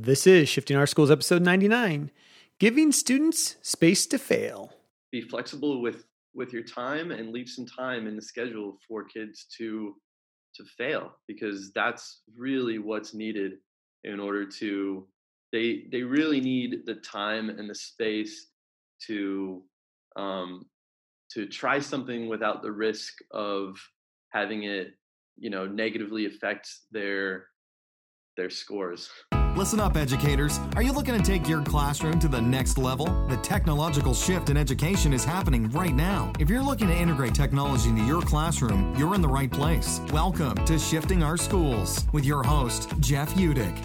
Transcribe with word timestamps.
This 0.00 0.28
is 0.28 0.48
Shifting 0.48 0.76
Our 0.76 0.86
Schools, 0.86 1.10
episode 1.10 1.42
99 1.42 2.12
Giving 2.60 2.92
Students 2.92 3.56
Space 3.62 4.06
to 4.06 4.16
Fail. 4.16 4.72
Be 5.10 5.22
flexible 5.22 5.82
with 5.82 6.04
with 6.34 6.52
your 6.52 6.62
time 6.62 7.10
and 7.10 7.32
leave 7.32 7.48
some 7.48 7.66
time 7.66 8.06
in 8.06 8.14
the 8.14 8.22
schedule 8.22 8.78
for 8.86 9.02
kids 9.02 9.46
to 9.56 9.96
to 10.54 10.64
fail 10.76 11.16
because 11.26 11.72
that's 11.72 12.20
really 12.36 12.78
what's 12.78 13.12
needed 13.12 13.54
in 14.04 14.20
order 14.20 14.46
to 14.46 15.08
they 15.50 15.86
they 15.90 16.02
really 16.02 16.40
need 16.40 16.86
the 16.86 16.94
time 16.94 17.50
and 17.50 17.68
the 17.68 17.74
space 17.74 18.50
to 19.08 19.64
um 20.14 20.64
to 21.32 21.44
try 21.44 21.80
something 21.80 22.28
without 22.28 22.62
the 22.62 22.70
risk 22.70 23.14
of 23.32 23.76
having 24.28 24.62
it 24.62 24.92
you 25.36 25.50
know 25.50 25.66
negatively 25.66 26.26
affect 26.26 26.70
their 26.92 27.48
their 28.38 28.48
scores 28.48 29.10
Listen 29.58 29.80
up, 29.80 29.96
educators. 29.96 30.60
Are 30.76 30.82
you 30.82 30.92
looking 30.92 31.14
to 31.16 31.20
take 31.20 31.48
your 31.48 31.64
classroom 31.64 32.20
to 32.20 32.28
the 32.28 32.40
next 32.40 32.78
level? 32.78 33.06
The 33.26 33.36
technological 33.38 34.14
shift 34.14 34.50
in 34.50 34.56
education 34.56 35.12
is 35.12 35.24
happening 35.24 35.68
right 35.70 35.92
now. 35.92 36.32
If 36.38 36.48
you're 36.48 36.62
looking 36.62 36.86
to 36.86 36.94
integrate 36.94 37.34
technology 37.34 37.88
into 37.88 38.04
your 38.04 38.22
classroom, 38.22 38.94
you're 38.96 39.16
in 39.16 39.20
the 39.20 39.28
right 39.28 39.50
place. 39.50 40.00
Welcome 40.12 40.54
to 40.64 40.78
Shifting 40.78 41.24
Our 41.24 41.36
Schools 41.36 42.06
with 42.12 42.24
your 42.24 42.44
host, 42.44 42.92
Jeff 43.00 43.34
Utecht. 43.34 43.84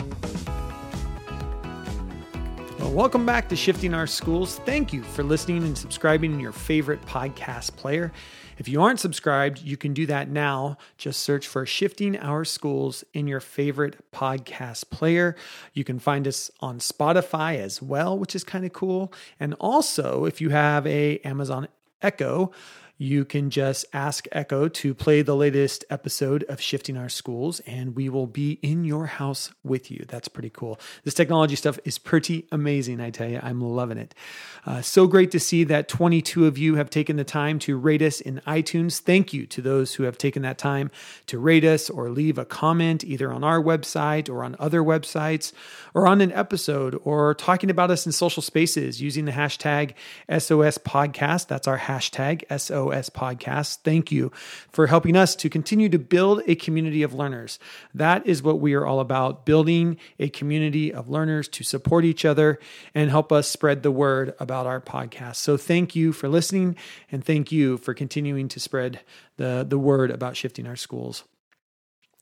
Well, 2.77 2.91
welcome 2.91 3.25
back 3.25 3.49
to 3.49 3.55
Shifting 3.55 3.95
Our 3.95 4.05
Schools. 4.05 4.59
Thank 4.59 4.93
you 4.93 5.01
for 5.01 5.23
listening 5.23 5.63
and 5.63 5.75
subscribing 5.75 6.33
in 6.33 6.39
your 6.39 6.51
favorite 6.51 7.01
podcast 7.07 7.75
player. 7.77 8.11
If 8.57 8.67
you 8.67 8.81
aren't 8.81 8.99
subscribed, 8.99 9.61
you 9.61 9.77
can 9.77 9.93
do 9.93 10.05
that 10.05 10.29
now. 10.29 10.77
Just 10.97 11.21
search 11.21 11.47
for 11.47 11.65
Shifting 11.65 12.17
Our 12.17 12.45
Schools 12.45 13.03
in 13.13 13.27
your 13.27 13.39
favorite 13.39 13.97
podcast 14.11 14.89
player. 14.89 15.35
You 15.73 15.83
can 15.83 15.99
find 15.99 16.27
us 16.27 16.51
on 16.59 16.79
Spotify 16.79 17.57
as 17.57 17.81
well, 17.81 18.17
which 18.17 18.35
is 18.35 18.43
kind 18.43 18.65
of 18.65 18.73
cool. 18.73 19.11
And 19.39 19.53
also, 19.55 20.25
if 20.25 20.39
you 20.41 20.49
have 20.49 20.85
a 20.85 21.17
Amazon 21.19 21.67
Echo, 22.01 22.51
you 22.97 23.25
can 23.25 23.49
just 23.49 23.85
ask 23.91 24.27
Echo 24.31 24.67
to 24.67 24.93
play 24.93 25.23
the 25.23 25.35
latest 25.35 25.83
episode 25.89 26.43
of 26.43 26.61
Shifting 26.61 26.95
Our 26.95 27.09
Schools, 27.09 27.59
and 27.61 27.95
we 27.95 28.07
will 28.07 28.27
be 28.27 28.59
in 28.61 28.85
your 28.85 29.07
house 29.07 29.51
with 29.63 29.89
you. 29.89 30.05
That's 30.07 30.27
pretty 30.27 30.51
cool. 30.51 30.79
This 31.03 31.15
technology 31.15 31.55
stuff 31.55 31.79
is 31.85 31.97
pretty 31.97 32.47
amazing, 32.51 33.01
I 33.01 33.09
tell 33.09 33.27
you. 33.27 33.39
I'm 33.41 33.61
loving 33.61 33.97
it. 33.97 34.13
Uh, 34.65 34.81
so 34.81 35.07
great 35.07 35.31
to 35.31 35.39
see 35.39 35.63
that 35.63 35.87
22 35.87 36.45
of 36.45 36.57
you 36.57 36.75
have 36.75 36.91
taken 36.91 37.15
the 37.15 37.23
time 37.23 37.57
to 37.59 37.77
rate 37.77 38.03
us 38.03 38.21
in 38.21 38.41
iTunes. 38.45 38.99
Thank 38.99 39.33
you 39.33 39.47
to 39.47 39.61
those 39.61 39.95
who 39.95 40.03
have 40.03 40.17
taken 40.17 40.43
that 40.43 40.59
time 40.59 40.91
to 41.25 41.39
rate 41.39 41.65
us 41.65 41.89
or 41.89 42.09
leave 42.09 42.37
a 42.37 42.45
comment 42.45 43.03
either 43.03 43.33
on 43.33 43.43
our 43.43 43.61
website 43.61 44.29
or 44.29 44.43
on 44.43 44.55
other 44.59 44.83
websites 44.83 45.51
or 45.95 46.07
on 46.07 46.21
an 46.21 46.31
episode 46.31 46.99
or 47.03 47.33
talking 47.33 47.71
about 47.71 47.89
us 47.89 48.05
in 48.05 48.11
social 48.11 48.43
spaces 48.43 49.01
using 49.01 49.25
the 49.25 49.31
hashtag 49.31 49.93
SOS 50.29 50.77
podcast. 50.77 51.47
That's 51.47 51.67
our 51.67 51.79
hashtag 51.79 52.43
SOS 52.55 52.82
Podcast. 52.89 53.77
Thank 53.83 54.11
you 54.11 54.31
for 54.71 54.87
helping 54.87 55.15
us 55.15 55.35
to 55.37 55.49
continue 55.49 55.89
to 55.89 55.99
build 55.99 56.41
a 56.47 56.55
community 56.55 57.03
of 57.03 57.13
learners. 57.13 57.59
That 57.93 58.25
is 58.25 58.43
what 58.43 58.59
we 58.59 58.73
are 58.73 58.85
all 58.85 58.99
about 58.99 59.45
building 59.45 59.97
a 60.19 60.29
community 60.29 60.93
of 60.93 61.09
learners 61.09 61.47
to 61.49 61.63
support 61.63 62.05
each 62.05 62.25
other 62.25 62.59
and 62.93 63.09
help 63.09 63.31
us 63.31 63.47
spread 63.47 63.83
the 63.83 63.91
word 63.91 64.33
about 64.39 64.65
our 64.65 64.81
podcast. 64.81 65.37
So 65.37 65.57
thank 65.57 65.95
you 65.95 66.13
for 66.13 66.27
listening 66.27 66.75
and 67.11 67.23
thank 67.23 67.51
you 67.51 67.77
for 67.77 67.93
continuing 67.93 68.47
to 68.49 68.59
spread 68.59 69.01
the, 69.37 69.65
the 69.67 69.79
word 69.79 70.11
about 70.11 70.37
shifting 70.37 70.67
our 70.67 70.75
schools. 70.75 71.23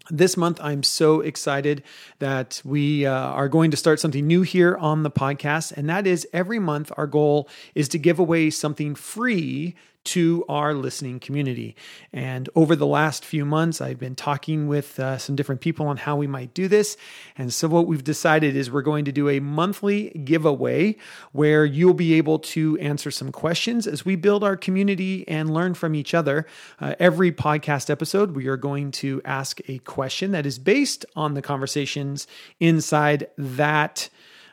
This 0.09 0.35
month, 0.35 0.59
I'm 0.61 0.83
so 0.83 1.21
excited 1.21 1.83
that 2.19 2.61
we 2.65 3.05
uh, 3.05 3.13
are 3.13 3.47
going 3.47 3.71
to 3.71 3.77
start 3.77 3.99
something 3.99 4.25
new 4.25 4.41
here 4.41 4.75
on 4.75 5.03
the 5.03 5.11
podcast. 5.11 5.73
And 5.73 5.89
that 5.89 6.07
is 6.07 6.27
every 6.33 6.59
month, 6.59 6.91
our 6.97 7.05
goal 7.05 7.47
is 7.75 7.87
to 7.89 7.99
give 7.99 8.17
away 8.17 8.49
something 8.49 8.95
free 8.95 9.75
to 10.03 10.43
our 10.49 10.73
listening 10.73 11.19
community. 11.19 11.75
And 12.11 12.49
over 12.55 12.75
the 12.75 12.87
last 12.87 13.23
few 13.23 13.45
months, 13.45 13.81
I've 13.81 13.99
been 13.99 14.15
talking 14.15 14.67
with 14.67 14.99
uh, 14.99 15.17
some 15.17 15.35
different 15.35 15.61
people 15.61 15.87
on 15.87 15.97
how 15.97 16.15
we 16.15 16.27
might 16.27 16.53
do 16.53 16.67
this. 16.67 16.97
And 17.37 17.53
so, 17.53 17.67
what 17.67 17.87
we've 17.87 18.03
decided 18.03 18.55
is 18.55 18.71
we're 18.71 18.81
going 18.81 19.05
to 19.05 19.11
do 19.11 19.29
a 19.29 19.39
monthly 19.39 20.09
giveaway 20.09 20.97
where 21.31 21.65
you'll 21.65 21.93
be 21.93 22.13
able 22.15 22.39
to 22.39 22.77
answer 22.79 23.11
some 23.11 23.31
questions 23.31 23.87
as 23.87 24.05
we 24.05 24.15
build 24.15 24.43
our 24.43 24.57
community 24.57 25.27
and 25.27 25.53
learn 25.53 25.73
from 25.73 25.95
each 25.95 26.13
other. 26.13 26.47
Uh, 26.79 26.95
every 26.99 27.31
podcast 27.31 27.89
episode, 27.89 28.31
we 28.31 28.47
are 28.47 28.57
going 28.57 28.91
to 28.91 29.21
ask 29.23 29.59
a 29.67 29.79
question 29.79 30.31
that 30.31 30.45
is 30.45 30.59
based 30.59 31.05
on 31.15 31.33
the 31.33 31.41
conversations 31.41 32.27
inside 32.59 33.27
that 33.37 34.09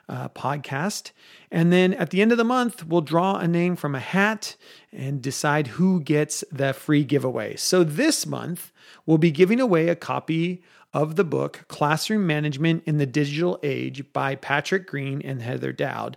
uh, 0.09 0.29
podcast. 0.31 1.13
And 1.51 1.73
then 1.73 1.95
at 1.95 2.11
the 2.11 2.23
end 2.23 2.33
of 2.33 2.39
the 2.39 2.45
month, 2.45 2.87
we'll 2.87 3.01
draw 3.01 3.37
a 3.37 3.49
name 3.49 3.77
from 3.77 3.95
a 3.95 4.01
hat 4.01 4.57
and 4.93 5.23
decide 5.23 5.67
who 5.69 6.01
gets 6.01 6.45
the 6.51 6.73
free 6.73 7.05
giveaway. 7.05 7.57
So 7.57 7.85
this 7.85 8.27
month, 8.27 8.73
we'll 9.07 9.19
be 9.19 9.31
giving 9.31 9.61
away 9.61 9.89
a 9.89 9.97
copy 9.97 10.63
of 10.95 11.17
the 11.17 11.25
book 11.25 11.65
Classroom 11.69 12.27
Management 12.27 12.83
in 12.87 12.99
the 12.99 13.07
Digital 13.07 13.59
Age 13.63 14.11
by 14.13 14.35
Patrick 14.35 14.87
Green 14.87 15.21
and 15.23 15.43
Heather 15.43 15.73
Dowd 15.73 16.17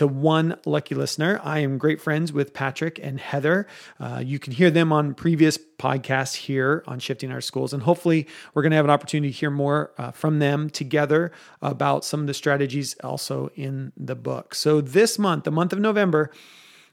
to 0.00 0.06
one 0.06 0.56
lucky 0.64 0.94
listener. 0.94 1.38
I 1.44 1.58
am 1.58 1.76
great 1.76 2.00
friends 2.00 2.32
with 2.32 2.54
Patrick 2.54 2.98
and 3.02 3.20
Heather. 3.20 3.66
Uh, 3.98 4.22
you 4.24 4.38
can 4.38 4.54
hear 4.54 4.70
them 4.70 4.94
on 4.94 5.12
previous 5.12 5.58
podcasts 5.58 6.34
here 6.34 6.82
on 6.86 7.00
Shifting 7.00 7.30
Our 7.30 7.42
Schools. 7.42 7.74
And 7.74 7.82
hopefully, 7.82 8.26
we're 8.54 8.62
going 8.62 8.70
to 8.70 8.76
have 8.76 8.86
an 8.86 8.90
opportunity 8.90 9.30
to 9.30 9.38
hear 9.38 9.50
more 9.50 9.92
uh, 9.98 10.10
from 10.12 10.38
them 10.38 10.70
together 10.70 11.32
about 11.60 12.06
some 12.06 12.20
of 12.20 12.26
the 12.26 12.32
strategies 12.32 12.96
also 13.04 13.50
in 13.56 13.92
the 13.94 14.14
book. 14.14 14.54
So, 14.54 14.80
this 14.80 15.18
month, 15.18 15.44
the 15.44 15.50
month 15.50 15.74
of 15.74 15.80
November, 15.80 16.30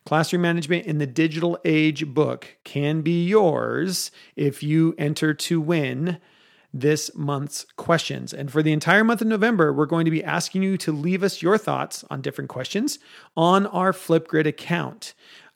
Classroom 0.06 0.42
Management 0.42 0.86
in 0.86 0.98
the 0.98 1.08
Digital 1.08 1.58
Age 1.64 2.08
book 2.08 2.58
can 2.66 3.04
be 3.04 3.26
yours 3.26 4.12
if 4.36 4.62
you 4.62 4.96
enter 4.98 5.34
to 5.34 5.62
win 5.62 6.20
this 6.80 7.12
month's 7.16 7.66
questions. 7.76 8.34
And 8.34 8.52
for 8.52 8.62
the 8.62 8.74
entire 8.74 9.04
month 9.04 9.22
of 9.22 9.28
November, 9.28 9.74
we're 9.74 9.86
going 9.86 10.06
to 10.06 10.12
be 10.12 10.24
asking 10.24 10.64
you 10.64 10.78
to 10.78 10.92
leave 10.92 11.24
us 11.24 11.42
your 11.42 11.58
thoughts 11.58 12.04
on 12.10 12.22
different 12.22 12.50
questions 12.50 13.00
on 13.36 13.66
our 13.68 13.92
Flipgrid 13.92 14.46
account. 14.46 15.14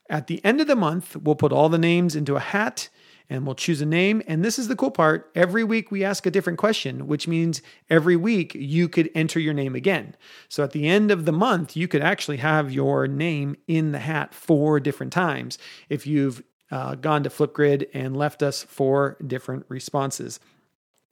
At 0.09 0.27
the 0.27 0.43
end 0.43 0.59
of 0.59 0.67
the 0.67 0.75
month, 0.75 1.15
we'll 1.15 1.35
put 1.35 1.53
all 1.53 1.69
the 1.69 1.77
names 1.77 2.15
into 2.15 2.35
a 2.35 2.41
hat 2.41 2.89
and 3.29 3.45
we'll 3.45 3.55
choose 3.55 3.79
a 3.79 3.85
name. 3.85 4.21
And 4.27 4.43
this 4.43 4.59
is 4.59 4.67
the 4.67 4.75
cool 4.75 4.91
part 4.91 5.31
every 5.35 5.63
week 5.63 5.89
we 5.89 6.03
ask 6.03 6.25
a 6.25 6.31
different 6.31 6.59
question, 6.59 7.07
which 7.07 7.29
means 7.29 7.61
every 7.89 8.17
week 8.17 8.53
you 8.53 8.89
could 8.89 9.09
enter 9.15 9.39
your 9.39 9.53
name 9.53 9.73
again. 9.73 10.17
So 10.49 10.65
at 10.65 10.71
the 10.71 10.85
end 10.85 11.11
of 11.11 11.23
the 11.23 11.31
month, 11.31 11.77
you 11.77 11.87
could 11.87 12.01
actually 12.01 12.37
have 12.37 12.73
your 12.73 13.07
name 13.07 13.55
in 13.67 13.93
the 13.93 13.99
hat 13.99 14.33
four 14.33 14.81
different 14.81 15.13
times 15.13 15.57
if 15.87 16.05
you've 16.05 16.43
uh, 16.71 16.95
gone 16.95 17.23
to 17.23 17.29
Flipgrid 17.29 17.87
and 17.93 18.17
left 18.17 18.43
us 18.43 18.63
four 18.63 19.17
different 19.25 19.65
responses. 19.69 20.41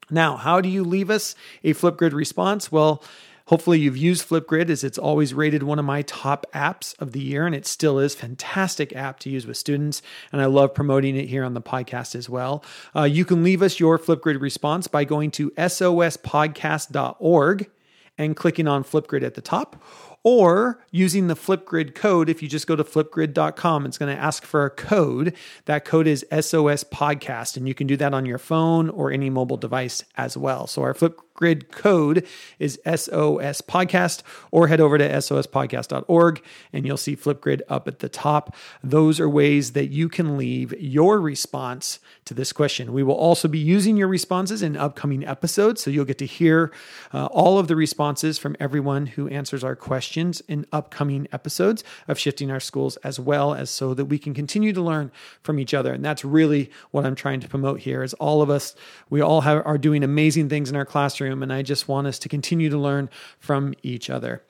Now, 0.09 0.38
how 0.38 0.62
do 0.62 0.70
you 0.70 0.84
leave 0.84 1.09
us 1.09 1.36
a 1.64 1.74
Flipgrid 1.74 2.14
response? 2.14 2.72
Well, 2.72 3.03
Hopefully, 3.50 3.80
you've 3.80 3.97
used 3.97 4.30
Flipgrid 4.30 4.70
as 4.70 4.84
it's 4.84 5.00
always 5.00 5.34
rated 5.34 5.64
one 5.64 5.80
of 5.80 5.86
my 5.86 6.03
top 6.03 6.46
apps 6.53 6.94
of 7.02 7.14
the 7.14 7.20
year, 7.20 7.47
and 7.47 7.56
it 7.56 7.66
still 7.66 7.97
is 7.97 8.14
fantastic 8.14 8.96
app 8.96 9.18
to 9.22 9.30
use 9.31 9.47
with 9.47 9.58
students. 9.58 10.03
And 10.31 10.40
I 10.40 10.46
love 10.46 10.75
promoting 10.75 11.16
it 11.16 11.30
here 11.30 11.44
on 11.44 11.56
the 11.56 11.62
podcast 11.62 12.14
as 12.14 12.30
well. 12.30 12.64
Uh, 12.96 13.06
you 13.06 13.25
can 13.25 13.44
leave 13.44 13.64
us 13.64 13.80
your 13.80 13.97
Flipgrid 13.97 14.40
response 14.40 14.86
by 14.86 15.03
going 15.03 15.31
to 15.31 15.50
sospodcast.org 15.50 17.72
and 18.20 18.36
clicking 18.36 18.68
on 18.68 18.84
Flipgrid 18.84 19.24
at 19.24 19.34
the 19.34 19.41
top 19.41 19.81
or 20.24 20.84
using 20.91 21.28
the 21.28 21.35
Flipgrid 21.35 21.96
code. 21.96 22.30
If 22.30 22.41
you 22.41 22.50
just 22.50 22.68
go 22.68 22.75
to 22.75 22.84
flipgrid.com, 22.84 23.85
it's 23.85 23.97
going 23.97 24.16
to 24.16 24.22
ask 24.22 24.44
for 24.44 24.66
a 24.66 24.69
code. 24.69 25.35
That 25.66 25.85
code 25.85 26.07
is 26.07 26.25
SOS 26.31 26.84
Podcast, 26.84 27.57
and 27.57 27.68
you 27.68 27.74
can 27.74 27.88
do 27.88 27.97
that 27.97 28.13
on 28.13 28.25
your 28.25 28.38
phone 28.38 28.90
or 28.90 29.12
any 29.12 29.29
mobile 29.29 29.58
device 29.58 30.03
as 30.18 30.35
well. 30.35 30.68
So 30.68 30.84
our 30.84 30.94
Flip 30.94 31.19
Grid 31.39 31.72
code 31.72 32.27
is 32.59 32.81
SOS 32.85 33.61
Podcast, 33.61 34.23
or 34.51 34.67
head 34.67 34.81
over 34.81 34.97
to 34.97 35.09
sospodcast.org 35.09 36.43
and 36.73 36.85
you'll 36.85 36.97
see 36.97 37.16
Flipgrid 37.16 37.61
up 37.69 37.87
at 37.87 37.99
the 37.99 38.09
top. 38.09 38.53
Those 38.84 39.22
are 39.22 39.29
ways 39.29 39.72
that 39.72 39.87
you 39.87 40.09
can 40.09 40.37
leave 40.37 40.73
your 40.81 41.22
response 41.22 41.99
to 42.25 42.34
this 42.34 42.52
question. 42.52 42.91
We 42.91 43.03
will 43.03 43.16
also 43.16 43.47
be 43.47 43.58
using 43.58 43.96
your 43.96 44.09
responses 44.09 44.61
in 44.61 44.75
upcoming 44.75 45.25
episodes, 45.25 45.81
so 45.81 45.90
you'll 45.90 46.03
get 46.03 46.17
to 46.17 46.25
hear 46.25 46.73
uh, 47.14 47.28
all 47.28 47.58
of 47.58 47.69
the 47.69 47.75
responses 47.78 48.37
from 48.37 48.58
everyone 48.59 49.05
who 49.05 49.29
answers 49.29 49.64
our 49.64 49.78
questions 49.78 50.41
in 50.41 50.66
upcoming 50.73 51.25
episodes 51.31 51.85
of 52.09 52.19
Shifting 52.19 52.52
Our 52.52 52.59
Schools, 52.59 52.97
as 52.97 53.17
well 53.17 53.53
as 53.53 53.69
so 53.69 53.93
that 53.93 54.05
we 54.05 54.19
can 54.19 54.34
continue 54.34 54.73
to 54.73 54.81
learn 54.81 55.09
from 55.41 55.58
each 55.58 55.73
other. 55.73 55.93
And 55.93 56.03
that's 56.03 56.25
really 56.25 56.69
what 56.91 57.05
I'm 57.05 57.16
trying 57.16 57.40
to 57.40 57.47
promote 57.47 57.79
here 57.79 58.03
is 58.03 58.14
all 58.16 58.41
of 58.41 58.49
us, 58.49 58.75
we 59.09 59.22
all 59.22 59.40
have, 59.40 59.66
are 59.66 59.78
doing 59.78 60.03
amazing 60.03 60.49
things 60.49 60.69
in 60.69 60.75
our 60.75 60.85
classroom 60.85 61.28
and 61.43 61.53
I 61.53 61.61
just 61.61 61.87
want 61.87 62.08
us 62.08 62.20
to 62.20 62.29
continue 62.29 62.70
to 62.70 62.78
learn 62.78 63.09
from 63.40 63.73
each 63.84 64.09
other. 64.09 64.43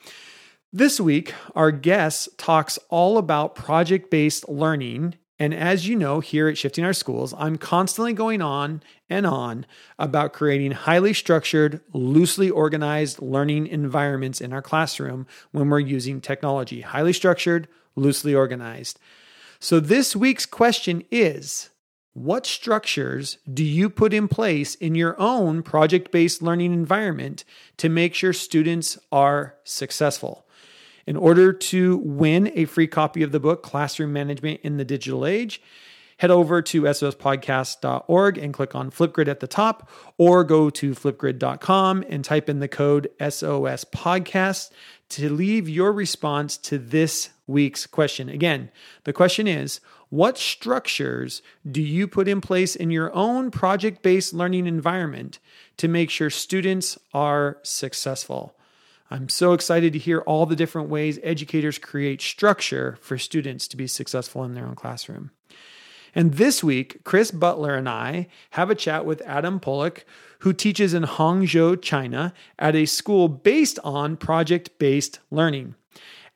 This 0.71 0.99
week, 0.99 1.33
our 1.55 1.71
guest 1.71 2.37
talks 2.37 2.77
all 2.89 3.17
about 3.17 3.55
project 3.55 4.11
based 4.11 4.47
learning 4.47 5.15
And 5.39 5.53
as 5.53 5.87
you 5.87 5.95
know, 5.95 6.19
here 6.19 6.49
at 6.49 6.57
Shifting 6.57 6.83
Our 6.83 6.93
Schools, 6.93 7.33
I'm 7.37 7.57
constantly 7.57 8.11
going 8.11 8.41
on 8.41 8.83
and 9.09 9.25
on 9.25 9.65
about 9.97 10.33
creating 10.33 10.71
highly 10.71 11.13
structured, 11.13 11.79
loosely 11.93 12.49
organized 12.49 13.21
learning 13.21 13.67
environments 13.67 14.41
in 14.41 14.51
our 14.51 14.61
classroom 14.61 15.25
when 15.51 15.69
we're 15.69 15.79
using 15.79 16.19
technology. 16.19 16.81
Highly 16.81 17.13
structured, 17.13 17.69
loosely 17.95 18.35
organized. 18.35 18.99
So 19.61 19.79
this 19.79 20.13
week's 20.13 20.45
question 20.45 21.05
is 21.09 21.69
What 22.13 22.45
structures 22.45 23.37
do 23.51 23.63
you 23.63 23.89
put 23.89 24.13
in 24.13 24.27
place 24.27 24.75
in 24.75 24.95
your 24.95 25.19
own 25.19 25.61
project 25.61 26.11
based 26.11 26.41
learning 26.41 26.73
environment 26.73 27.45
to 27.77 27.87
make 27.87 28.15
sure 28.15 28.33
students 28.33 28.97
are 29.11 29.55
successful? 29.63 30.45
In 31.05 31.15
order 31.15 31.53
to 31.53 31.97
win 31.97 32.51
a 32.55 32.65
free 32.65 32.87
copy 32.87 33.23
of 33.23 33.31
the 33.31 33.39
book, 33.39 33.63
Classroom 33.63 34.11
Management 34.11 34.59
in 34.63 34.77
the 34.77 34.85
Digital 34.85 35.25
Age, 35.25 35.61
head 36.17 36.31
over 36.31 36.61
to 36.61 36.81
sospodcast.org 36.81 38.37
and 38.37 38.53
click 38.53 38.75
on 38.75 38.91
Flipgrid 38.91 39.27
at 39.27 39.39
the 39.39 39.47
top, 39.47 39.89
or 40.17 40.43
go 40.43 40.69
to 40.69 40.91
flipgrid.com 40.91 42.03
and 42.09 42.25
type 42.25 42.49
in 42.49 42.59
the 42.59 42.67
code 42.67 43.09
SOS 43.19 43.85
Podcast 43.85 44.71
to 45.09 45.29
leave 45.29 45.69
your 45.69 45.93
response 45.93 46.57
to 46.57 46.77
this 46.77 47.29
week's 47.47 47.87
question. 47.87 48.29
Again, 48.29 48.69
the 49.05 49.13
question 49.13 49.47
is 49.47 49.79
What 50.09 50.39
structures 50.39 51.43
do 51.69 51.81
you 51.81 52.07
put 52.07 52.27
in 52.27 52.41
place 52.41 52.75
in 52.75 52.89
your 52.89 53.13
own 53.13 53.51
project 53.51 54.01
based 54.01 54.33
learning 54.33 54.65
environment 54.65 55.37
to 55.77 55.87
make 55.87 56.09
sure 56.09 56.31
students 56.31 56.97
are 57.13 57.57
successful? 57.61 58.55
I'm 59.11 59.29
so 59.29 59.53
excited 59.53 59.93
to 59.93 59.99
hear 59.99 60.21
all 60.21 60.45
the 60.45 60.55
different 60.55 60.89
ways 60.89 61.19
educators 61.21 61.77
create 61.77 62.21
structure 62.21 62.97
for 63.01 63.17
students 63.17 63.67
to 63.67 63.77
be 63.77 63.87
successful 63.87 64.43
in 64.43 64.55
their 64.55 64.65
own 64.65 64.75
classroom. 64.75 65.31
And 66.15 66.33
this 66.35 66.63
week, 66.63 67.03
Chris 67.03 67.29
Butler 67.29 67.75
and 67.75 67.87
I 67.87 68.27
have 68.51 68.71
a 68.71 68.75
chat 68.75 69.05
with 69.05 69.21
Adam 69.21 69.59
Pollock, 69.59 70.05
who 70.39 70.53
teaches 70.53 70.95
in 70.95 71.03
Hangzhou, 71.03 71.81
China, 71.81 72.33
at 72.57 72.75
a 72.75 72.87
school 72.87 73.27
based 73.27 73.77
on 73.83 74.17
project 74.17 74.79
based 74.79 75.19
learning. 75.29 75.75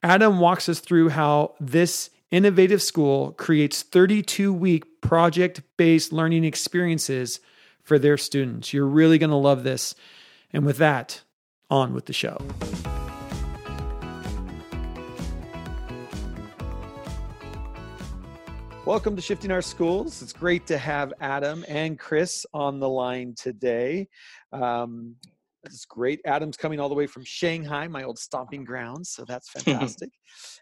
Adam 0.03 0.39
walks 0.39 0.69
us 0.69 0.79
through 0.79 1.09
how 1.09 1.55
this 1.59 2.11
innovative 2.33 2.81
school 2.81 3.31
creates 3.33 3.83
32 3.83 4.51
week 4.51 5.01
project 5.01 5.61
based 5.77 6.11
learning 6.11 6.43
experiences 6.43 7.39
for 7.83 7.99
their 7.99 8.17
students. 8.17 8.73
You're 8.73 8.87
really 8.87 9.19
going 9.19 9.29
to 9.29 9.35
love 9.35 9.63
this. 9.63 9.93
And 10.51 10.65
with 10.65 10.77
that, 10.77 11.21
on 11.69 11.93
with 11.93 12.07
the 12.07 12.13
show. 12.13 12.37
Welcome 18.83 19.15
to 19.15 19.21
Shifting 19.21 19.51
Our 19.51 19.61
Schools. 19.61 20.23
It's 20.23 20.33
great 20.33 20.65
to 20.67 20.77
have 20.79 21.13
Adam 21.21 21.63
and 21.67 21.99
Chris 21.99 22.47
on 22.51 22.79
the 22.79 22.89
line 22.89 23.35
today. 23.37 24.07
Um, 24.51 25.17
it's 25.65 25.85
great. 25.85 26.19
Adam's 26.25 26.57
coming 26.57 26.79
all 26.79 26.89
the 26.89 26.95
way 26.95 27.07
from 27.07 27.23
Shanghai, 27.23 27.87
my 27.87 28.03
old 28.03 28.19
stomping 28.19 28.63
grounds, 28.63 29.09
so 29.09 29.23
that's 29.25 29.49
fantastic. 29.51 30.09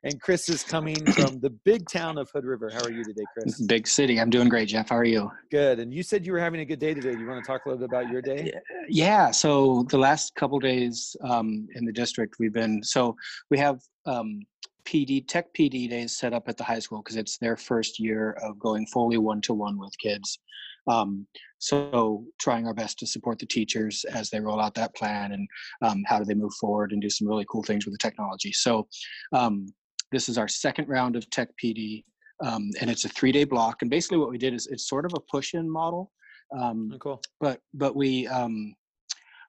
and 0.03 0.21
Chris 0.21 0.49
is 0.49 0.63
coming 0.63 0.95
from 1.13 1.39
the 1.39 1.49
big 1.65 1.87
town 1.89 2.17
of 2.17 2.29
Hood 2.31 2.45
River. 2.45 2.69
How 2.71 2.83
are 2.83 2.91
you 2.91 3.03
today, 3.03 3.23
Chris? 3.33 3.61
Big 3.61 3.87
city. 3.87 4.19
I'm 4.19 4.29
doing 4.29 4.49
great, 4.49 4.69
Jeff. 4.69 4.89
How 4.89 4.97
are 4.97 5.03
you? 5.03 5.31
Good. 5.49 5.79
And 5.79 5.93
you 5.93 6.03
said 6.03 6.25
you 6.25 6.31
were 6.31 6.39
having 6.39 6.61
a 6.61 6.65
good 6.65 6.79
day 6.79 6.93
today. 6.93 7.13
Do 7.13 7.19
you 7.19 7.27
want 7.27 7.43
to 7.43 7.47
talk 7.47 7.65
a 7.65 7.69
little 7.69 7.87
bit 7.87 7.89
about 7.89 8.11
your 8.11 8.21
day? 8.21 8.51
Yeah. 8.87 9.31
So 9.31 9.85
the 9.89 9.97
last 9.97 10.35
couple 10.35 10.59
days 10.59 11.15
um, 11.23 11.67
in 11.75 11.85
the 11.85 11.93
district, 11.93 12.35
we've 12.39 12.53
been 12.53 12.83
so 12.83 13.15
we 13.49 13.57
have 13.57 13.81
um, 14.05 14.41
PD 14.85 15.27
Tech 15.27 15.53
PD 15.53 15.89
days 15.89 16.17
set 16.17 16.33
up 16.33 16.47
at 16.47 16.57
the 16.57 16.63
high 16.63 16.79
school 16.79 17.01
because 17.01 17.15
it's 17.15 17.37
their 17.37 17.55
first 17.55 17.99
year 17.99 18.31
of 18.41 18.59
going 18.59 18.85
fully 18.87 19.17
one 19.17 19.41
to 19.41 19.53
one 19.53 19.77
with 19.77 19.97
kids. 19.99 20.39
Um, 20.87 21.27
so 21.59 22.25
trying 22.39 22.65
our 22.65 22.73
best 22.73 22.97
to 22.99 23.07
support 23.07 23.37
the 23.39 23.45
teachers 23.45 24.03
as 24.05 24.29
they 24.29 24.39
roll 24.39 24.59
out 24.59 24.73
that 24.75 24.95
plan 24.95 25.31
and 25.31 25.47
um, 25.81 26.03
how 26.07 26.17
do 26.17 26.25
they 26.25 26.33
move 26.33 26.53
forward 26.59 26.91
and 26.91 27.01
do 27.01 27.09
some 27.09 27.27
really 27.27 27.45
cool 27.49 27.63
things 27.63 27.85
with 27.85 27.93
the 27.93 27.99
technology. 27.99 28.51
So 28.51 28.87
um, 29.33 29.67
this 30.11 30.27
is 30.27 30.37
our 30.37 30.47
second 30.47 30.89
round 30.89 31.15
of 31.15 31.29
Tech 31.29 31.49
PD, 31.63 32.03
um, 32.43 32.69
and 32.81 32.89
it's 32.89 33.05
a 33.05 33.09
three-day 33.09 33.43
block. 33.45 33.81
And 33.81 33.91
basically, 33.91 34.17
what 34.17 34.29
we 34.29 34.37
did 34.37 34.53
is 34.53 34.67
it's 34.67 34.89
sort 34.89 35.05
of 35.05 35.13
a 35.13 35.19
push-in 35.31 35.69
model. 35.69 36.11
Um, 36.59 36.91
Oh, 36.93 36.97
cool. 36.97 37.21
but 37.39 37.61
but 37.73 37.95
we 37.95 38.27
um, 38.27 38.75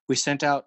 we 0.09 0.15
sent 0.15 0.45
out 0.45 0.67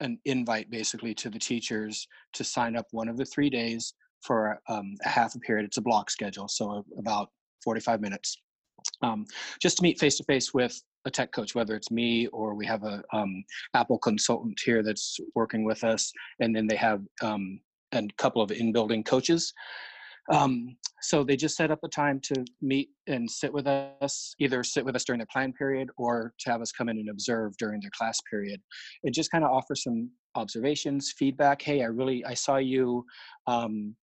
an 0.00 0.18
invite 0.24 0.70
basically 0.70 1.14
to 1.14 1.28
the 1.30 1.38
teachers 1.38 2.08
to 2.32 2.42
sign 2.42 2.76
up 2.76 2.86
one 2.90 3.08
of 3.08 3.16
the 3.16 3.24
three 3.26 3.50
days 3.50 3.94
for 4.24 4.58
um, 4.68 4.94
a 5.04 5.08
half 5.08 5.34
a 5.34 5.38
period. 5.40 5.66
It's 5.66 5.76
a 5.76 5.82
block 5.82 6.10
schedule, 6.10 6.48
so 6.48 6.84
about 6.98 7.28
45 7.62 8.00
minutes, 8.00 8.38
um, 9.02 9.26
just 9.60 9.78
to 9.78 9.82
meet 9.82 9.98
face 9.98 10.16
to 10.18 10.24
face 10.24 10.52
with 10.52 10.80
a 11.06 11.10
tech 11.10 11.32
coach, 11.32 11.54
whether 11.54 11.74
it's 11.74 11.90
me 11.90 12.26
or 12.28 12.54
we 12.54 12.66
have 12.66 12.84
a 12.84 13.02
um, 13.12 13.42
Apple 13.74 13.98
consultant 13.98 14.58
here 14.64 14.82
that's 14.82 15.18
working 15.34 15.64
with 15.64 15.82
us, 15.84 16.12
and 16.40 16.54
then 16.54 16.66
they 16.66 16.76
have 16.76 17.02
um, 17.22 17.60
a 17.92 18.02
couple 18.18 18.42
of 18.42 18.50
in-building 18.50 19.04
coaches. 19.04 19.52
Um, 20.32 20.76
so 21.02 21.24
they 21.24 21.34
just 21.34 21.56
set 21.56 21.70
up 21.70 21.80
a 21.82 21.88
time 21.88 22.20
to 22.24 22.44
meet 22.60 22.90
and 23.06 23.28
sit 23.28 23.52
with 23.52 23.66
us, 23.66 24.34
either 24.38 24.62
sit 24.62 24.84
with 24.84 24.94
us 24.94 25.04
during 25.04 25.18
the 25.18 25.26
plan 25.26 25.52
period 25.52 25.88
or 25.96 26.34
to 26.40 26.50
have 26.50 26.60
us 26.60 26.70
come 26.70 26.88
in 26.88 26.98
and 26.98 27.08
observe 27.08 27.56
during 27.56 27.80
their 27.80 27.90
class 27.96 28.20
period. 28.30 28.60
It 29.02 29.14
just 29.14 29.30
kind 29.30 29.44
of 29.44 29.50
offers 29.50 29.82
some 29.82 30.10
observations, 30.36 31.12
feedback. 31.18 31.62
Hey, 31.62 31.82
I 31.82 31.86
really 31.86 32.24
I 32.24 32.34
saw 32.34 32.56
you 32.56 33.04
um, 33.46 33.96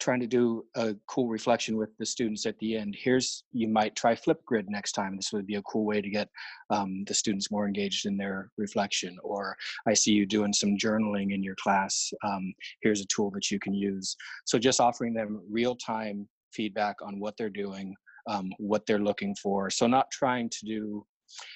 trying 0.00 0.20
to 0.20 0.26
do 0.26 0.64
a 0.76 0.94
cool 1.06 1.28
reflection 1.28 1.76
with 1.76 1.96
the 1.98 2.06
students 2.06 2.46
at 2.46 2.58
the 2.58 2.76
end. 2.76 2.96
Here's 2.98 3.44
you 3.52 3.68
might 3.68 3.96
try 3.96 4.14
Flipgrid 4.14 4.64
next 4.68 4.92
time. 4.92 5.16
This 5.16 5.32
would 5.32 5.46
be 5.46 5.56
a 5.56 5.62
cool 5.62 5.84
way 5.84 6.00
to 6.00 6.10
get 6.10 6.28
um, 6.70 7.04
the 7.06 7.14
students 7.14 7.50
more 7.50 7.66
engaged 7.66 8.06
in 8.06 8.16
their 8.16 8.50
reflection. 8.56 9.16
Or 9.22 9.56
I 9.86 9.94
see 9.94 10.12
you 10.12 10.26
doing 10.26 10.52
some 10.52 10.76
journaling 10.76 11.32
in 11.32 11.42
your 11.42 11.56
class. 11.62 12.12
Um, 12.24 12.52
here's 12.82 13.00
a 13.00 13.06
tool 13.06 13.30
that 13.32 13.50
you 13.50 13.58
can 13.58 13.74
use. 13.74 14.16
So 14.44 14.58
just 14.58 14.80
offering 14.80 15.14
them 15.14 15.42
real 15.50 15.76
time 15.76 16.28
feedback 16.52 16.96
on 17.02 17.20
what 17.20 17.36
they're 17.36 17.48
doing, 17.48 17.94
um, 18.28 18.50
what 18.58 18.86
they're 18.86 18.98
looking 18.98 19.34
for. 19.36 19.70
So 19.70 19.86
not 19.86 20.10
trying 20.10 20.50
to 20.50 20.66
do. 20.66 21.06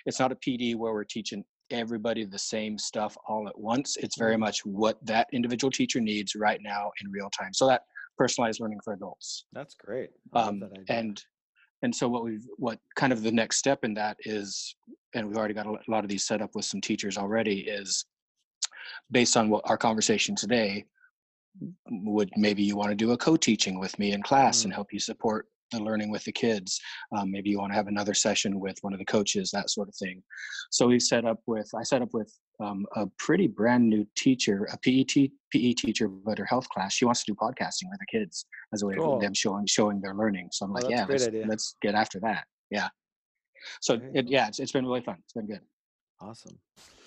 It's 0.06 0.20
not 0.20 0.32
a 0.32 0.36
PD 0.36 0.76
where 0.76 0.92
we're 0.92 1.04
teaching 1.04 1.44
everybody 1.70 2.24
the 2.24 2.38
same 2.38 2.78
stuff 2.78 3.16
all 3.28 3.48
at 3.48 3.58
once. 3.58 3.96
It's 3.96 4.16
very 4.16 4.36
much 4.36 4.64
what 4.64 5.04
that 5.04 5.26
individual 5.32 5.70
teacher 5.70 6.00
needs 6.00 6.34
right 6.34 6.60
now 6.62 6.90
in 7.02 7.10
real 7.10 7.30
time. 7.30 7.52
So 7.52 7.66
that 7.66 7.82
personalized 8.16 8.60
learning 8.60 8.80
for 8.84 8.92
adults. 8.92 9.46
That's 9.52 9.74
great. 9.74 10.10
Um, 10.32 10.60
that 10.60 10.70
and 10.88 11.22
and 11.82 11.94
so 11.94 12.08
what 12.08 12.24
we've 12.24 12.46
what 12.56 12.78
kind 12.96 13.12
of 13.12 13.22
the 13.22 13.32
next 13.32 13.56
step 13.58 13.84
in 13.84 13.94
that 13.94 14.16
is, 14.24 14.74
and 15.14 15.26
we've 15.28 15.36
already 15.36 15.54
got 15.54 15.66
a 15.66 15.76
lot 15.88 16.04
of 16.04 16.08
these 16.08 16.24
set 16.26 16.42
up 16.42 16.54
with 16.54 16.64
some 16.64 16.80
teachers 16.80 17.18
already. 17.18 17.60
Is 17.60 18.04
based 19.10 19.36
on 19.36 19.50
what 19.50 19.62
our 19.68 19.76
conversation 19.78 20.34
today. 20.34 20.84
Would 21.88 22.30
maybe 22.36 22.64
you 22.64 22.76
want 22.76 22.90
to 22.90 22.96
do 22.96 23.12
a 23.12 23.16
co-teaching 23.16 23.78
with 23.78 23.96
me 23.96 24.10
in 24.10 24.22
class 24.24 24.60
Mm. 24.60 24.64
and 24.64 24.72
help 24.72 24.92
you 24.92 24.98
support 24.98 25.46
learning 25.80 26.10
with 26.10 26.24
the 26.24 26.32
kids? 26.32 26.80
Um, 27.16 27.30
maybe 27.30 27.50
you 27.50 27.58
want 27.58 27.72
to 27.72 27.76
have 27.76 27.86
another 27.88 28.14
session 28.14 28.60
with 28.60 28.76
one 28.82 28.92
of 28.92 28.98
the 28.98 29.04
coaches, 29.04 29.50
that 29.52 29.70
sort 29.70 29.88
of 29.88 29.94
thing. 29.96 30.22
So 30.70 30.86
we 30.88 31.00
set 31.00 31.24
up 31.24 31.40
with 31.46 31.68
I 31.74 31.82
set 31.82 32.02
up 32.02 32.12
with 32.12 32.32
um, 32.60 32.86
a 32.94 33.06
pretty 33.18 33.48
brand 33.48 33.88
new 33.88 34.06
teacher, 34.16 34.68
a 34.72 34.78
PE, 34.78 35.04
te- 35.04 35.32
PE 35.52 35.72
teacher, 35.72 36.08
but 36.08 36.38
her 36.38 36.44
health 36.44 36.68
class. 36.68 36.94
She 36.94 37.04
wants 37.04 37.24
to 37.24 37.32
do 37.32 37.36
podcasting 37.36 37.88
with 37.90 37.98
her 38.00 38.06
kids 38.18 38.46
as 38.72 38.82
a 38.82 38.86
way 38.86 38.94
Cool. 38.96 39.16
of 39.16 39.20
them 39.20 39.34
showing 39.34 39.66
showing 39.66 40.00
their 40.00 40.14
learning. 40.14 40.48
So 40.52 40.66
I'm 40.66 40.70
Oh, 40.70 40.74
like, 40.74 40.90
yeah, 40.90 41.06
let's, 41.08 41.28
let's 41.46 41.76
get 41.82 41.94
after 41.94 42.20
that. 42.20 42.46
Yeah. 42.70 42.88
So 43.80 44.00
it, 44.14 44.28
yeah, 44.28 44.48
it's, 44.48 44.60
it's 44.60 44.72
been 44.72 44.84
really 44.86 45.00
fun. 45.00 45.16
It's 45.24 45.32
been 45.32 45.46
good. 45.46 45.60
Awesome. 46.20 46.58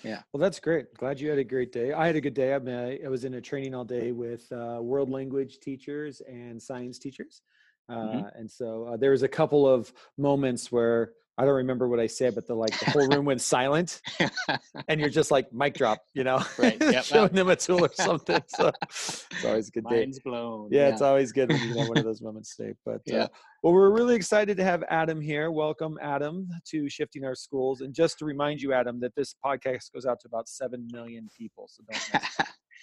Yeah. 0.04 0.22
Well, 0.32 0.40
that's 0.40 0.60
great. 0.60 0.92
Glad 0.94 1.18
you 1.18 1.30
had 1.30 1.38
a 1.38 1.44
great 1.44 1.72
day. 1.72 1.92
I 1.92 2.06
had 2.06 2.14
a 2.14 2.20
good 2.20 2.34
day. 2.34 2.54
I'm, 2.54 2.68
uh, 2.68 3.04
I 3.04 3.08
was 3.08 3.24
in 3.24 3.34
a 3.34 3.40
training 3.40 3.74
all 3.74 3.84
day 3.84 4.12
with 4.12 4.50
uh, 4.52 4.78
world 4.80 5.10
language 5.10 5.58
teachers 5.60 6.20
and 6.28 6.62
science 6.62 6.98
teachers. 6.98 7.42
Uh, 7.88 7.94
Mhm. 7.94 8.30
And 8.38 8.50
so 8.50 8.84
uh, 8.92 8.96
there 8.96 9.10
was 9.12 9.22
a 9.22 9.28
couple 9.28 9.66
of 9.68 9.92
moments 10.16 10.70
where 10.70 11.12
I 11.40 11.44
don't 11.44 11.54
remember 11.54 11.86
what 11.86 12.00
I 12.00 12.08
said, 12.08 12.34
but 12.34 12.48
the 12.48 12.54
like 12.54 12.76
the 12.80 12.90
whole 12.90 13.06
room 13.06 13.24
went 13.24 13.40
silent, 13.40 14.02
and 14.88 14.98
you're 15.00 15.08
just 15.08 15.30
like 15.30 15.52
mic 15.52 15.74
drop, 15.74 15.98
you 16.12 16.24
know, 16.24 16.42
Right, 16.58 16.76
yep, 16.80 17.04
showing 17.04 17.30
them 17.32 17.48
a 17.48 17.54
tool 17.54 17.84
or 17.84 17.92
something. 17.94 18.42
So 18.48 18.72
it's 18.90 19.44
always 19.44 19.68
a 19.68 19.70
good 19.70 19.84
day. 19.88 20.00
Mind's 20.00 20.18
blown. 20.18 20.68
Yeah, 20.72 20.88
it's 20.88 21.00
always 21.00 21.30
good 21.30 21.48
when 21.48 21.60
you 21.62 21.78
have 21.78 21.86
one 21.88 21.98
of 21.98 22.04
those 22.04 22.20
moments 22.20 22.56
today. 22.56 22.74
But 22.84 23.02
Yeah. 23.06 23.22
uh, 23.24 23.28
well, 23.62 23.72
we're 23.72 23.90
really 23.90 24.16
excited 24.16 24.56
to 24.56 24.64
have 24.64 24.82
Adam 24.90 25.20
here. 25.20 25.52
Welcome, 25.52 25.96
Adam, 26.02 26.48
to 26.70 26.88
Shifting 26.88 27.24
Our 27.24 27.36
Schools. 27.36 27.82
And 27.82 27.94
just 27.94 28.18
to 28.18 28.24
remind 28.24 28.60
you, 28.60 28.72
Adam, 28.72 28.98
that 28.98 29.14
this 29.14 29.32
podcast 29.44 29.92
goes 29.94 30.06
out 30.06 30.18
to 30.22 30.26
about 30.26 30.48
seven 30.48 30.88
million 30.92 31.28
people. 31.38 31.68
So 31.70 31.84
don't 31.88 32.22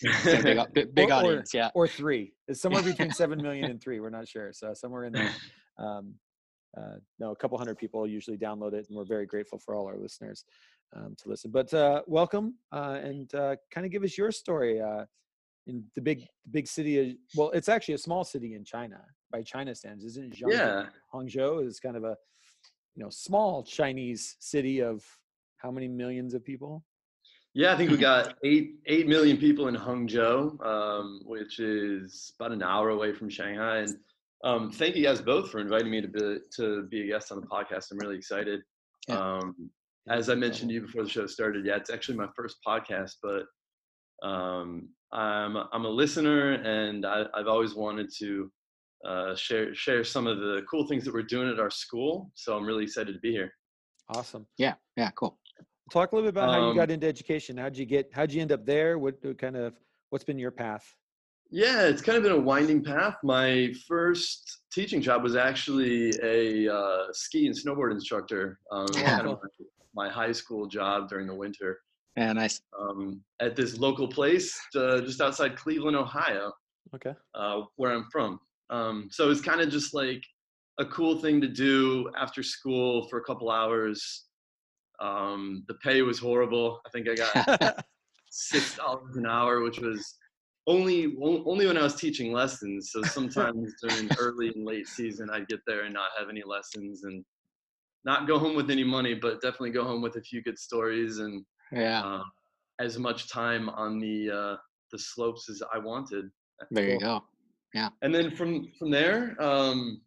big, 0.02 0.60
big, 0.74 0.96
big 0.96 1.10
Or- 1.10 1.14
or- 1.14 1.16
audience. 1.16 1.54
Yeah. 1.54 1.70
or 1.76 1.88
three. 1.88 2.34
It's 2.48 2.62
somewhere 2.62 2.84
between 2.84 3.12
seven 3.22 3.42
million 3.42 3.70
and 3.72 3.82
three. 3.82 4.00
We're 4.00 4.10
not 4.10 4.28
sure. 4.28 4.52
So 4.54 4.74
somewhere 4.74 5.06
in 5.06 5.14
there. 5.14 5.32
Um, 5.78 6.14
uh, 6.78 6.96
no, 7.20 7.32
a 7.32 7.36
couple 7.36 7.58
hundred 7.58 7.78
people 7.78 8.08
usually 8.08 8.38
download 8.38 8.72
it, 8.72 8.86
and 8.88 8.98
we're 8.98 9.04
very 9.04 9.26
grateful 9.26 9.60
for 9.60 9.76
all 9.76 9.88
our 9.88 9.98
listeners 9.98 10.46
um, 10.96 11.14
to 11.22 11.28
listen. 11.28 11.52
But 11.52 11.74
uh, 11.74 12.02
welcome, 12.08 12.56
uh, 12.72 12.98
and 13.04 13.34
uh, 13.36 13.58
kind 13.72 13.86
of 13.86 13.92
give 13.92 14.04
us 14.04 14.18
your 14.18 14.32
story 14.32 14.80
uh, 14.80 15.04
in 15.68 15.84
the 15.96 16.02
big, 16.02 16.26
big 16.52 16.68
city. 16.68 17.00
Of, 17.00 17.16
well, 17.36 17.52
it's 17.52 17.68
actually 17.68 17.96
a 17.96 17.98
small 17.98 18.24
city 18.24 18.56
in 18.56 18.64
China, 18.64 19.02
by 19.34 19.42
China 19.42 19.76
standards, 19.76 20.06
isn't 20.06 20.34
it? 20.34 20.44
Yeah. 20.48 20.86
Hangzhou 21.14 21.66
is 21.68 21.80
kind 21.82 21.98
of 21.98 22.06
a 22.06 22.16
you 22.96 23.04
know 23.04 23.10
small 23.10 23.62
Chinese 23.64 24.38
city 24.40 24.82
of 24.82 25.04
how 25.58 25.72
many 25.72 25.90
millions 25.90 26.34
of 26.34 26.42
people? 26.46 26.86
Yeah, 27.58 27.74
I 27.74 27.78
think 27.78 27.90
we 27.90 27.96
got 27.96 28.36
eight 28.44 28.76
eight 28.86 29.08
million 29.08 29.38
people 29.38 29.70
in 29.70 29.76
Hangzhou, 29.76 30.64
um, 30.64 31.22
which 31.24 31.60
is 31.60 32.34
about 32.38 32.52
an 32.52 32.62
hour 32.62 32.90
away 32.90 33.14
from 33.14 33.30
Shanghai. 33.30 33.78
And 33.78 33.96
um, 34.44 34.72
thank 34.72 34.98
you 34.98 35.04
guys 35.04 35.22
both 35.22 35.52
for 35.52 35.60
inviting 35.60 35.90
me 35.90 36.02
to 36.02 36.08
be 36.10 36.40
to 36.58 36.84
be 36.92 37.04
a 37.04 37.08
guest 37.08 37.32
on 37.32 37.40
the 37.40 37.48
podcast. 37.48 37.92
I'm 37.92 37.98
really 37.98 38.18
excited. 38.18 38.60
Yeah. 39.08 39.20
Um, 39.20 39.72
as 40.10 40.30
I 40.30 40.36
mentioned 40.36 40.70
to 40.70 40.76
you 40.76 40.82
before 40.82 41.04
the 41.04 41.10
show 41.10 41.28
started, 41.28 41.66
yeah, 41.66 41.78
it's 41.78 41.90
actually 41.90 42.18
my 42.18 42.28
first 42.36 42.58
podcast, 42.68 43.14
but 43.24 44.28
um, 44.28 44.90
I'm 45.14 45.56
I'm 45.56 45.86
a 45.86 45.90
listener, 45.90 46.56
and 46.56 47.06
I, 47.06 47.24
I've 47.34 47.48
always 47.48 47.74
wanted 47.74 48.10
to 48.20 48.52
uh, 49.08 49.36
share 49.36 49.74
share 49.74 50.04
some 50.04 50.28
of 50.28 50.40
the 50.40 50.64
cool 50.70 50.88
things 50.88 51.06
that 51.06 51.14
we're 51.14 51.24
doing 51.24 51.50
at 51.50 51.62
our 51.62 51.70
school. 51.70 52.32
So 52.36 52.58
I'm 52.58 52.66
really 52.66 52.84
excited 52.84 53.14
to 53.14 53.20
be 53.20 53.32
here. 53.32 53.54
Awesome. 54.14 54.46
Yeah, 54.58 54.74
yeah, 54.98 55.12
cool. 55.16 55.40
Talk 55.92 56.12
a 56.12 56.16
little 56.16 56.32
bit 56.32 56.38
about 56.38 56.50
how 56.50 56.58
you 56.58 56.72
Um, 56.72 56.76
got 56.76 56.90
into 56.90 57.08
education. 57.08 57.58
How'd 57.58 57.78
you 57.78 57.86
get? 57.86 58.12
How'd 58.12 58.32
you 58.32 58.42
end 58.42 58.52
up 58.52 58.66
there? 58.66 58.98
What 58.98 59.24
what 59.24 59.38
kind 59.38 59.56
of? 59.56 59.80
What's 60.10 60.24
been 60.24 60.40
your 60.40 60.52
path? 60.52 60.96
Yeah, 61.52 61.84
it's 61.88 62.02
kind 62.02 62.18
of 62.18 62.24
been 62.24 62.32
a 62.32 62.40
winding 62.40 62.84
path. 62.84 63.16
My 63.24 63.72
first 63.88 64.64
teaching 64.72 65.00
job 65.02 65.22
was 65.22 65.36
actually 65.36 66.20
a 66.24 66.74
uh, 66.74 67.08
ski 67.14 67.46
and 67.46 67.56
snowboard 67.56 67.92
instructor. 67.92 68.60
Um, 68.72 68.88
Yeah. 68.94 69.18
kind 69.18 69.28
of 69.30 69.40
my 69.94 70.10
high 70.10 70.32
school 70.32 70.68
job 70.68 71.08
during 71.08 71.28
the 71.28 71.36
winter 71.36 71.80
Yeah, 72.18 72.34
nice. 72.34 72.62
um, 72.78 73.24
at 73.40 73.56
this 73.56 73.78
local 73.78 74.08
place 74.08 74.60
uh, 74.76 75.02
just 75.02 75.22
outside 75.22 75.56
Cleveland, 75.56 75.96
Ohio, 75.96 76.52
Okay. 76.96 77.14
uh, 77.36 77.62
where 77.76 77.92
I'm 77.94 78.06
from. 78.12 78.40
Um, 78.72 79.08
so 79.12 79.30
it's 79.30 79.40
kind 79.42 79.62
of 79.62 79.70
just 79.70 79.94
like 79.94 80.22
a 80.80 80.86
cool 80.86 81.20
thing 81.20 81.40
to 81.42 81.48
do 81.48 82.12
after 82.18 82.42
school 82.44 83.08
for 83.08 83.20
a 83.20 83.24
couple 83.24 83.52
hours. 83.52 84.26
Um, 85.00 85.64
the 85.68 85.76
pay 85.76 86.02
was 86.02 86.20
horrible. 86.20 86.82
I 86.86 86.90
think 86.90 87.08
I 87.10 87.16
got 87.16 87.86
six 88.30 88.76
dollars 88.78 89.16
an 89.16 89.26
hour, 89.26 89.62
which 89.62 89.80
was 89.80 90.16
only 90.68 91.16
only 91.20 91.68
when 91.68 91.78
I 91.78 91.84
was 91.84 91.96
teaching 91.96 92.32
lessons. 92.32 92.92
So 92.92 93.02
sometimes 93.04 93.74
during 93.82 94.10
early 94.20 94.50
and 94.50 94.66
late 94.66 94.88
season, 94.88 95.30
I'd 95.30 95.48
get 95.48 95.60
there 95.68 95.84
and 95.84 95.94
not 95.94 96.10
have 96.18 96.30
any 96.30 96.44
lessons 96.46 97.04
and 97.04 97.24
not 98.04 98.28
go 98.28 98.38
home 98.38 98.56
with 98.56 98.70
any 98.70 98.84
money, 98.84 99.14
but 99.14 99.42
definitely 99.42 99.72
go 99.72 99.84
home 99.84 100.02
with 100.02 100.16
a 100.16 100.22
few 100.22 100.42
good 100.42 100.60
stories 100.60 101.20
and 101.20 101.44
yeah, 101.72 102.04
uh, 102.04 102.24
as 102.80 102.98
much 102.98 103.30
time 103.30 103.70
on 103.70 104.00
the 104.00 104.32
uh, 104.32 104.56
the 104.92 105.00
slopes 105.00 105.50
as 105.50 105.62
I 105.74 105.78
wanted. 105.78 106.30
there 106.72 106.90
you 106.90 107.00
go. 107.00 107.24
Yeah. 107.74 107.90
And 108.02 108.14
then 108.14 108.36
from 108.36 108.68
from 108.80 108.90
there, 108.92 109.36
um, 109.42 110.02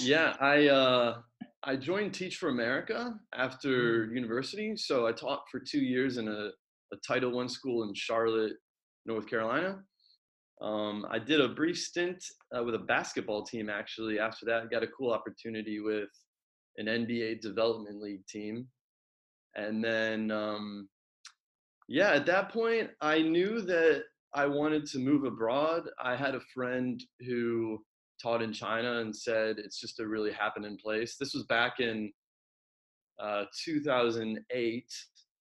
yeah, 0.00 0.36
I 0.40 0.68
uh, 0.68 1.18
I 1.62 1.76
joined 1.76 2.14
Teach 2.14 2.36
for 2.36 2.48
America 2.48 3.14
after 3.34 4.06
university. 4.06 4.76
So 4.76 5.06
I 5.06 5.12
taught 5.12 5.42
for 5.50 5.60
two 5.60 5.80
years 5.80 6.16
in 6.16 6.26
a, 6.28 6.50
a 6.92 6.96
Title 7.06 7.32
One 7.32 7.48
school 7.48 7.82
in 7.82 7.94
Charlotte, 7.94 8.54
North 9.04 9.28
Carolina. 9.28 9.80
Um, 10.62 11.06
I 11.10 11.18
did 11.18 11.40
a 11.40 11.48
brief 11.48 11.78
stint 11.78 12.22
uh, 12.56 12.62
with 12.62 12.74
a 12.74 12.78
basketball 12.78 13.44
team. 13.44 13.68
Actually, 13.68 14.18
after 14.18 14.46
that, 14.46 14.62
I 14.62 14.66
got 14.66 14.82
a 14.82 14.88
cool 14.88 15.12
opportunity 15.12 15.80
with 15.80 16.08
an 16.76 16.86
NBA 16.86 17.40
development 17.40 18.00
league 18.00 18.26
team, 18.26 18.66
and 19.54 19.82
then 19.82 20.30
um, 20.30 20.88
yeah, 21.88 22.10
at 22.10 22.26
that 22.26 22.50
point, 22.50 22.90
I 23.00 23.22
knew 23.22 23.62
that 23.62 24.04
I 24.34 24.46
wanted 24.46 24.86
to 24.86 24.98
move 24.98 25.24
abroad. 25.24 25.88
I 26.02 26.14
had 26.14 26.34
a 26.34 26.40
friend 26.54 27.02
who 27.26 27.82
taught 28.20 28.42
in 28.42 28.52
China 28.52 29.00
and 29.00 29.14
said 29.14 29.58
it's 29.58 29.80
just 29.80 30.00
a 30.00 30.06
really 30.06 30.32
happening 30.32 30.76
place. 30.76 31.16
This 31.16 31.34
was 31.34 31.44
back 31.44 31.80
in 31.80 32.12
uh, 33.18 33.44
2008, 33.64 34.84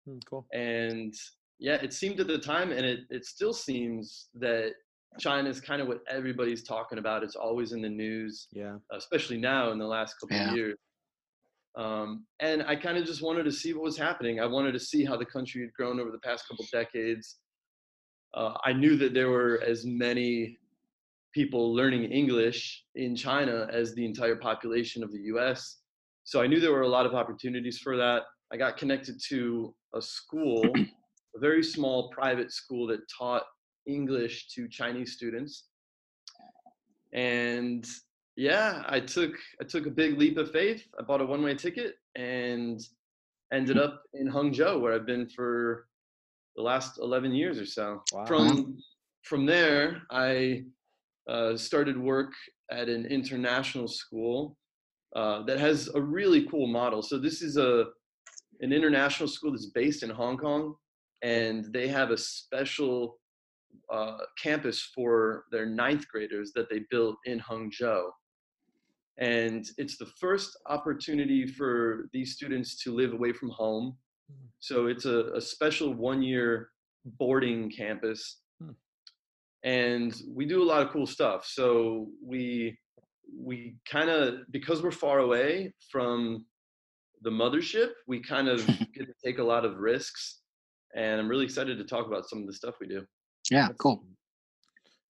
Hmm, 0.05 0.17
cool. 0.25 0.45
and 0.53 1.13
yeah, 1.59 1.75
it 1.75 1.93
seemed 1.93 2.19
at 2.19 2.27
the 2.27 2.37
time, 2.37 2.71
and 2.71 2.85
it 2.85 3.01
it 3.09 3.25
still 3.25 3.53
seems 3.53 4.29
that 4.35 4.71
China 5.19 5.49
is 5.49 5.59
kind 5.59 5.81
of 5.81 5.87
what 5.87 6.01
everybody's 6.09 6.63
talking 6.63 6.99
about. 6.99 7.23
It's 7.23 7.35
always 7.35 7.71
in 7.73 7.81
the 7.81 7.89
news 7.89 8.47
Yeah. 8.51 8.77
especially 8.91 9.37
now 9.37 9.71
in 9.71 9.77
the 9.79 9.87
last 9.87 10.15
couple 10.19 10.37
Yeah. 10.37 10.51
of 10.51 10.55
years. 10.55 10.77
Um, 11.75 12.25
and 12.39 12.63
I 12.63 12.75
kind 12.75 12.97
of 12.97 13.05
just 13.05 13.21
wanted 13.21 13.43
to 13.45 13.51
see 13.51 13.73
what 13.73 13.83
was 13.83 13.97
happening. 13.97 14.39
I 14.39 14.45
wanted 14.45 14.71
to 14.73 14.79
see 14.79 15.03
how 15.05 15.17
the 15.17 15.25
country 15.25 15.61
had 15.61 15.73
grown 15.73 15.99
over 15.99 16.11
the 16.11 16.19
past 16.19 16.47
couple 16.47 16.63
of 16.65 16.71
decades. 16.71 17.39
Uh, 18.33 18.57
I 18.63 18.73
knew 18.73 18.95
that 18.97 19.13
there 19.13 19.29
were 19.29 19.61
as 19.65 19.85
many 19.85 20.57
people 21.33 21.73
learning 21.73 22.05
English 22.05 22.83
in 22.95 23.15
China 23.15 23.67
as 23.71 23.93
the 23.93 24.05
entire 24.05 24.35
population 24.35 25.03
of 25.03 25.11
the 25.11 25.21
US. 25.33 25.77
So 26.23 26.41
I 26.41 26.47
knew 26.47 26.59
there 26.59 26.71
were 26.71 26.81
a 26.81 26.87
lot 26.87 27.05
of 27.05 27.15
opportunities 27.15 27.79
for 27.79 27.97
that. 27.97 28.23
I 28.51 28.57
got 28.57 28.77
connected 28.77 29.19
to 29.29 29.73
a 29.95 30.01
school, 30.01 30.63
a 31.35 31.39
very 31.39 31.63
small 31.63 32.09
private 32.09 32.51
school 32.51 32.87
that 32.87 33.01
taught 33.15 33.43
English 33.87 34.47
to 34.55 34.67
Chinese 34.67 35.13
students. 35.13 35.65
And 37.13 37.87
yeah, 38.35 38.83
I 38.87 38.99
took 38.99 39.33
I 39.61 39.65
took 39.65 39.85
a 39.85 39.91
big 39.91 40.17
leap 40.17 40.37
of 40.37 40.51
faith. 40.51 40.83
I 40.99 41.03
bought 41.03 41.21
a 41.21 41.25
one-way 41.25 41.55
ticket 41.55 41.95
and 42.15 42.79
ended 43.51 43.77
up 43.77 44.03
in 44.13 44.31
Hangzhou, 44.31 44.79
where 44.79 44.93
I've 44.93 45.05
been 45.05 45.27
for 45.27 45.87
the 46.55 46.61
last 46.61 46.99
11 46.99 47.33
years 47.33 47.59
or 47.59 47.65
so. 47.65 48.03
Wow. 48.13 48.25
From 48.25 48.77
from 49.23 49.45
there, 49.45 50.03
I 50.11 50.63
uh, 51.29 51.55
started 51.55 51.97
work 51.97 52.31
at 52.71 52.89
an 52.89 53.05
international 53.05 53.87
school 53.87 54.57
uh, 55.15 55.43
that 55.43 55.59
has 55.59 55.89
a 55.95 56.01
really 56.01 56.45
cool 56.47 56.67
model. 56.67 57.01
So 57.01 57.17
this 57.17 57.41
is 57.41 57.57
a 57.57 57.85
an 58.61 58.73
international 58.73 59.29
school 59.29 59.51
that's 59.51 59.67
based 59.67 60.03
in 60.03 60.09
Hong 60.09 60.37
Kong, 60.37 60.75
and 61.21 61.71
they 61.71 61.87
have 61.87 62.11
a 62.11 62.17
special 62.17 63.17
uh, 63.91 64.17
campus 64.41 64.91
for 64.93 65.45
their 65.51 65.65
ninth 65.65 66.05
graders 66.09 66.51
that 66.55 66.69
they 66.69 66.81
built 66.91 67.15
in 67.25 67.39
Hangzhou. 67.39 68.09
And 69.17 69.65
it's 69.77 69.97
the 69.97 70.09
first 70.19 70.57
opportunity 70.67 71.47
for 71.47 72.09
these 72.13 72.33
students 72.33 72.81
to 72.83 72.93
live 72.93 73.13
away 73.13 73.33
from 73.33 73.49
home. 73.49 73.97
So 74.59 74.87
it's 74.87 75.05
a, 75.05 75.31
a 75.33 75.41
special 75.41 75.93
one 75.93 76.21
year 76.21 76.69
boarding 77.17 77.71
campus. 77.71 78.41
And 79.63 80.15
we 80.27 80.45
do 80.45 80.63
a 80.63 80.65
lot 80.65 80.81
of 80.81 80.89
cool 80.89 81.07
stuff. 81.07 81.45
So 81.45 82.07
we 82.25 82.77
we 83.37 83.75
kind 83.87 84.09
of 84.09 84.39
because 84.51 84.81
we're 84.81 84.91
far 84.91 85.19
away 85.19 85.73
from 85.91 86.45
the 87.21 87.29
mothership, 87.29 87.89
we 88.07 88.21
kind 88.21 88.47
of 88.47 88.65
get 88.93 89.07
to 89.07 89.13
take 89.23 89.39
a 89.39 89.43
lot 89.43 89.65
of 89.65 89.77
risks. 89.77 90.39
And 90.95 91.19
I'm 91.19 91.27
really 91.27 91.45
excited 91.45 91.77
to 91.77 91.83
talk 91.83 92.07
about 92.07 92.27
some 92.27 92.39
of 92.39 92.47
the 92.47 92.53
stuff 92.53 92.75
we 92.79 92.87
do. 92.87 93.05
Yeah, 93.51 93.67
That's 93.67 93.77
cool. 93.77 94.03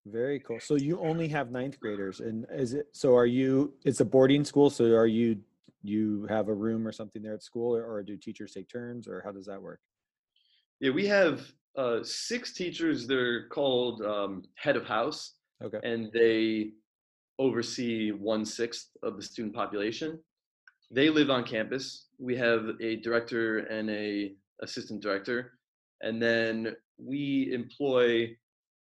Very 0.05 0.39
cool. 0.39 0.59
So 0.59 0.75
you 0.75 0.99
only 0.99 1.27
have 1.27 1.51
ninth 1.51 1.79
graders, 1.79 2.19
and 2.19 2.45
is 2.51 2.73
it? 2.73 2.87
So 2.93 3.15
are 3.15 3.25
you? 3.25 3.73
It's 3.83 3.99
a 3.99 4.05
boarding 4.05 4.43
school. 4.43 4.69
So 4.69 4.85
are 4.95 5.05
you? 5.05 5.37
You 5.81 6.25
have 6.29 6.47
a 6.49 6.53
room 6.53 6.87
or 6.87 6.91
something 6.91 7.21
there 7.21 7.33
at 7.33 7.43
school, 7.43 7.75
or, 7.75 7.85
or 7.85 8.03
do 8.03 8.17
teachers 8.17 8.53
take 8.53 8.67
turns, 8.69 9.07
or 9.07 9.21
how 9.23 9.31
does 9.31 9.45
that 9.45 9.61
work? 9.61 9.79
Yeah, 10.79 10.91
we 10.91 11.05
have 11.07 11.51
uh, 11.79 12.03
six 12.03 12.53
teachers. 12.53 13.07
They're 13.07 13.47
called 13.47 14.01
um, 14.01 14.43
head 14.55 14.75
of 14.75 14.85
house, 14.85 15.35
Okay. 15.63 15.79
and 15.83 16.09
they 16.13 16.71
oversee 17.37 18.11
one 18.11 18.43
sixth 18.45 18.87
of 19.03 19.15
the 19.17 19.23
student 19.23 19.53
population. 19.55 20.19
They 20.91 21.09
live 21.09 21.29
on 21.29 21.43
campus. 21.43 22.07
We 22.17 22.35
have 22.37 22.61
a 22.81 22.91
director 22.97 23.59
and 23.59 23.89
a 23.89 24.33
assistant 24.61 25.01
director, 25.01 25.53
and 26.01 26.21
then 26.21 26.75
we 26.97 27.51
employ 27.53 28.35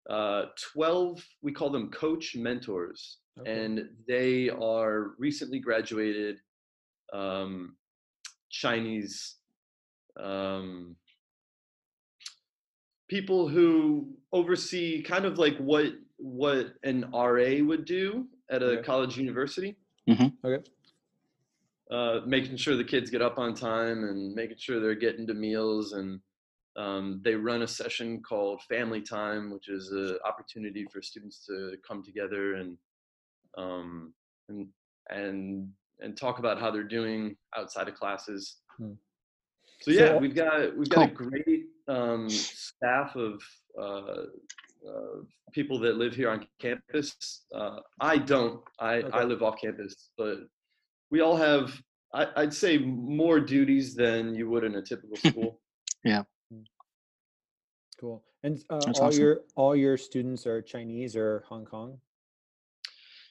uh, 0.09 0.43
twelve. 0.71 1.23
We 1.41 1.51
call 1.53 1.69
them 1.69 1.89
coach 1.91 2.35
mentors, 2.35 3.19
Okay. 3.39 3.51
and 3.63 3.89
they 4.07 4.49
are 4.49 5.11
recently 5.17 5.59
graduated 5.59 6.35
um, 7.13 7.75
Chinese 8.49 9.35
um, 10.19 10.95
people 13.13 13.47
who 13.47 14.07
oversee 14.31 15.03
kind 15.03 15.23
of 15.25 15.37
like 15.37 15.55
what 15.57 15.85
what 16.17 16.73
an 16.83 17.05
RA 17.13 17.51
would 17.69 17.85
do 17.85 18.25
at 18.49 18.63
a 18.63 18.65
Okay. 18.65 18.81
college 18.81 19.17
university. 19.17 19.75
Okay. 20.09 20.59
Uh, 21.91 22.21
making 22.25 22.57
sure 22.57 22.75
the 22.75 22.83
kids 22.83 23.11
get 23.11 23.21
up 23.21 23.37
on 23.37 23.53
time 23.53 24.03
and 24.05 24.33
making 24.33 24.57
sure 24.57 24.79
they're 24.79 24.95
getting 24.95 25.27
to 25.27 25.35
meals 25.35 25.93
and 25.93 26.19
um, 26.75 27.21
they 27.23 27.35
run 27.35 27.61
a 27.61 27.67
session 27.67 28.19
called 28.27 28.59
family 28.63 29.01
time 29.01 29.51
which 29.53 29.67
is 29.69 29.91
an 29.91 30.17
opportunity 30.25 30.83
for 30.91 30.99
students 31.03 31.45
to 31.45 31.75
come 31.87 32.01
together 32.03 32.55
and 32.55 32.77
um, 33.59 34.11
and 34.49 34.67
and 35.11 35.69
and 35.99 36.17
talk 36.17 36.39
about 36.39 36.59
how 36.59 36.71
they're 36.71 36.91
doing 36.99 37.35
outside 37.55 37.87
of 37.87 37.93
classes 37.93 38.57
Hmm. 38.77 38.93
so 39.81 39.91
yeah 39.91 40.07
So- 40.13 40.17
we've 40.17 40.33
got 40.33 40.75
we've 40.75 40.89
got 40.89 41.11
a 41.11 41.13
great 41.13 41.65
um, 41.87 42.29
staff 42.29 43.15
of 43.15 43.41
uh, 43.79 44.25
uh, 44.87 45.21
people 45.51 45.79
that 45.79 45.97
live 45.97 46.15
here 46.15 46.29
on 46.29 46.45
campus. 46.59 47.45
Uh, 47.53 47.79
I 47.99 48.17
don't. 48.17 48.61
I, 48.79 48.95
Okay. 48.95 49.17
I 49.17 49.23
live 49.23 49.41
off 49.43 49.59
campus, 49.59 50.09
but 50.17 50.39
we 51.09 51.21
all 51.21 51.35
have, 51.35 51.79
I, 52.13 52.27
I'd 52.37 52.53
say, 52.53 52.77
more 52.77 53.39
duties 53.39 53.95
than 53.95 54.35
you 54.35 54.49
would 54.49 54.63
in 54.63 54.75
a 54.75 54.81
typical 54.81 55.15
school. 55.29 55.59
Yeah. 56.03 56.23
Cool. 57.99 58.23
And 58.43 58.61
uh, 58.69 58.73
all 58.75 59.05
awesome. 59.05 59.21
your 59.21 59.41
all 59.55 59.75
your 59.75 59.95
students 59.97 60.45
are 60.45 60.61
Chinese 60.61 61.15
or 61.15 61.45
Hong 61.47 61.63
Kong? 61.63 61.97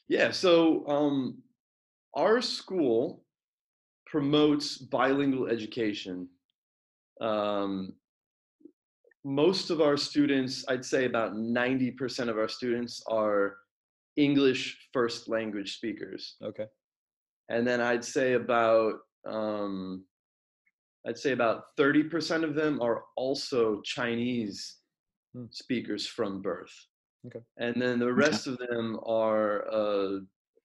yeah. 0.08 0.30
So 0.30 0.86
um, 0.88 1.42
our 2.14 2.40
school 2.40 3.24
promotes 4.06 4.78
bilingual 4.78 5.48
education. 5.48 6.28
Um, 7.20 7.92
most 9.24 9.70
of 9.70 9.80
our 9.80 9.96
students, 9.96 10.64
I'd 10.68 10.84
say 10.84 11.04
about 11.04 11.34
90% 11.34 12.28
of 12.28 12.38
our 12.38 12.48
students 12.48 13.02
are 13.08 13.56
English 14.16 14.88
first 14.92 15.28
language 15.28 15.76
speakers. 15.76 16.36
Okay. 16.42 16.66
and 17.48 17.66
then 17.66 17.80
I'd 17.80 18.04
say 18.04 18.34
about 18.34 18.94
um, 19.26 20.04
I'd 21.06 21.18
say 21.18 21.32
about 21.32 21.64
thirty 21.76 22.02
percent 22.04 22.44
of 22.44 22.54
them 22.54 22.80
are 22.80 23.04
also 23.16 23.80
Chinese 23.82 24.78
Hmm. 25.34 25.46
speakers 25.50 26.06
from 26.06 26.42
birth. 26.42 26.74
Okay. 27.26 27.40
And 27.56 27.80
then 27.80 27.98
the 27.98 28.12
rest 28.12 28.46
of 28.46 28.58
them 28.58 29.00
are 29.06 29.66
uh, 29.72 30.18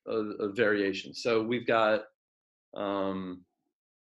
a, 0.07 0.17
a 0.45 0.51
variation. 0.51 1.13
So 1.13 1.41
we've 1.41 1.65
got 1.65 2.01
um, 2.75 3.45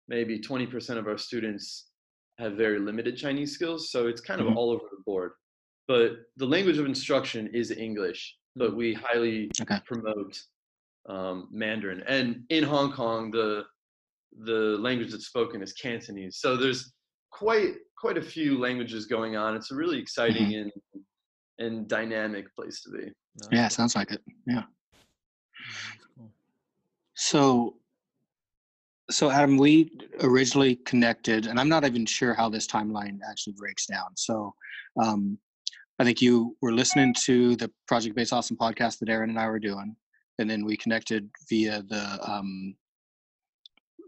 maybe 0.08 0.40
twenty 0.40 0.66
percent 0.66 0.98
of 0.98 1.06
our 1.06 1.18
students 1.18 1.90
have 2.38 2.54
very 2.54 2.78
limited 2.78 3.16
Chinese 3.16 3.52
skills. 3.52 3.90
So 3.90 4.06
it's 4.08 4.20
kind 4.20 4.40
of 4.40 4.46
Mhm. 4.48 4.56
all 4.56 4.70
over 4.70 4.84
the 4.90 5.02
board. 5.04 5.32
But 5.88 6.26
the 6.36 6.46
language 6.46 6.78
of 6.78 6.86
instruction 6.86 7.46
is 7.54 7.70
English, 7.70 8.36
but 8.56 8.74
we 8.74 8.92
highly 8.94 9.50
Okay. 9.60 9.80
promote 9.86 10.42
um, 11.08 11.48
Mandarin. 11.52 12.02
And 12.08 12.44
in 12.48 12.64
Hong 12.64 12.92
Kong, 12.92 13.30
the 13.30 13.64
the 14.40 14.76
language 14.78 15.12
that's 15.12 15.26
spoken 15.28 15.62
is 15.62 15.72
Cantonese. 15.72 16.38
So 16.38 16.56
there's 16.56 16.92
quite 17.30 17.76
quite 17.96 18.18
a 18.18 18.22
few 18.22 18.58
languages 18.58 19.06
going 19.06 19.36
on. 19.36 19.54
It's 19.54 19.70
a 19.70 19.76
really 19.76 19.98
exciting 20.00 20.56
and 20.56 20.72
and 21.58 21.88
dynamic 21.88 22.52
place 22.56 22.82
to 22.82 22.90
be. 22.90 23.12
Yeah, 23.52 23.68
sounds 23.68 23.94
like 23.94 24.10
it. 24.10 24.22
Yeah. 24.46 24.64
So, 27.14 27.78
so 29.10 29.30
Adam, 29.30 29.56
we 29.56 29.90
originally 30.20 30.76
connected, 30.76 31.46
and 31.46 31.60
I'm 31.60 31.68
not 31.68 31.84
even 31.84 32.06
sure 32.06 32.34
how 32.34 32.48
this 32.48 32.66
timeline 32.66 33.18
actually 33.28 33.54
breaks 33.54 33.86
down. 33.86 34.16
So, 34.16 34.54
um, 35.00 35.38
I 35.98 36.04
think 36.04 36.20
you 36.20 36.56
were 36.60 36.72
listening 36.72 37.14
to 37.24 37.56
the 37.56 37.70
Project 37.86 38.16
Based 38.16 38.32
Awesome 38.32 38.56
podcast 38.56 38.98
that 38.98 39.08
Aaron 39.08 39.30
and 39.30 39.38
I 39.38 39.48
were 39.48 39.58
doing, 39.58 39.96
and 40.38 40.50
then 40.50 40.64
we 40.64 40.76
connected 40.76 41.30
via 41.48 41.82
the 41.82 42.18
um, 42.22 42.74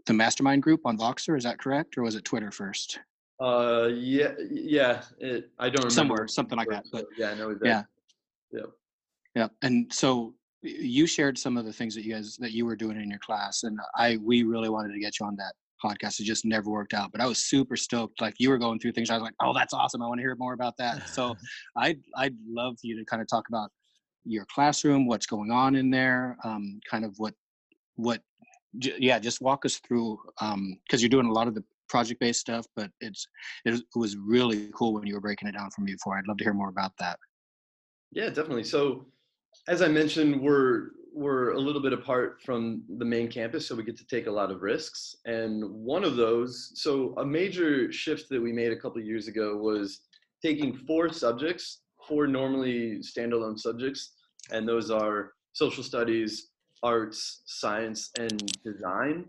the 0.05 0.13
mastermind 0.13 0.63
group 0.63 0.81
on 0.85 0.97
Voxer. 0.97 1.37
Is 1.37 1.43
that 1.45 1.59
correct, 1.59 1.97
or 1.97 2.03
was 2.03 2.15
it 2.15 2.25
Twitter 2.25 2.51
first? 2.51 2.99
Uh, 3.41 3.89
yeah, 3.93 4.33
yeah. 4.51 5.01
It, 5.19 5.49
I 5.57 5.69
don't 5.69 5.77
remember 5.77 5.89
Somewhere, 5.89 6.27
something 6.27 6.57
like 6.57 6.69
that. 6.69 6.85
But 6.91 7.05
yeah, 7.17 7.31
I 7.31 7.35
know 7.35 7.53
that. 7.53 7.65
yeah. 7.65 7.83
yeah. 8.51 8.65
Yeah, 9.35 9.47
and 9.61 9.93
so 9.93 10.33
you 10.61 11.07
shared 11.07 11.37
some 11.37 11.57
of 11.57 11.65
the 11.65 11.73
things 11.73 11.95
that 11.95 12.03
you 12.03 12.13
guys 12.13 12.37
that 12.37 12.51
you 12.51 12.65
were 12.65 12.75
doing 12.75 12.99
in 13.01 13.09
your 13.09 13.19
class, 13.19 13.63
and 13.63 13.79
I 13.95 14.17
we 14.17 14.43
really 14.43 14.69
wanted 14.69 14.93
to 14.93 14.99
get 14.99 15.19
you 15.19 15.25
on 15.25 15.35
that 15.37 15.53
podcast. 15.83 16.19
It 16.19 16.25
just 16.25 16.45
never 16.45 16.69
worked 16.69 16.93
out, 16.93 17.11
but 17.11 17.21
I 17.21 17.25
was 17.25 17.39
super 17.39 17.75
stoked. 17.75 18.21
Like 18.21 18.35
you 18.39 18.49
were 18.49 18.57
going 18.57 18.79
through 18.79 18.91
things, 18.93 19.09
I 19.09 19.13
was 19.13 19.23
like, 19.23 19.35
"Oh, 19.41 19.53
that's 19.53 19.73
awesome! 19.73 20.01
I 20.01 20.07
want 20.07 20.19
to 20.19 20.23
hear 20.23 20.35
more 20.37 20.53
about 20.53 20.75
that." 20.77 21.07
So 21.09 21.35
I'd 21.77 21.99
I'd 22.17 22.35
love 22.47 22.75
for 22.79 22.87
you 22.87 22.97
to 22.97 23.05
kind 23.05 23.21
of 23.21 23.27
talk 23.27 23.45
about 23.49 23.71
your 24.25 24.45
classroom, 24.53 25.07
what's 25.07 25.25
going 25.25 25.51
on 25.51 25.75
in 25.75 25.89
there, 25.89 26.37
um, 26.43 26.79
kind 26.89 27.05
of 27.05 27.13
what 27.17 27.33
what 27.95 28.21
j- 28.77 28.97
yeah, 28.99 29.19
just 29.19 29.41
walk 29.41 29.65
us 29.65 29.79
through 29.87 30.19
because 30.39 31.01
you're 31.01 31.09
doing 31.09 31.27
a 31.27 31.33
lot 31.33 31.47
of 31.47 31.55
the 31.55 31.63
project 31.89 32.19
based 32.19 32.39
stuff, 32.39 32.65
but 32.75 32.91
it's 33.01 33.27
it 33.65 33.81
was 33.95 34.15
really 34.17 34.69
cool 34.73 34.93
when 34.93 35.05
you 35.05 35.15
were 35.15 35.21
breaking 35.21 35.47
it 35.47 35.53
down 35.53 35.69
for 35.71 35.81
me 35.81 35.93
before. 35.93 36.17
I'd 36.17 36.27
love 36.27 36.37
to 36.37 36.43
hear 36.43 36.53
more 36.53 36.69
about 36.69 36.91
that. 36.99 37.17
Yeah, 38.11 38.27
definitely. 38.27 38.63
So, 38.63 39.05
as 39.69 39.83
I 39.83 39.87
mentioned, 39.87 40.41
we're 40.41 40.89
we're 41.13 41.51
a 41.51 41.59
little 41.59 41.81
bit 41.81 41.93
apart 41.93 42.41
from 42.43 42.83
the 42.97 43.05
main 43.05 43.29
campus, 43.29 43.67
so 43.67 43.75
we 43.75 43.83
get 43.83 43.97
to 43.97 44.07
take 44.07 44.27
a 44.27 44.31
lot 44.31 44.51
of 44.51 44.61
risks. 44.61 45.17
And 45.25 45.63
one 45.69 46.03
of 46.03 46.15
those, 46.15 46.71
so 46.75 47.13
a 47.17 47.25
major 47.25 47.91
shift 47.91 48.29
that 48.29 48.41
we 48.41 48.51
made 48.53 48.71
a 48.71 48.79
couple 48.79 49.01
years 49.01 49.27
ago 49.27 49.57
was 49.57 50.01
taking 50.41 50.75
four 50.87 51.11
subjects, 51.11 51.81
four 52.07 52.25
normally 52.25 52.99
standalone 52.99 53.59
subjects, 53.59 54.13
and 54.51 54.67
those 54.67 54.89
are 54.89 55.33
social 55.53 55.83
studies, 55.83 56.49
arts, 56.83 57.41
science, 57.45 58.11
and 58.17 58.51
design. 58.63 59.25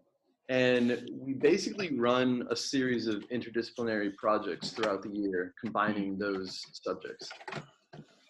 And 0.48 1.08
we 1.12 1.34
basically 1.34 1.98
run 1.98 2.46
a 2.50 2.56
series 2.56 3.06
of 3.06 3.28
interdisciplinary 3.30 4.16
projects 4.16 4.70
throughout 4.70 5.02
the 5.02 5.10
year, 5.10 5.54
combining 5.60 6.18
those 6.18 6.62
subjects. 6.72 7.30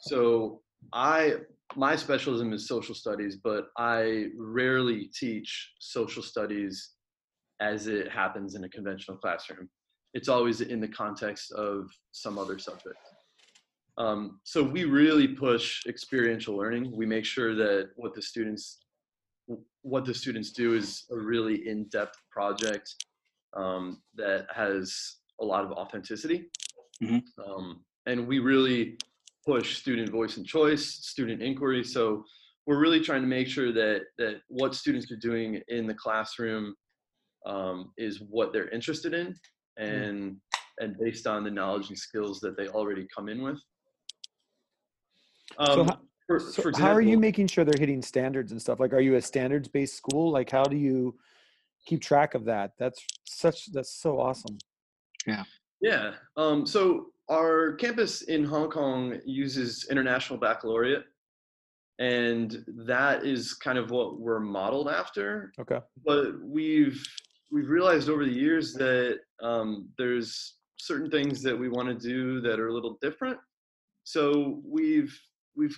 So 0.00 0.60
I 0.92 1.34
my 1.76 1.94
specialism 1.94 2.52
is 2.52 2.66
social 2.66 2.94
studies, 2.94 3.36
but 3.36 3.68
I 3.78 4.26
rarely 4.36 5.08
teach 5.14 5.72
social 5.78 6.22
studies 6.22 6.94
as 7.60 7.86
it 7.86 8.10
happens 8.10 8.54
in 8.54 8.64
a 8.64 8.68
conventional 8.68 9.16
classroom. 9.16 9.68
It's 10.14 10.28
always 10.28 10.60
in 10.62 10.80
the 10.80 10.88
context 10.88 11.52
of 11.52 11.88
some 12.10 12.38
other 12.38 12.58
subject. 12.58 12.96
Um, 13.98 14.40
so 14.44 14.62
we 14.62 14.84
really 14.84 15.28
push 15.28 15.86
experiential 15.86 16.56
learning. 16.56 16.90
We 16.92 17.06
make 17.06 17.24
sure 17.24 17.54
that 17.54 17.90
what 17.96 18.14
the 18.14 18.22
students 18.22 18.78
what 19.82 20.04
the 20.04 20.14
students 20.14 20.52
do 20.52 20.74
is 20.74 21.06
a 21.10 21.16
really 21.16 21.66
in-depth 21.68 22.16
project 22.30 22.94
um, 23.56 24.00
that 24.14 24.46
has 24.54 25.16
a 25.40 25.44
lot 25.44 25.64
of 25.64 25.72
authenticity. 25.72 26.50
Mhm. 27.02 27.22
Um, 27.44 27.84
and 28.06 28.28
we 28.28 28.38
really 28.38 28.98
push 29.46 29.78
student 29.78 30.10
voice 30.10 30.36
and 30.36 30.46
choice, 30.46 30.84
student 30.86 31.42
inquiry. 31.42 31.84
So 31.84 32.24
we're 32.66 32.78
really 32.78 33.00
trying 33.00 33.22
to 33.22 33.28
make 33.28 33.48
sure 33.48 33.72
that 33.72 34.02
that 34.18 34.40
what 34.48 34.74
students 34.74 35.10
are 35.10 35.16
doing 35.16 35.60
in 35.68 35.86
the 35.86 35.94
classroom 35.94 36.74
um, 37.46 37.92
is 37.96 38.20
what 38.28 38.52
they're 38.52 38.68
interested 38.68 39.14
in, 39.14 39.34
and 39.78 40.36
and 40.80 40.96
based 40.98 41.26
on 41.26 41.44
the 41.44 41.50
knowledge 41.50 41.88
and 41.88 41.98
skills 41.98 42.40
that 42.40 42.56
they 42.56 42.68
already 42.68 43.06
come 43.14 43.28
in 43.28 43.42
with. 43.42 43.58
So 45.66 45.80
Um, 45.80 45.88
ho- 45.88 45.98
for, 46.26 46.40
So 46.40 46.62
for 46.62 46.72
how 46.78 46.92
are 46.92 47.00
you 47.00 47.18
making 47.18 47.48
sure 47.48 47.64
they're 47.64 47.74
hitting 47.78 48.02
standards 48.02 48.52
and 48.52 48.60
stuff? 48.60 48.78
Like, 48.78 48.92
are 48.92 49.00
you 49.00 49.16
a 49.16 49.22
standards 49.22 49.68
based 49.68 49.96
school? 49.96 50.30
Like, 50.30 50.48
how 50.50 50.64
do 50.64 50.76
you 50.76 51.18
keep 51.86 52.00
track 52.02 52.34
of 52.34 52.44
that? 52.44 52.72
That's 52.78 53.04
such 53.24 53.72
that's 53.72 53.92
so 53.92 54.20
awesome. 54.20 54.58
Yeah. 55.80 56.14
Um, 56.36 56.66
so 56.66 57.06
our 57.30 57.74
campus 57.74 58.22
in 58.22 58.44
Hong 58.44 58.68
Kong 58.68 59.18
uses 59.24 59.86
International 59.90 60.38
Baccalaureate, 60.38 61.04
and 62.00 62.64
that 62.86 63.24
is 63.24 63.54
kind 63.54 63.78
of 63.78 63.90
what 63.90 64.18
we're 64.20 64.40
modeled 64.40 64.88
after. 64.88 65.52
Okay. 65.60 65.78
But 66.04 66.40
we've 66.42 67.02
we've 67.52 67.68
realized 67.68 68.08
over 68.08 68.24
the 68.24 68.32
years 68.32 68.74
that 68.74 69.20
um, 69.42 69.88
there's 69.96 70.56
certain 70.76 71.10
things 71.10 71.42
that 71.42 71.58
we 71.58 71.68
want 71.68 71.88
to 71.88 71.94
do 71.94 72.40
that 72.40 72.58
are 72.58 72.68
a 72.68 72.74
little 72.74 72.98
different. 73.00 73.38
So 74.04 74.60
we've 74.64 75.16
we've 75.56 75.76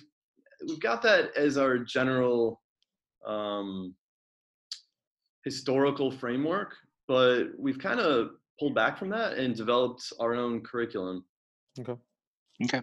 we've 0.67 0.79
got 0.79 1.01
that 1.03 1.35
as 1.37 1.57
our 1.57 1.77
general 1.77 2.61
um, 3.27 3.93
historical 5.43 6.09
framework, 6.09 6.73
but 7.07 7.49
we've 7.59 7.79
kind 7.79 7.99
of 7.99 8.31
pulled 8.59 8.73
back 8.73 8.97
from 8.97 9.09
that 9.09 9.37
and 9.37 9.55
developed 9.55 10.11
our 10.19 10.33
own 10.33 10.61
curriculum. 10.61 11.23
Okay. 11.79 11.95
Okay. 12.63 12.81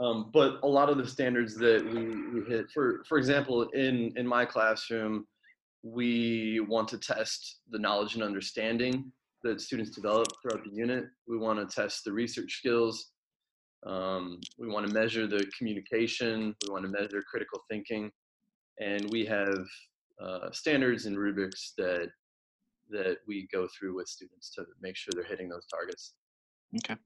Um, 0.00 0.30
but 0.32 0.60
a 0.62 0.66
lot 0.66 0.88
of 0.88 0.96
the 0.96 1.06
standards 1.06 1.56
that 1.56 1.84
we, 1.84 2.40
we 2.40 2.48
hit, 2.48 2.70
for 2.72 3.02
for 3.08 3.18
example, 3.18 3.62
in 3.70 4.12
in 4.16 4.26
my 4.26 4.44
classroom, 4.44 5.26
we 5.82 6.60
want 6.60 6.88
to 6.88 6.98
test 6.98 7.60
the 7.70 7.78
knowledge 7.78 8.14
and 8.14 8.22
understanding 8.22 9.12
that 9.42 9.60
students 9.60 9.90
develop 9.90 10.26
throughout 10.40 10.64
the 10.64 10.70
unit. 10.70 11.04
We 11.26 11.36
want 11.36 11.58
to 11.58 11.74
test 11.74 12.04
the 12.04 12.12
research 12.12 12.58
skills. 12.58 13.10
Um, 13.86 14.40
we 14.58 14.68
want 14.68 14.86
to 14.86 14.92
measure 14.92 15.26
the 15.26 15.50
communication. 15.56 16.54
We 16.66 16.72
want 16.72 16.84
to 16.84 16.90
measure 16.90 17.22
critical 17.28 17.60
thinking, 17.68 18.10
and 18.80 19.08
we 19.10 19.24
have 19.26 19.66
uh, 20.22 20.50
standards 20.52 21.06
and 21.06 21.18
rubrics 21.18 21.74
that 21.76 22.08
that 22.90 23.18
we 23.26 23.48
go 23.52 23.68
through 23.76 23.96
with 23.96 24.08
students 24.08 24.50
to 24.54 24.64
make 24.80 24.96
sure 24.96 25.12
they're 25.14 25.24
hitting 25.24 25.48
those 25.48 25.66
targets. 25.66 26.14
Okay. 26.76 26.96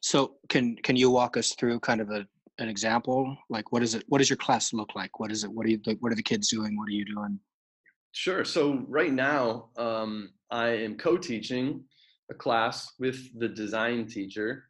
So 0.00 0.36
can 0.48 0.76
can 0.76 0.96
you 0.96 1.10
walk 1.10 1.36
us 1.36 1.54
through 1.54 1.80
kind 1.80 2.00
of 2.00 2.10
a 2.10 2.26
an 2.58 2.68
example? 2.68 3.36
Like 3.48 3.72
what 3.72 3.82
is 3.82 3.94
it 3.94 4.04
what 4.08 4.18
does 4.18 4.30
your 4.30 4.36
class 4.36 4.72
look 4.72 4.94
like? 4.94 5.18
What 5.18 5.30
is 5.30 5.44
it 5.44 5.50
what 5.50 5.66
are 5.66 5.70
you 5.70 5.80
like, 5.86 5.98
what 6.00 6.12
are 6.12 6.16
the 6.16 6.22
kids 6.22 6.48
doing? 6.48 6.76
What 6.76 6.88
are 6.88 6.92
you 6.92 7.04
doing? 7.04 7.38
Sure. 8.12 8.44
So 8.44 8.84
right 8.88 9.12
now, 9.12 9.68
um, 9.76 10.30
I 10.50 10.68
am 10.68 10.96
co-teaching 10.96 11.84
a 12.30 12.34
class 12.34 12.92
with 12.98 13.38
the 13.38 13.48
design 13.48 14.06
teacher 14.06 14.64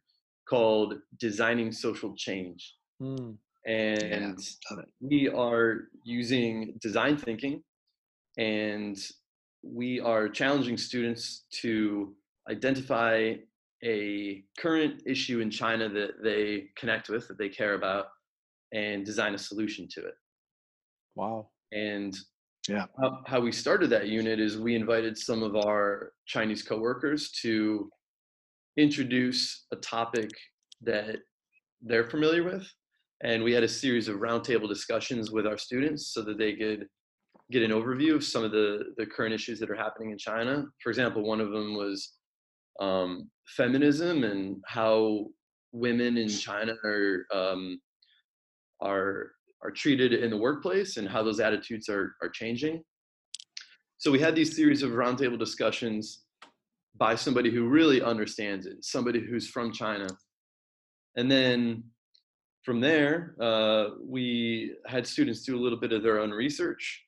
called 0.47 0.95
Designing 1.19 1.71
Social 1.71 2.13
Change. 2.15 2.75
Mm. 3.01 3.37
And 3.65 4.39
love 4.71 4.79
it. 4.79 4.85
we 4.99 5.29
are 5.29 5.89
using 6.03 6.73
design 6.81 7.15
thinking 7.15 7.63
and 8.37 8.97
we 9.63 9.99
are 9.99 10.27
challenging 10.27 10.77
students 10.77 11.45
to 11.61 12.15
identify 12.49 13.33
a 13.83 14.43
current 14.57 15.01
issue 15.05 15.39
in 15.39 15.49
China 15.49 15.89
that 15.89 16.23
they 16.23 16.69
connect 16.77 17.09
with, 17.09 17.27
that 17.27 17.37
they 17.37 17.49
care 17.49 17.73
about, 17.73 18.07
and 18.73 19.05
design 19.05 19.33
a 19.33 19.37
solution 19.37 19.87
to 19.91 20.05
it. 20.05 20.13
Wow. 21.15 21.49
And 21.71 22.15
Yeah. 22.67 22.85
how, 22.99 23.23
how 23.25 23.39
we 23.41 23.51
started 23.51 23.89
that 23.89 24.07
unit 24.07 24.39
is 24.39 24.57
we 24.57 24.75
invited 24.75 25.17
some 25.17 25.43
of 25.43 25.55
our 25.55 26.13
Chinese 26.25 26.63
coworkers 26.63 27.31
to 27.41 27.89
introduce 28.77 29.65
a 29.71 29.75
topic 29.75 30.29
that 30.81 31.17
they're 31.81 32.09
familiar 32.09 32.43
with. 32.43 32.67
And 33.23 33.43
we 33.43 33.51
had 33.51 33.63
a 33.63 33.67
series 33.67 34.07
of 34.07 34.17
roundtable 34.17 34.67
discussions 34.67 35.31
with 35.31 35.45
our 35.45 35.57
students 35.57 36.13
so 36.13 36.21
that 36.23 36.37
they 36.37 36.53
could 36.55 36.87
get 37.51 37.63
an 37.63 37.71
overview 37.71 38.15
of 38.15 38.23
some 38.23 38.43
of 38.43 38.51
the, 38.51 38.93
the 38.97 39.05
current 39.05 39.33
issues 39.33 39.59
that 39.59 39.69
are 39.69 39.75
happening 39.75 40.11
in 40.11 40.17
China. 40.17 40.65
For 40.81 40.89
example, 40.89 41.23
one 41.23 41.41
of 41.41 41.51
them 41.51 41.75
was 41.75 42.13
um, 42.79 43.29
feminism 43.47 44.23
and 44.23 44.57
how 44.65 45.27
women 45.71 46.17
in 46.17 46.29
China 46.29 46.73
are 46.83 47.25
um, 47.33 47.79
are 48.81 49.31
are 49.63 49.71
treated 49.71 50.13
in 50.13 50.29
the 50.29 50.37
workplace 50.37 50.97
and 50.97 51.07
how 51.07 51.23
those 51.23 51.39
attitudes 51.39 51.89
are 51.89 52.15
are 52.21 52.29
changing. 52.29 52.83
So 53.97 54.11
we 54.11 54.19
had 54.19 54.35
these 54.35 54.55
series 54.55 54.81
of 54.81 54.91
roundtable 54.91 55.37
discussions 55.37 56.23
by 56.97 57.15
somebody 57.15 57.51
who 57.51 57.67
really 57.67 58.01
understands 58.01 58.65
it, 58.65 58.83
somebody 58.83 59.19
who's 59.19 59.47
from 59.47 59.71
China, 59.71 60.07
and 61.15 61.29
then 61.31 61.83
from 62.63 62.79
there 62.79 63.35
uh, 63.39 63.89
we 64.03 64.75
had 64.85 65.05
students 65.07 65.43
do 65.43 65.55
a 65.55 65.61
little 65.61 65.79
bit 65.79 65.93
of 65.93 66.03
their 66.03 66.19
own 66.19 66.31
research, 66.31 67.03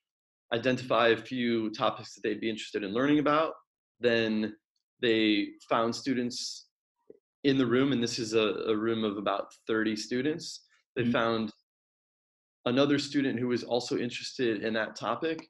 identify 0.54 1.10
a 1.10 1.18
few 1.18 1.70
topics 1.72 2.14
that 2.14 2.22
they'd 2.24 2.42
be 2.42 2.50
interested 2.50 2.84
in 2.84 2.94
learning 2.94 3.20
about, 3.20 3.54
then 4.00 4.56
they 5.04 5.50
found 5.70 5.94
students 5.94 6.68
in 7.44 7.58
the 7.58 7.66
room, 7.66 7.92
and 7.92 8.02
this 8.02 8.18
is 8.18 8.34
a, 8.34 8.48
a 8.74 8.76
room 8.76 9.04
of 9.04 9.18
about 9.18 9.54
30 9.68 9.96
students. 9.98 10.66
They 10.96 11.04
Mhm. 11.04 11.12
found 11.12 11.54
another 12.66 12.98
student 12.98 13.38
who 13.38 13.50
was 13.50 13.64
also 13.66 13.98
interested 13.98 14.64
in 14.64 14.74
that 14.74 14.96
topic. 14.96 15.50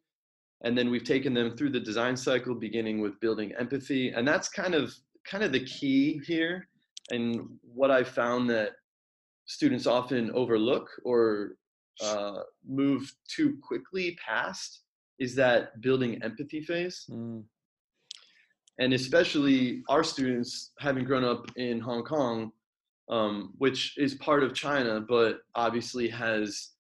And 0.64 0.76
then 0.78 0.90
we've 0.90 1.04
taken 1.04 1.34
them 1.36 1.56
through 1.56 1.70
the 1.72 1.80
design 1.80 2.18
cycle, 2.18 2.56
beginning 2.56 3.00
with 3.00 3.20
building 3.20 3.54
empathy. 3.54 4.10
And 4.10 4.28
that's 4.28 4.50
kind 4.50 4.74
of 4.74 4.86
kind 5.32 5.44
of 5.44 5.52
the 5.52 5.66
key 5.66 6.20
here. 6.26 6.68
And 7.12 7.28
what 7.62 7.92
I 7.92 8.04
found 8.04 8.50
that 8.50 8.72
students 9.46 9.86
often 9.86 10.32
overlook 10.32 10.88
or 11.04 11.58
uh, 12.02 12.40
move 12.66 13.02
too 13.36 13.50
quickly 13.62 14.18
past 14.28 14.82
is 15.20 15.36
that 15.36 15.80
building 15.82 16.22
empathy 16.24 16.62
phase 16.62 17.06
Mm. 17.10 17.44
And 18.80 18.94
especially 18.94 19.84
our 19.90 20.04
students 20.04 20.72
having 20.80 21.04
grown 21.06 21.24
up 21.24 21.46
in 21.58 21.80
Hong 21.80 22.04
Kong, 22.04 22.52
um, 23.10 23.54
which 23.58 23.98
is 23.98 24.16
part 24.16 24.44
of 24.44 24.54
China, 24.54 25.02
but 25.02 25.42
obviously 25.56 26.08
has 26.08 26.72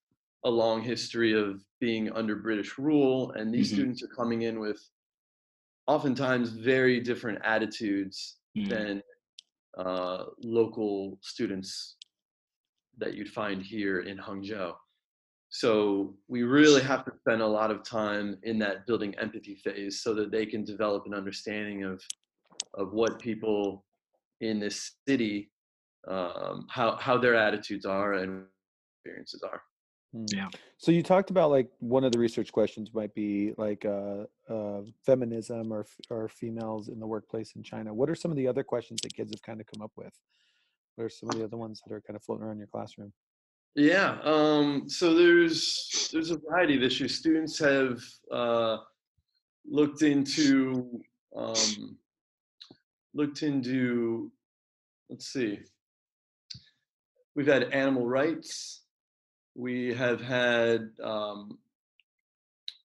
a 0.45 0.49
long 0.49 0.82
history 0.82 1.34
of 1.34 1.63
being 1.79 2.12
under 2.12 2.36
British 2.36 2.77
rule. 2.77 3.32
And 3.32 3.53
these 3.53 3.69
Mhm. 3.69 3.73
students 3.75 4.03
are 4.03 4.08
coming 4.08 4.41
in 4.43 4.60
with 4.60 4.82
oftentimes 5.88 6.49
very 6.49 6.99
different 6.99 7.39
attitudes 7.43 8.39
Mm. 8.58 8.69
than 8.69 9.03
uh, 9.75 10.25
local 10.43 11.17
students 11.21 11.97
that 12.99 13.15
you'd 13.15 13.29
find 13.29 13.60
here 13.63 14.01
in 14.01 14.17
Hangzhou. 14.19 14.75
So 15.55 16.15
we 16.27 16.41
really 16.41 16.81
have 16.81 17.05
to 17.05 17.11
spend 17.19 17.43
a 17.43 17.47
lot 17.47 17.69
of 17.69 17.83
time 17.83 18.39
in 18.41 18.57
that 18.57 18.87
building 18.87 19.13
empathy 19.21 19.53
phase 19.53 20.01
so 20.01 20.15
that 20.15 20.31
they 20.31 20.47
can 20.47 20.63
develop 20.63 21.05
an 21.05 21.13
understanding 21.13 21.83
of 21.83 22.01
of 22.73 22.91
what 22.91 23.19
people 23.19 23.85
in 24.41 24.59
this 24.59 24.93
city 25.07 25.51
um, 26.07 26.65
how 26.71 26.95
how 26.95 27.19
their 27.19 27.35
attitudes 27.35 27.85
are 27.85 28.13
and 28.13 28.45
experiences 28.97 29.43
are. 29.43 29.61
Mm. 30.15 30.25
Yeah. 30.33 30.47
So 30.79 30.91
you 30.91 31.03
talked 31.03 31.29
about 31.29 31.51
like 31.51 31.69
one 31.77 32.03
of 32.03 32.11
the 32.11 32.19
research 32.19 32.51
questions 32.51 32.89
might 32.91 33.13
be 33.13 33.53
like 33.55 33.85
uh, 33.85 34.23
uh, 34.49 34.81
feminism 35.05 35.71
or 35.71 35.85
or 36.09 36.29
females 36.29 36.89
in 36.89 36.99
the 36.99 37.07
workplace 37.07 37.51
in 37.55 37.61
China. 37.61 37.93
What 37.93 38.09
are 38.09 38.15
some 38.15 38.31
of 38.31 38.37
the 38.37 38.47
other 38.47 38.63
questions 38.63 39.01
that 39.03 39.13
kids 39.13 39.31
have 39.31 39.43
kind 39.43 39.61
of 39.61 39.67
come 39.67 39.83
up 39.83 39.91
with? 39.95 40.13
What 40.95 41.05
are 41.05 41.09
some 41.09 41.29
of 41.29 41.35
the 41.35 41.43
other 41.43 41.57
ones 41.57 41.79
that 41.85 41.93
are 41.93 42.01
kind 42.01 42.15
of 42.15 42.23
floating 42.23 42.43
around 42.43 42.57
your 42.57 42.67
classroom? 42.67 43.13
Yeah. 43.75 44.17
Um, 44.23 44.88
so 44.88 45.13
there's 45.13 46.09
there's 46.13 46.31
a 46.31 46.38
variety 46.38 46.77
of 46.77 46.83
issues. 46.83 47.15
Students 47.15 47.57
have 47.59 47.99
uh, 48.31 48.77
looked 49.65 50.01
into 50.03 51.01
um, 51.36 51.97
looked 53.13 53.41
into. 53.43 54.31
Let's 55.09 55.27
see. 55.27 55.59
We've 57.36 57.47
had 57.47 57.63
animal 57.71 58.07
rights. 58.07 58.83
We 59.55 59.93
have 59.93 60.21
had 60.21 60.89
um, 61.03 61.57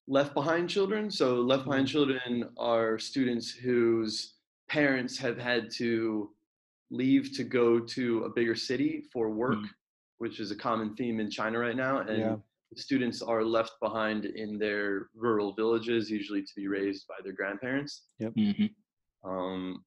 left 0.07 0.35
behind 0.35 0.69
children. 0.71 1.11
So 1.11 1.37
left 1.37 1.65
behind 1.65 1.89
children 1.89 2.49
are 2.59 2.99
students 2.99 3.51
whose 3.51 4.35
parents 4.69 5.19
have 5.19 5.39
had 5.39 5.71
to 5.73 6.31
leave 6.91 7.37
to 7.37 7.45
go 7.45 7.79
to 7.79 8.25
a 8.25 8.31
bigger 8.31 8.55
city 8.55 9.05
for 9.13 9.31
work, 9.31 9.59
Mm. 9.59 9.69
Which 10.19 10.41
is 10.41 10.51
a 10.51 10.57
common 10.57 10.95
theme 10.95 11.21
in 11.21 11.31
China 11.31 11.59
right 11.59 11.77
now. 11.77 12.01
And 12.01 12.19
Yeah. 12.19 12.37
students 12.77 13.23
are 13.23 13.43
left 13.43 13.73
behind 13.81 14.25
in 14.27 14.59
their 14.59 15.09
rural 15.15 15.53
villages, 15.55 16.11
usually 16.11 16.43
to 16.43 16.53
be 16.55 16.69
raised 16.69 17.07
by 17.09 17.15
their 17.25 17.33
grandparents. 17.33 18.09
Mhm. 18.21 18.75
Um, 19.25 19.85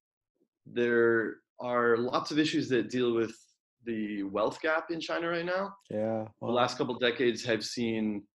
there 0.66 1.40
are 1.60 1.96
lots 1.96 2.30
of 2.32 2.38
issues 2.38 2.68
that 2.70 2.90
deal 2.90 3.14
with 3.14 3.34
the 3.84 4.22
wealth 4.24 4.60
gap 4.60 4.90
in 4.90 5.00
China 5.00 5.28
right 5.28 5.44
now. 5.44 5.76
Yeah. 5.90 6.28
The 6.40 6.46
last 6.46 6.78
couple 6.78 6.94
decades 6.98 7.44
have 7.44 7.64
seen 7.64 8.26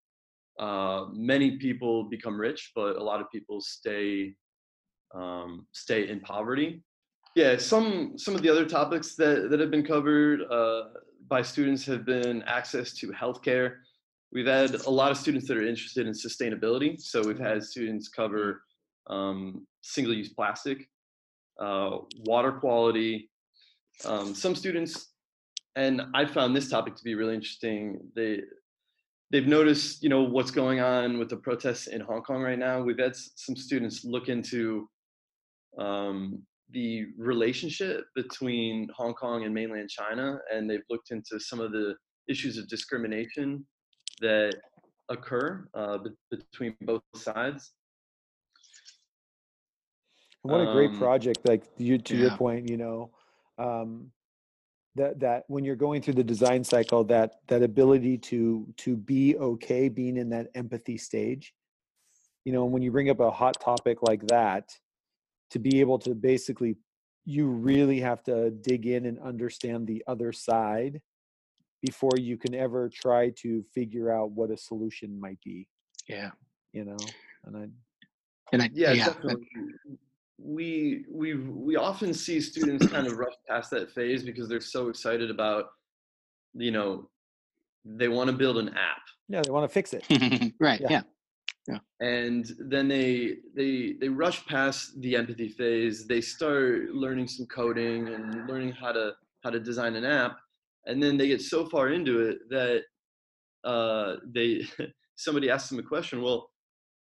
uh, 0.60 1.05
many 1.13 1.57
people 1.57 2.03
become 2.05 2.39
rich, 2.39 2.71
but 2.73 2.95
a 2.95 3.03
lot 3.03 3.21
of 3.21 3.29
people 3.31 3.62
stay 3.62 4.36
um, 5.13 5.67
stay 5.71 6.10
in 6.10 6.19
poverty. 6.19 6.83
Yeah, 7.36 7.57
some 7.57 8.17
some 8.17 8.36
of 8.36 8.41
the 8.41 8.49
other 8.49 8.65
topics 8.65 9.15
that, 9.15 9.49
that 9.49 9.60
have 9.60 9.69
been 9.71 9.86
covered 9.86 10.41
uh, 10.51 10.89
by 11.27 11.41
students 11.41 11.85
have 11.85 12.05
been 12.05 12.43
access 12.43 12.93
to 12.93 13.07
healthcare. 13.11 13.77
We've 14.31 14.47
had 14.47 14.75
a 14.75 14.89
lot 14.89 15.11
of 15.11 15.17
students 15.17 15.47
that 15.47 15.57
are 15.57 15.65
interested 15.65 16.07
in 16.07 16.13
sustainability. 16.13 16.99
So 16.99 17.25
we've 17.25 17.39
had 17.39 17.63
students 17.63 18.09
cover 18.09 18.61
um, 19.07 19.65
single-use 19.81 20.29
plastic, 20.29 20.87
uh, 21.59 21.99
water 22.25 22.51
quality. 22.51 23.29
Um, 24.05 24.35
some 24.35 24.55
students, 24.55 25.13
and 25.75 26.01
I 26.13 26.25
found 26.25 26.55
this 26.55 26.69
topic 26.69 26.95
to 26.95 27.03
be 27.03 27.15
really 27.15 27.33
interesting. 27.33 27.99
They 28.15 28.41
they've 29.31 29.47
noticed, 29.47 30.03
you 30.03 30.09
know, 30.09 30.23
what's 30.23 30.51
going 30.51 30.79
on 30.79 31.17
with 31.17 31.29
the 31.29 31.37
protests 31.37 31.87
in 31.87 32.01
Hong 32.01 32.21
Kong 32.21 32.41
right 32.41 32.59
now. 32.59 32.81
We've 32.81 32.99
had 32.99 33.15
some 33.15 33.55
students 33.55 34.05
look 34.05 34.29
into 34.29 34.89
um, 35.77 36.43
the 36.71 37.08
relationship 37.17 38.06
between 38.15 38.89
Hong 38.95 39.13
Kong 39.13 39.45
and 39.45 39.53
mainland 39.53 39.89
China, 39.89 40.39
and 40.53 40.69
they've 40.69 40.84
looked 40.89 41.12
into 41.12 41.39
some 41.39 41.60
of 41.60 41.71
the 41.71 41.95
issues 42.27 42.58
of 42.58 42.67
discrimination 42.67 43.65
that 44.21 44.53
occur 45.10 45.67
uh, 45.73 45.97
be- 45.99 46.10
between 46.30 46.75
both 46.82 47.01
sides. 47.15 47.71
What 50.41 50.60
a 50.62 50.71
great 50.73 50.91
Um, 50.91 50.97
project! 50.97 51.39
Like 51.47 51.63
you, 51.77 51.97
to 51.97 52.17
your 52.17 52.32
point, 52.38 52.69
you 52.69 52.77
know, 52.77 53.12
um, 53.58 54.12
that 54.95 55.19
that 55.19 55.43
when 55.47 55.63
you're 55.63 55.75
going 55.75 56.01
through 56.01 56.15
the 56.15 56.23
design 56.23 56.63
cycle, 56.63 57.03
that 57.06 57.39
that 57.47 57.63
ability 57.63 58.17
to 58.17 58.67
to 58.77 58.95
be 58.95 59.38
okay 59.38 59.89
being 59.89 60.17
in 60.17 60.30
that 60.30 60.47
empathy 60.56 60.97
stage, 60.97 61.53
you 62.45 62.51
know, 62.53 62.65
when 62.65 62.82
you 62.82 62.91
bring 62.91 63.10
up 63.10 63.19
a 63.19 63.32
hot 63.32 63.60
topic 63.60 64.01
like 64.01 64.25
that, 64.27 64.69
to 65.51 65.60
be 65.60 65.79
able 65.79 65.99
to 65.99 66.13
basically, 66.13 66.77
you 67.25 67.47
really 67.47 67.99
have 67.99 68.23
to 68.23 68.51
dig 68.51 68.86
in 68.86 69.05
and 69.05 69.19
understand 69.19 69.88
the 69.88 70.03
other 70.07 70.31
side 70.31 71.01
before 71.81 72.17
you 72.17 72.38
can 72.38 72.55
ever 72.55 72.89
try 72.89 73.29
to 73.29 73.63
figure 73.73 74.12
out 74.12 74.31
what 74.31 74.51
a 74.51 74.57
solution 74.57 75.19
might 75.19 75.39
be. 75.43 75.67
Yeah. 76.07 76.31
You 76.73 76.86
know, 76.86 76.97
and 77.45 77.57
I 77.57 77.67
And 78.51 78.62
I, 78.63 78.69
yeah, 78.73 78.91
yeah, 78.93 79.05
definitely. 79.07 79.49
We 80.39 81.05
we 81.10 81.33
we 81.36 81.75
often 81.75 82.13
see 82.13 82.39
students 82.39 82.88
kind 82.88 83.07
of 83.07 83.17
rush 83.17 83.33
past 83.47 83.71
that 83.71 83.91
phase 83.91 84.23
because 84.23 84.47
they're 84.47 84.62
so 84.62 84.89
excited 84.89 85.31
about, 85.31 85.65
you 86.53 86.71
know, 86.71 87.10
they 87.83 88.07
want 88.07 88.29
to 88.29 88.36
build 88.36 88.57
an 88.57 88.69
app, 88.69 89.01
yeah, 89.27 89.41
they 89.41 89.49
want 89.49 89.63
to 89.63 89.73
fix 89.73 89.93
it. 89.93 90.53
right. 90.60 90.81
Yeah. 90.81 91.01
Yeah. 91.67 91.80
and 91.99 92.49
then 92.60 92.88
they 92.88 93.38
they 93.56 93.95
they 93.99 94.08
rush 94.10 94.45
past 94.45 94.99
the 95.01 95.15
empathy 95.17 95.49
phase. 95.49 96.08
They 96.08 96.21
start 96.21 96.91
learning 96.91 97.27
some 97.27 97.45
coding 97.47 98.08
and 98.10 98.47
learning 98.47 98.71
how 98.71 98.93
to 98.93 99.13
how 99.43 99.49
to 99.49 99.60
design 99.60 99.95
an 99.95 100.06
app 100.06 100.38
and 100.88 101.03
then 101.03 101.17
they 101.17 101.27
get 101.27 101.41
so 101.41 101.65
far 101.65 101.89
into 101.89 102.19
it 102.21 102.49
that 102.49 102.84
uh, 103.63 104.15
they 104.34 104.65
somebody 105.15 105.49
asks 105.49 105.69
them 105.69 105.80
a 105.80 105.84
question 105.84 106.21
well 106.21 106.49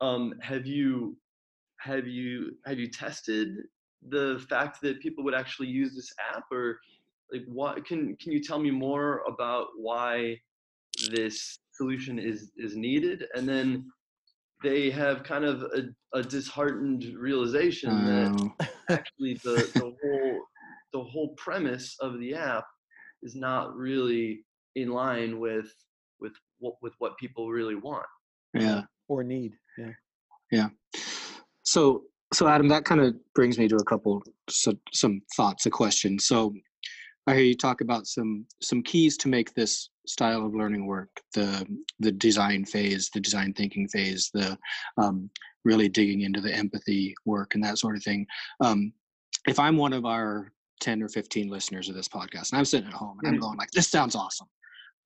um, 0.01 0.33
have 0.41 0.65
you 0.65 1.17
have 1.79 2.07
you 2.07 2.51
have 2.65 2.77
you 2.77 2.89
tested 2.89 3.55
the 4.09 4.43
fact 4.49 4.79
that 4.81 5.01
people 5.01 5.23
would 5.23 5.33
actually 5.33 5.67
use 5.67 5.95
this 5.95 6.13
app 6.33 6.43
or 6.51 6.79
like 7.31 7.43
what 7.47 7.85
can 7.85 8.15
can 8.17 8.31
you 8.31 8.41
tell 8.41 8.59
me 8.59 8.71
more 8.71 9.23
about 9.27 9.67
why 9.77 10.37
this 11.11 11.59
solution 11.73 12.19
is 12.19 12.51
is 12.57 12.75
needed 12.75 13.25
and 13.35 13.47
then 13.47 13.89
they 14.61 14.89
have 14.89 15.23
kind 15.23 15.45
of 15.45 15.63
a, 15.63 15.83
a 16.13 16.21
disheartened 16.21 17.05
realization 17.17 18.05
that 18.05 18.53
Oh, 18.59 18.65
actually 18.89 19.35
the, 19.43 19.69
the 19.75 19.95
whole 20.01 20.41
the 20.91 21.03
whole 21.03 21.35
premise 21.37 21.95
of 21.99 22.19
the 22.19 22.33
app 22.33 22.65
is 23.21 23.35
not 23.35 23.75
really 23.75 24.43
in 24.75 24.89
line 24.89 25.39
with 25.39 25.71
with 26.19 26.33
what 26.59 26.75
with 26.81 26.93
what 26.99 27.17
people 27.17 27.49
really 27.49 27.75
want 27.75 28.05
yeah. 28.53 28.81
or 29.07 29.23
need. 29.23 29.53
Yeah. 30.51 30.69
So, 31.63 32.03
so 32.33 32.47
Adam, 32.47 32.67
that 32.69 32.85
kind 32.85 33.01
of 33.01 33.15
brings 33.35 33.57
me 33.57 33.67
to 33.67 33.75
a 33.75 33.83
couple 33.83 34.21
so, 34.49 34.73
some 34.93 35.21
thoughts, 35.35 35.65
a 35.65 35.69
question. 35.69 36.17
So, 36.17 36.53
I 37.29 37.35
hear 37.35 37.43
you 37.43 37.55
talk 37.55 37.81
about 37.81 38.07
some 38.07 38.45
some 38.59 38.81
keys 38.81 39.15
to 39.17 39.27
make 39.27 39.53
this 39.53 39.91
style 40.07 40.43
of 40.43 40.55
learning 40.55 40.87
work: 40.87 41.21
the 41.33 41.63
the 41.99 42.11
design 42.11 42.65
phase, 42.65 43.11
the 43.13 43.19
design 43.19 43.53
thinking 43.53 43.87
phase, 43.87 44.31
the 44.33 44.57
um, 44.97 45.29
really 45.63 45.89
digging 45.89 46.21
into 46.21 46.41
the 46.41 46.51
empathy 46.53 47.13
work, 47.25 47.53
and 47.53 47.63
that 47.63 47.77
sort 47.77 47.95
of 47.95 48.03
thing. 48.03 48.25
Um, 48.61 48.93
if 49.47 49.59
I'm 49.59 49.77
one 49.77 49.93
of 49.93 50.05
our 50.05 50.51
ten 50.81 51.03
or 51.03 51.07
fifteen 51.07 51.49
listeners 51.49 51.87
of 51.87 51.93
this 51.93 52.07
podcast, 52.07 52.51
and 52.51 52.57
I'm 52.57 52.65
sitting 52.65 52.87
at 52.87 52.95
home 52.95 53.19
and 53.19 53.27
I'm 53.27 53.35
Mhm. 53.35 53.41
going 53.41 53.57
like, 53.57 53.69
"This 53.71 53.87
sounds 53.87 54.15
awesome," 54.15 54.49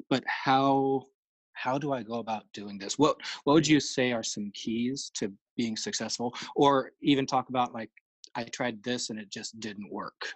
but 0.09 0.23
how 0.25 1.03
how 1.51 1.77
do 1.77 1.91
I 1.91 2.03
go 2.03 2.19
about 2.19 2.45
doing 2.53 2.77
this? 2.77 2.97
What 2.97 3.17
what 3.43 3.53
would 3.53 3.67
you 3.67 3.81
say 3.81 4.13
are 4.13 4.23
some 4.23 4.49
keys 4.53 5.11
to 5.15 5.33
being 5.57 5.75
successful 5.75 6.33
or 6.55 6.93
even 7.01 7.25
talk 7.27 7.49
about 7.49 7.73
like 7.73 7.91
i 8.35 8.43
tried 8.43 8.81
this 8.81 9.11
and 9.11 9.19
it 9.19 9.29
just 9.29 9.59
didn't 9.59 9.91
work 9.91 10.33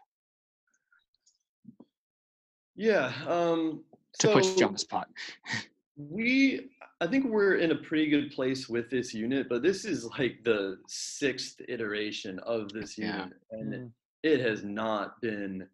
yeah 2.78 3.12
um 3.28 3.84
to 4.20 4.28
put 4.30 4.46
you 4.46 4.52
so 4.52 4.68
on 4.68 4.74
the 4.74 4.80
spot 4.80 5.10
we 5.98 6.70
i 7.02 7.08
think 7.08 7.26
we're 7.26 7.56
in 7.56 7.72
a 7.72 7.76
pretty 7.76 8.08
good 8.08 8.32
place 8.32 8.70
with 8.70 8.90
this 8.90 9.14
unit 9.14 9.48
but 9.50 9.64
this 9.64 9.84
is 9.84 10.06
like 10.20 10.44
the 10.44 10.78
sixth 10.88 11.60
iteration 11.68 12.40
of 12.40 12.72
this 12.72 12.98
Yeah. 12.98 13.24
unit 13.24 13.38
and 13.52 13.74
Mm. 13.74 13.92
it 14.24 14.40
has 14.40 14.64
not 14.64 15.20
been 15.22 15.68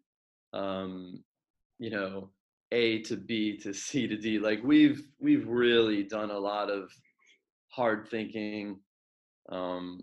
um 0.54 1.22
you 1.78 1.90
know 1.90 2.30
a 2.72 3.02
to 3.02 3.16
b 3.16 3.58
to 3.58 3.72
c 3.84 4.06
to 4.08 4.16
d 4.16 4.38
like 4.38 4.62
we've 4.64 5.02
we've 5.20 5.46
really 5.46 6.02
done 6.02 6.30
a 6.30 6.38
lot 6.38 6.70
of 6.70 6.90
hard 7.68 8.08
thinking 8.08 8.80
um 9.50 10.00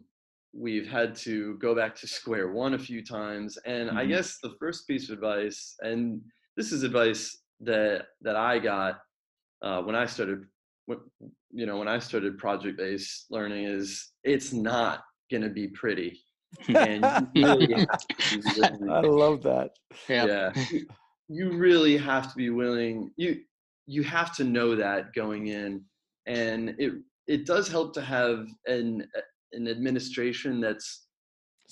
we've 0.53 0.87
had 0.87 1.15
to 1.15 1.57
go 1.59 1.73
back 1.73 1.95
to 1.95 2.07
square 2.07 2.51
one 2.51 2.73
a 2.75 2.79
few 2.79 3.03
times 3.03 3.57
and 3.65 3.89
i 3.89 4.05
Mhm. 4.05 4.09
guess 4.09 4.37
the 4.43 4.53
first 4.59 4.87
piece 4.87 5.09
of 5.09 5.15
advice 5.15 5.75
and 5.81 6.21
this 6.57 6.71
is 6.71 6.83
advice 6.83 7.37
that 7.61 8.07
that 8.21 8.35
i 8.35 8.59
got 8.59 8.99
uh, 9.61 9.81
when 9.81 9.95
i 9.95 10.05
started 10.05 10.43
when, 10.85 10.97
you 11.51 11.65
know 11.65 11.77
when 11.77 11.87
i 11.87 11.99
started 11.99 12.37
project 12.37 12.77
based 12.77 13.25
learning 13.29 13.65
is 13.65 14.11
it's 14.23 14.51
not 14.53 15.03
going 15.29 15.43
to 15.43 15.49
be 15.49 15.67
pretty 15.67 16.19
and 16.69 17.03
really 17.35 17.73
have 17.73 18.07
to 18.07 18.15
be 18.31 18.41
willing- 18.55 18.89
I 18.91 18.99
love 19.01 19.41
that. 19.43 19.71
yeah 20.09 20.25
yeah 20.25 20.51
you- 20.71 20.87
you 21.33 21.51
really 21.53 21.95
have 21.95 22.29
to 22.29 22.35
be 22.35 22.49
willing 22.49 23.09
you 23.15 23.39
you 23.85 24.03
have 24.03 24.35
to 24.35 24.43
know 24.43 24.75
that 24.75 25.13
going 25.13 25.47
in 25.47 25.81
and 26.25 26.75
it 26.77 26.93
it 27.27 27.45
does 27.45 27.69
help 27.69 27.93
to 27.93 28.01
have 28.01 28.47
an 28.67 29.07
an 29.53 29.67
administration 29.69 30.59
that's 30.59 31.07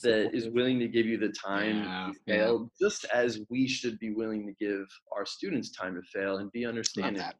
that 0.01 0.33
is 0.35 0.49
willing 0.49 0.79
to 0.79 0.88
give 0.88 1.05
you 1.05 1.17
the 1.17 1.29
time 1.29 1.77
Yeah, 1.83 2.12
to 2.13 2.19
yeah. 2.25 2.35
fail 2.35 2.71
just 2.79 3.05
as 3.13 3.39
we 3.49 3.67
should 3.67 3.99
be 3.99 4.12
willing 4.12 4.45
to 4.47 4.53
give 4.53 4.88
our 5.15 5.25
students 5.25 5.71
time 5.71 5.95
to 5.95 6.01
fail 6.01 6.38
and 6.38 6.51
be 6.51 6.62
love 6.62 6.69
understanding 6.69 7.15
that 7.21 7.35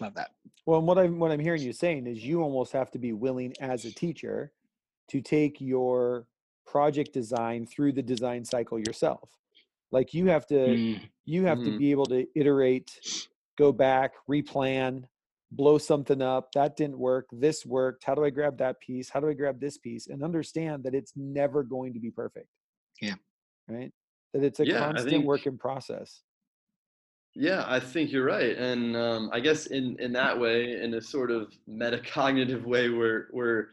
love 0.00 0.14
that 0.14 0.30
Well, 0.66 0.78
and 0.78 0.86
what 0.88 0.98
I'm 0.98 1.18
what 1.18 1.30
I'm 1.30 1.40
hearing 1.40 1.62
you 1.62 1.72
saying 1.72 2.06
is 2.06 2.24
you 2.24 2.42
almost 2.42 2.72
have 2.72 2.90
to 2.92 2.98
be 2.98 3.12
willing 3.12 3.54
as 3.60 3.84
a 3.84 3.92
teacher 3.92 4.52
to 5.08 5.20
take 5.20 5.60
your 5.60 6.26
project 6.66 7.12
design 7.12 7.66
through 7.66 7.92
the 7.92 8.02
design 8.02 8.44
cycle 8.44 8.78
yourself. 8.78 9.30
Like 9.90 10.14
you 10.14 10.26
have 10.26 10.46
to 10.48 10.54
Mm, 10.56 11.10
you 11.24 11.44
have 11.46 11.62
to 11.64 11.70
Mhm. 11.70 11.78
be 11.78 11.90
able 11.90 12.06
to 12.06 12.26
iterate, 12.34 13.00
go 13.56 13.72
back, 13.72 14.14
replan, 14.28 15.04
blow 15.52 15.78
something 15.78 16.22
up. 16.22 16.52
That 16.52 16.76
didn't 16.76 16.98
work. 16.98 17.26
This 17.32 17.66
worked. 17.66 18.04
How 18.04 18.14
do 18.14 18.24
I 18.24 18.30
grab 18.30 18.58
that 18.58 18.80
piece? 18.80 19.10
How 19.10 19.20
do 19.20 19.28
I 19.28 19.34
grab 19.34 19.60
this 19.60 19.78
piece? 19.78 20.06
And 20.06 20.22
understand 20.22 20.84
that 20.84 20.94
it's 20.94 21.12
never 21.16 21.62
going 21.62 21.92
to 21.94 22.00
be 22.00 22.10
perfect. 22.10 22.48
Yeah. 23.00 23.14
Right. 23.68 23.92
That 24.32 24.44
it's 24.44 24.60
a 24.60 24.66
Yeah, 24.66 24.76
I 24.82 24.86
constant 24.92 25.10
think- 25.10 25.24
work 25.24 25.46
in 25.46 25.58
process. 25.58 26.22
Yeah, 27.36 27.62
I 27.68 27.78
think 27.78 28.10
you're 28.10 28.24
right, 28.24 28.56
and 28.58 28.96
um, 28.96 29.30
I 29.32 29.38
guess 29.38 29.66
in 29.66 29.96
in 30.00 30.12
that 30.14 30.36
way, 30.36 30.82
in 30.82 30.94
a 30.94 31.00
sort 31.00 31.30
of 31.30 31.52
metacognitive 31.68 32.64
way, 32.64 32.88
we're 32.88 33.28
we're 33.32 33.68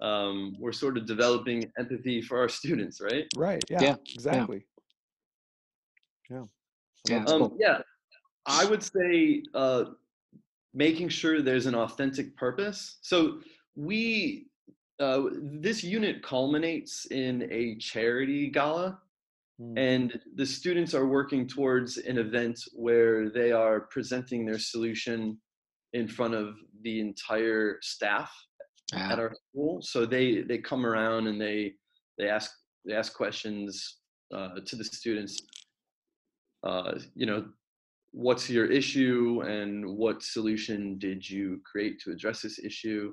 um, 0.00 0.54
we're 0.60 0.70
sort 0.70 0.96
of 0.96 1.06
developing 1.06 1.72
empathy 1.76 2.22
for 2.22 2.38
our 2.38 2.48
students, 2.48 3.00
right? 3.00 3.26
Right. 3.36 3.64
Yeah. 3.68 3.82
Yeah, 3.82 3.96
Exactly. 4.14 4.64
Yeah. 6.30 6.42
I 6.42 7.10
Yeah, 7.12 7.24
Um, 7.24 7.40
cool. 7.40 7.56
yeah, 7.58 7.82
I 8.46 8.64
would 8.64 8.82
say 8.84 9.42
uh, 9.54 9.86
making 10.74 11.08
sure 11.08 11.42
there's 11.42 11.66
an 11.66 11.74
authentic 11.74 12.36
purpose. 12.36 12.98
So 13.02 13.40
we 13.74 14.46
uh, 15.00 15.22
this 15.42 15.82
unit 15.82 16.22
culminates 16.22 17.06
in 17.06 17.48
a 17.50 17.76
charity 17.78 18.48
gala 18.50 18.98
Mm. 19.60 19.74
and 19.76 20.20
the 20.36 20.46
students 20.46 20.94
are 20.94 21.06
working 21.06 21.46
towards 21.46 21.98
an 21.98 22.16
event 22.16 22.58
where 22.72 23.28
they 23.28 23.52
are 23.52 23.80
presenting 23.90 24.46
their 24.46 24.58
solution 24.58 25.38
in 25.92 26.08
front 26.08 26.32
of 26.34 26.54
the 26.82 26.98
entire 27.00 27.76
staff 27.82 28.32
Yeah. 28.92 29.12
at 29.12 29.18
our 29.18 29.34
school 29.34 29.82
so 29.82 30.06
they 30.06 30.40
they 30.42 30.56
come 30.58 30.86
around 30.86 31.26
and 31.26 31.38
they 31.38 31.74
they 32.16 32.28
ask 32.30 32.50
they 32.86 32.94
ask 32.94 33.12
questions 33.14 33.98
uh, 34.34 34.60
to 34.64 34.76
the 34.76 34.84
students 34.84 35.36
uh, 36.62 36.92
you 37.14 37.26
know 37.26 37.44
what's 38.12 38.50
your 38.50 38.66
issue 38.66 39.42
and 39.46 39.86
what 39.86 40.22
solution 40.22 40.98
did 40.98 41.28
you 41.28 41.60
create 41.70 42.00
to 42.00 42.10
address 42.10 42.42
this 42.42 42.58
issue 42.58 43.12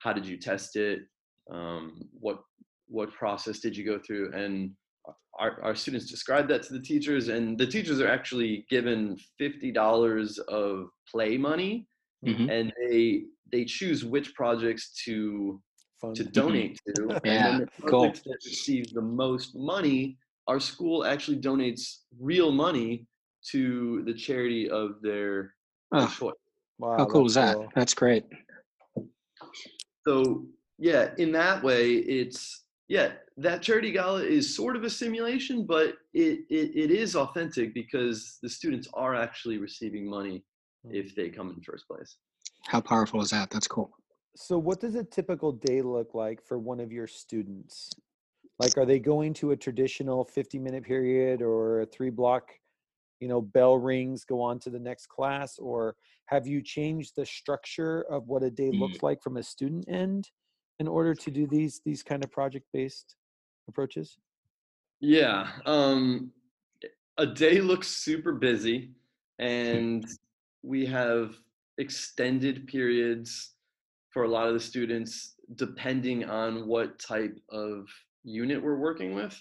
how 0.00 0.12
did 0.12 0.26
you 0.26 0.36
test 0.36 0.76
it 0.76 1.00
um, 1.50 2.02
what 2.12 2.40
what 2.88 3.10
process 3.12 3.58
did 3.60 3.76
you 3.76 3.84
go 3.84 3.98
through 3.98 4.32
and 4.34 4.70
our, 5.38 5.60
our 5.62 5.74
students 5.74 6.06
describe 6.10 6.46
that 6.48 6.62
to 6.62 6.72
the 6.74 6.80
teachers 6.80 7.28
and 7.28 7.58
the 7.58 7.66
teachers 7.66 8.00
are 8.00 8.08
actually 8.08 8.64
given 8.70 9.16
$50 9.40 10.38
of 10.48 10.88
play 11.10 11.36
money 11.38 11.86
Mhm. 12.24 12.50
and 12.50 12.72
they 12.88 13.24
they 13.52 13.64
choose 13.66 14.02
which 14.04 14.34
projects 14.34 15.02
to 15.04 15.60
Fun. 16.00 16.14
to 16.14 16.24
donate 16.24 16.80
to 16.86 17.08
and 17.10 17.20
Yeah, 17.24 17.44
then 17.50 17.58
the 17.60 17.66
cool. 17.90 18.12
that 18.12 18.40
receive 18.44 18.92
the 18.94 19.02
most 19.02 19.54
money 19.54 20.16
our 20.46 20.58
school 20.60 21.04
actually 21.04 21.38
donates 21.40 22.00
real 22.18 22.50
money 22.50 23.06
to 23.52 24.02
the 24.04 24.14
charity 24.14 24.68
of 24.70 25.00
their, 25.02 25.54
their 25.92 26.02
Oh, 26.02 26.14
choice 26.18 26.32
Wow. 26.78 26.96
how 26.98 27.06
cool 27.06 27.26
is 27.26 27.34
that 27.34 27.54
cool. 27.54 27.68
that's 27.76 27.94
great 27.94 28.24
so 30.06 30.44
yeah 30.78 31.10
in 31.18 31.30
that 31.32 31.62
way 31.62 31.92
it's 31.92 32.64
yeah 32.88 33.12
that 33.36 33.62
charity 33.62 33.92
gala 33.92 34.22
is 34.22 34.54
sort 34.56 34.74
of 34.76 34.84
a 34.84 34.90
simulation 34.90 35.64
but 35.66 35.94
it, 36.12 36.40
it 36.50 36.72
it 36.74 36.90
is 36.90 37.14
authentic 37.16 37.72
because 37.74 38.38
the 38.42 38.48
students 38.48 38.88
are 38.94 39.14
actually 39.14 39.58
receiving 39.58 40.08
money 40.08 40.44
Mm. 40.86 40.94
if 40.94 41.14
they 41.14 41.30
come 41.30 41.48
in 41.48 41.62
first 41.62 41.88
place 41.88 42.18
how 42.66 42.78
powerful 42.78 43.22
is 43.22 43.30
that 43.30 43.48
that's 43.50 43.66
cool 43.66 43.90
So, 44.36 44.58
what 44.58 44.80
does 44.80 44.96
a 44.96 45.04
typical 45.04 45.50
day 45.52 45.80
look 45.80 46.14
like 46.14 46.42
for 46.44 46.58
one 46.58 46.78
of 46.80 46.90
your 46.92 47.06
students? 47.06 47.88
Like, 48.58 48.76
are 48.76 48.84
they 48.84 48.98
going 48.98 49.32
to 49.40 49.52
a 49.52 49.56
traditional 49.56 50.24
50 50.24 50.58
minute 50.58 50.84
period 50.84 51.40
or 51.40 51.80
a 51.82 51.86
three 51.86 52.10
block, 52.10 52.50
you 53.20 53.28
know, 53.28 53.40
bell 53.40 53.78
rings, 53.78 54.24
go 54.24 54.40
on 54.40 54.58
to 54.60 54.70
the 54.70 54.78
next 54.78 55.06
class? 55.08 55.58
Or 55.58 55.96
have 56.26 56.46
you 56.46 56.62
changed 56.62 57.14
the 57.16 57.26
structure 57.26 58.02
of 58.10 58.28
what 58.28 58.42
a 58.42 58.50
day 58.50 58.70
Mm. 58.70 58.80
looks 58.80 59.02
like 59.02 59.22
from 59.22 59.36
a 59.36 59.42
student 59.42 59.84
end 59.88 60.30
in 60.78 60.88
order 60.88 61.14
to 61.14 61.30
do 61.30 61.46
these 61.46 61.80
these 61.84 62.02
kind 62.02 62.24
of 62.24 62.30
project 62.30 62.66
based 62.72 63.16
approaches? 63.68 64.18
yeah 65.00 65.48
um 65.66 66.30
a 67.18 67.26
day 67.26 67.60
looks 67.60 67.88
super 67.88 68.32
busy 68.32 68.92
and 69.38 70.06
we 70.62 70.86
have 70.86 71.34
extended 71.78 72.66
periods 72.66 73.54
for 74.12 74.22
a 74.24 74.28
lot 74.28 74.46
of 74.48 74.54
the 74.54 74.60
students 74.60 75.34
depending 75.56 76.24
on 76.24 76.66
what 76.68 76.98
type 76.98 77.36
of 77.50 77.86
unit 78.22 78.62
we're 78.62 78.78
working 78.78 79.14
with 79.14 79.38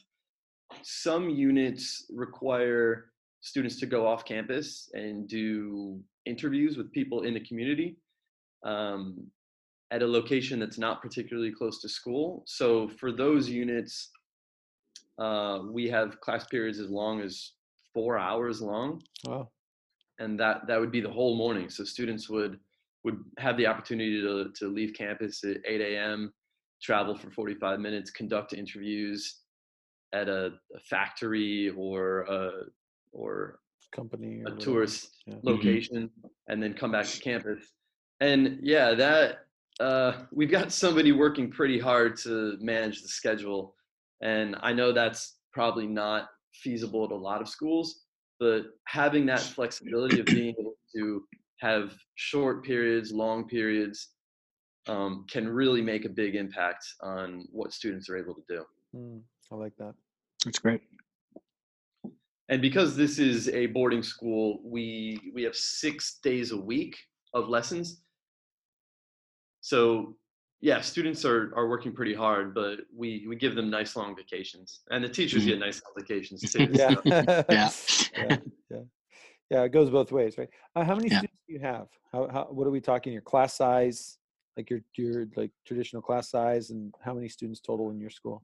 some 0.82 1.30
units 1.30 2.06
require 2.12 3.13
students 3.44 3.78
to 3.78 3.86
go 3.86 4.08
off 4.08 4.24
campus 4.24 4.90
and 4.94 5.28
do 5.28 6.00
interviews 6.26 6.78
with 6.78 6.92
people 6.94 7.24
in 7.24 7.34
the 7.34 7.42
community 7.42 7.98
um, 8.64 9.18
at 9.92 10.02
a 10.02 10.08
location 10.08 10.60
that's 10.60 10.78
not 10.78 11.02
particularly 11.02 11.52
close 11.52 11.82
to 11.82 11.90
school. 11.90 12.44
So 12.48 12.88
for 12.88 13.12
those 13.12 13.50
units, 13.50 14.10
uh, 15.20 15.60
we 15.70 15.90
have 15.90 16.22
class 16.22 16.48
periods 16.48 16.80
as 16.80 16.90
long 16.90 17.20
as 17.20 17.52
four 17.94 18.18
hours 18.18 18.62
long. 18.62 19.04
Wow. 19.26 19.50
And 20.20 20.40
that 20.40 20.66
that 20.68 20.80
would 20.80 20.92
be 20.92 21.02
the 21.02 21.12
whole 21.12 21.36
morning. 21.36 21.70
So 21.70 21.84
students 21.84 22.30
would 22.30 22.60
would 23.04 23.20
have 23.38 23.58
the 23.58 23.68
opportunity 23.68 24.22
to 24.22 24.52
to 24.56 24.68
leave 24.70 24.94
campus 24.94 25.44
at 25.44 25.58
8 25.66 25.82
a.m., 25.82 26.32
travel 26.82 27.14
for 27.14 27.30
45 27.30 27.82
minutes, 27.82 28.10
conduct 28.10 28.54
interviews 28.54 29.42
at 30.14 30.30
a, 30.30 30.54
a 30.74 30.80
factory 30.80 31.72
or 31.76 32.22
a 32.22 32.52
or 33.14 33.60
Company. 33.92 34.42
a 34.46 34.52
or 34.52 34.58
tourist 34.58 35.22
Yeah. 35.26 35.36
Mhm. 35.36 35.44
location 35.44 36.12
and 36.48 36.62
then 36.62 36.74
come 36.74 36.92
back 36.92 37.06
to 37.06 37.20
campus. 37.22 37.72
And 38.20 38.60
yeah, 38.62 38.94
that 38.96 39.48
uh, 39.80 40.26
we've 40.32 40.52
got 40.52 40.72
somebody 40.84 41.12
working 41.12 41.50
pretty 41.50 41.80
hard 41.80 42.18
to 42.18 42.58
manage 42.60 43.02
the 43.02 43.08
schedule. 43.08 43.76
And 44.22 44.56
I 44.62 44.74
know 44.74 44.92
that's 44.92 45.40
probably 45.52 45.88
not 45.88 46.30
feasible 46.54 47.04
at 47.06 47.12
a 47.12 47.16
lot 47.16 47.42
of 47.42 47.50
schools, 47.50 48.04
but 48.40 48.66
having 48.88 49.26
that 49.28 49.40
flexibility 49.42 50.20
of 50.20 50.26
being 50.28 50.56
able 50.60 50.76
to 50.96 51.24
have 51.60 51.94
short 52.16 52.64
periods, 52.64 53.12
long 53.12 53.48
periods, 53.48 54.10
um, 54.88 55.26
can 55.30 55.48
really 55.48 55.82
make 55.82 56.06
a 56.06 56.10
big 56.10 56.36
impact 56.36 56.86
on 57.02 57.46
what 57.52 57.72
students 57.74 58.10
are 58.10 58.18
able 58.18 58.36
to 58.36 58.44
do. 58.50 58.66
Mm, 58.96 59.22
I 59.52 59.56
like 59.56 59.76
that. 59.78 59.96
That's 60.46 60.60
great. 60.60 60.82
And 62.50 62.62
because 62.62 62.96
this 62.96 63.20
is 63.20 63.50
a 63.50 63.68
boarding 63.68 64.04
school 64.04 64.60
we 64.64 65.20
we 65.34 65.44
have 65.44 65.56
six 65.56 66.20
days 66.24 66.52
a 66.52 66.58
week 66.58 66.98
of 67.34 67.48
lessons 67.50 68.02
so 69.62 70.16
yeah 70.62 70.82
students 70.82 71.26
are 71.26 71.54
are 71.56 71.68
working 71.68 71.94
pretty 71.94 72.14
hard 72.14 72.54
but 72.54 72.80
we 72.96 73.26
we 73.28 73.36
give 73.36 73.56
them 73.56 73.70
nice 73.70 73.96
long 73.96 74.16
vacations 74.16 74.82
and 74.92 75.04
the 75.04 75.10
teachers 75.10 75.46
get 75.46 75.60
nice 75.60 75.82
long 75.84 75.94
vacations 75.98 76.42
too 76.52 76.68
Yeah. 76.74 76.96
so. 76.96 77.02
Yeah. 77.50 77.70
yeah. 78.18 78.38
Yeah. 78.70 78.84
Yeah. 79.50 79.64
It 79.64 79.70
goes 79.72 79.90
both 79.90 80.12
ways, 80.12 80.38
right? 80.38 80.50
Uh, 80.76 80.84
how 80.84 80.96
many 80.96 81.10
Yeah. 81.10 81.20
students 81.20 81.40
do 81.48 81.54
you 81.54 81.60
have? 81.60 81.88
How, 82.12 82.28
how, 82.32 82.44
what 82.50 82.66
are 82.68 82.72
we 82.72 82.82
talking? 82.82 83.14
Your 83.14 83.22
class 83.22 83.54
size, 83.56 84.18
like 84.58 84.70
your, 84.70 84.82
your 84.98 85.26
like 85.36 85.52
traditional 85.66 86.02
class 86.02 86.30
size 86.30 86.70
and 86.72 86.94
how 87.02 87.14
many 87.14 87.30
students 87.30 87.60
total 87.60 87.90
in 87.92 88.00
your 88.00 88.10
school? 88.10 88.42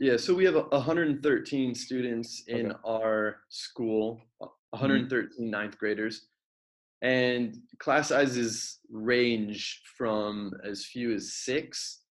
Yeah 0.00 0.16
so 0.16 0.34
we 0.34 0.44
have 0.44 0.56
a- 0.56 0.68
113 0.70 1.74
students 1.74 2.44
in 2.46 2.66
Okay. 2.72 2.78
our 2.84 3.40
school 3.48 4.20
uh, 4.40 4.46
113 4.70 5.50
ninth 5.50 5.78
graders 5.78 6.28
and 7.02 7.56
class 7.78 8.08
sizes 8.08 8.80
range 8.90 9.82
from 9.96 10.52
as 10.64 10.84
few 10.84 11.14
as 11.14 11.34
six 11.34 12.02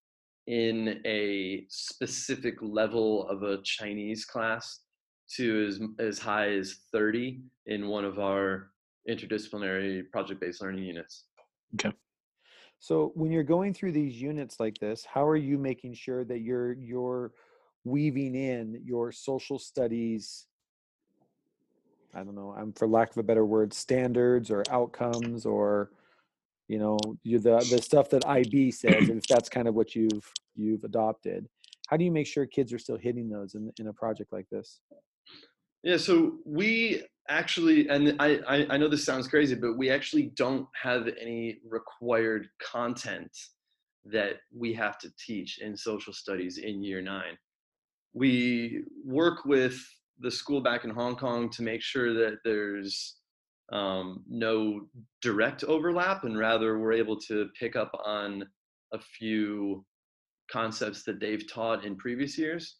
in 0.46 1.00
a 1.04 1.66
specific 1.68 2.54
level 2.62 3.28
of 3.28 3.42
a 3.42 3.58
Chinese 3.62 4.24
class 4.24 4.80
to 5.36 5.66
as, 5.66 5.80
as 5.98 6.18
high 6.18 6.48
as 6.52 6.76
30 6.90 7.42
in 7.66 7.86
one 7.88 8.06
of 8.06 8.18
our 8.18 8.70
interdisciplinary 9.10 10.10
project-based 10.10 10.62
learning 10.62 10.84
units. 10.84 11.24
Okay. 11.74 11.94
So 12.78 13.12
when 13.14 13.30
you're 13.30 13.42
going 13.42 13.74
through 13.74 13.92
these 13.92 14.22
units 14.22 14.58
like 14.58 14.78
this, 14.78 15.04
how 15.04 15.26
are 15.26 15.36
you 15.36 15.58
making 15.58 15.92
sure 15.92 16.24
that 16.24 16.40
you're 16.40 16.72
you're 16.72 17.32
weaving 17.88 18.34
in 18.34 18.80
your 18.84 19.12
social 19.12 19.58
studies 19.58 20.46
I 22.14 22.24
don't 22.24 22.34
know, 22.34 22.54
I'm 22.56 22.72
for 22.72 22.88
lack 22.88 23.10
of 23.10 23.18
a 23.18 23.22
better 23.22 23.44
word, 23.44 23.72
standards 23.72 24.50
or 24.50 24.64
outcomes 24.70 25.44
or 25.46 25.90
you 26.66 26.78
know, 26.78 26.98
you 27.22 27.38
the 27.38 27.58
the 27.70 27.80
stuff 27.80 28.10
that 28.10 28.26
IB 28.26 28.70
says, 28.72 29.08
if 29.08 29.26
that's 29.26 29.48
kind 29.48 29.68
of 29.68 29.74
what 29.74 29.94
you've 29.94 30.30
you've 30.54 30.84
adopted. 30.84 31.48
How 31.88 31.96
do 31.96 32.04
you 32.04 32.10
make 32.10 32.26
sure 32.26 32.44
kids 32.44 32.72
are 32.72 32.78
still 32.78 32.98
hitting 32.98 33.28
those 33.28 33.54
in 33.54 33.72
in 33.78 33.88
a 33.88 33.92
project 33.92 34.32
like 34.32 34.46
this? 34.50 34.80
Yeah, 35.82 35.96
so 35.96 36.38
we 36.44 37.04
actually, 37.28 37.88
and 37.88 38.16
I, 38.18 38.40
I, 38.48 38.66
I 38.70 38.76
know 38.76 38.88
this 38.88 39.04
sounds 39.04 39.28
crazy, 39.28 39.54
but 39.54 39.78
we 39.78 39.90
actually 39.90 40.32
don't 40.34 40.66
have 40.74 41.08
any 41.20 41.58
required 41.64 42.48
content 42.60 43.30
that 44.06 44.38
we 44.52 44.72
have 44.74 44.98
to 44.98 45.12
teach 45.24 45.58
in 45.58 45.76
social 45.76 46.12
studies 46.12 46.58
in 46.58 46.82
year 46.82 47.00
nine. 47.00 47.38
We 48.18 48.82
work 49.04 49.44
with 49.44 49.78
the 50.18 50.30
school 50.30 50.60
back 50.60 50.82
in 50.82 50.90
Hong 50.90 51.14
Kong 51.14 51.48
to 51.50 51.62
make 51.62 51.82
sure 51.82 52.12
that 52.14 52.38
there's 52.44 53.14
um, 53.70 54.24
no 54.28 54.88
direct 55.22 55.62
overlap, 55.62 56.24
and 56.24 56.36
rather 56.36 56.80
we're 56.80 56.94
able 56.94 57.16
to 57.28 57.48
pick 57.58 57.76
up 57.76 57.92
on 58.04 58.44
a 58.92 58.98
few 58.98 59.84
concepts 60.50 61.04
that 61.04 61.20
they've 61.20 61.48
taught 61.48 61.84
in 61.84 61.94
previous 61.94 62.36
years. 62.36 62.78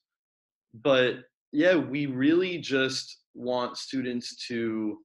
But 0.83 1.18
yeah, 1.53 1.77
we 1.77 2.07
really 2.07 2.59
just 2.59 3.18
want 3.35 3.77
students 3.77 4.44
to 4.48 4.98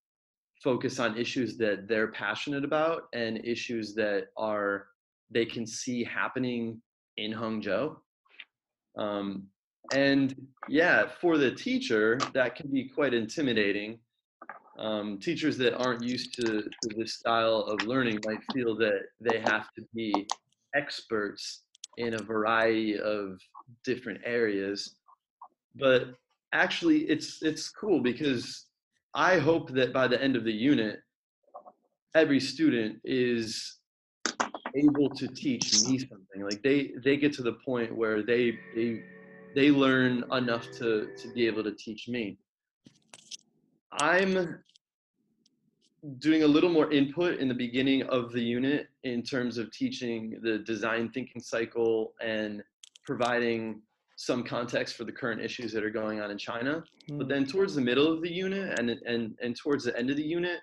focus 0.63 0.97
on 0.97 1.15
issues 1.15 1.57
that 1.57 1.87
they're 1.87 2.11
passionate 2.11 2.65
about 2.65 3.03
and 3.13 3.45
issues 3.45 3.93
that 3.95 4.29
are 4.35 4.87
they 5.29 5.45
can 5.45 5.67
see 5.67 6.03
happening 6.03 6.81
in 7.17 7.31
Hangzhou. 7.31 7.97
Um, 8.97 9.47
and 9.91 10.35
yeah, 10.69 11.05
for 11.19 11.37
the 11.37 11.51
teacher, 11.51 12.17
that 12.33 12.55
can 12.55 12.69
be 12.69 12.87
quite 12.87 13.13
intimidating. 13.13 13.99
Um, 14.79 15.19
teachers 15.19 15.57
that 15.57 15.75
aren't 15.75 16.03
used 16.03 16.33
to, 16.35 16.63
to 16.63 16.89
this 16.97 17.13
style 17.13 17.57
of 17.57 17.85
learning 17.85 18.19
might 18.25 18.39
feel 18.53 18.75
that 18.77 19.01
they 19.19 19.39
have 19.39 19.71
to 19.75 19.83
be 19.93 20.27
experts 20.75 21.63
in 21.97 22.15
a 22.15 22.23
variety 22.23 22.97
of 22.97 23.39
different 23.83 24.21
areas. 24.25 24.95
But 25.75 26.15
actually, 26.53 27.01
it's 27.01 27.43
it's 27.43 27.69
cool 27.69 27.99
because 27.99 28.67
I 29.13 29.37
hope 29.37 29.71
that 29.71 29.93
by 29.93 30.07
the 30.07 30.21
end 30.21 30.35
of 30.35 30.43
the 30.43 30.53
unit, 30.53 30.99
every 32.15 32.39
student 32.39 32.99
is 33.03 33.77
able 34.75 35.09
to 35.09 35.27
teach 35.27 35.83
me 35.85 35.99
something. 35.99 36.43
Like 36.43 36.63
they 36.63 36.93
they 37.03 37.17
get 37.17 37.33
to 37.33 37.43
the 37.43 37.53
point 37.65 37.95
where 37.95 38.23
they 38.23 38.57
they 38.75 39.03
they 39.55 39.71
learn 39.71 40.23
enough 40.31 40.69
to 40.79 41.07
to 41.17 41.27
be 41.33 41.47
able 41.47 41.63
to 41.63 41.71
teach 41.71 42.07
me. 42.07 42.37
I'm 43.99 44.59
doing 46.17 46.43
a 46.43 46.47
little 46.47 46.69
more 46.69 46.91
input 46.91 47.39
in 47.39 47.47
the 47.47 47.53
beginning 47.53 48.03
of 48.03 48.31
the 48.33 48.41
unit 48.41 48.87
in 49.03 49.21
terms 49.23 49.57
of 49.57 49.71
teaching 49.71 50.37
the 50.41 50.59
design 50.59 51.09
thinking 51.09 51.41
cycle 51.41 52.13
and 52.21 52.61
providing 53.05 53.81
some 54.15 54.43
context 54.43 54.95
for 54.95 55.05
the 55.05 55.11
current 55.11 55.41
issues 55.41 55.71
that 55.71 55.83
are 55.83 55.89
going 55.89 56.21
on 56.21 56.29
in 56.31 56.37
China. 56.37 56.83
But 57.07 57.27
Mm, 57.27 57.29
then 57.29 57.45
towards 57.45 57.75
the 57.75 57.81
middle 57.81 58.11
of 58.11 58.21
the 58.21 58.31
unit 58.31 58.79
and 58.79 58.89
and 58.89 59.37
and 59.41 59.55
towards 59.55 59.83
the 59.85 59.97
end 59.97 60.09
of 60.09 60.17
the 60.17 60.23
unit, 60.23 60.59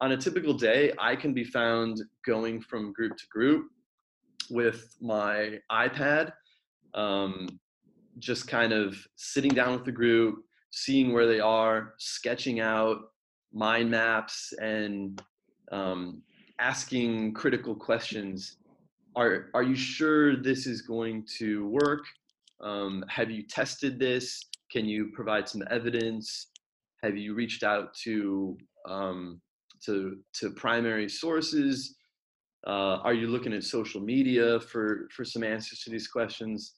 on 0.00 0.12
a 0.12 0.16
typical 0.16 0.54
day, 0.54 0.92
I 0.98 1.16
can 1.16 1.32
be 1.32 1.44
found 1.44 2.02
going 2.26 2.60
from 2.60 2.92
group 2.92 3.16
to 3.16 3.26
group 3.28 3.70
with 4.50 4.96
my 5.00 5.58
iPad, 5.70 6.32
um, 6.94 7.48
just 8.18 8.48
kind 8.48 8.72
of 8.72 8.96
sitting 9.16 9.52
down 9.52 9.72
with 9.72 9.84
the 9.84 9.92
group, 9.92 10.44
seeing 10.70 11.12
where 11.12 11.26
they 11.26 11.40
are, 11.40 11.94
sketching 11.98 12.60
out 12.60 12.98
mind 13.52 13.90
maps, 13.90 14.52
and 14.60 15.22
um, 15.72 16.22
asking 16.60 17.34
critical 17.34 17.74
questions. 17.74 18.56
Are 19.16 19.46
are 19.54 19.62
you 19.62 19.76
sure 19.76 20.36
this 20.36 20.66
is 20.66 20.82
going 20.82 21.26
to 21.38 21.68
work? 21.68 22.04
Um, 22.60 23.04
have 23.08 23.30
you 23.30 23.42
tested 23.46 23.98
this? 23.98 24.42
Can 24.70 24.86
you 24.86 25.10
provide 25.14 25.48
some 25.48 25.62
evidence? 25.70 26.48
Have 27.02 27.16
you 27.16 27.34
reached 27.34 27.62
out 27.62 27.94
to 28.04 28.56
um, 28.88 29.40
to 29.84 30.18
to 30.40 30.50
primary 30.50 31.08
sources? 31.08 31.96
Uh, 32.66 32.98
are 33.02 33.12
you 33.12 33.28
looking 33.28 33.52
at 33.52 33.62
social 33.62 34.00
media 34.00 34.58
for 34.58 35.08
for 35.14 35.24
some 35.24 35.44
answers 35.44 35.80
to 35.80 35.90
these 35.90 36.08
questions? 36.08 36.74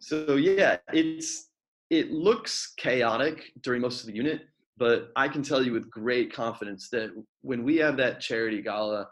So 0.00 0.36
yeah, 0.36 0.78
it's 0.92 1.50
it 1.90 2.10
looks 2.10 2.74
chaotic 2.76 3.52
during 3.62 3.80
most 3.82 4.00
of 4.00 4.06
the 4.08 4.14
unit, 4.14 4.42
but 4.76 5.10
I 5.16 5.28
can 5.28 5.42
tell 5.42 5.62
you 5.64 5.72
with 5.72 5.90
great 5.90 6.32
confidence 6.32 6.88
that 6.90 7.10
when 7.42 7.62
we 7.62 7.76
have 7.76 7.96
that 7.98 8.20
charity 8.20 8.60
gala, 8.62 9.08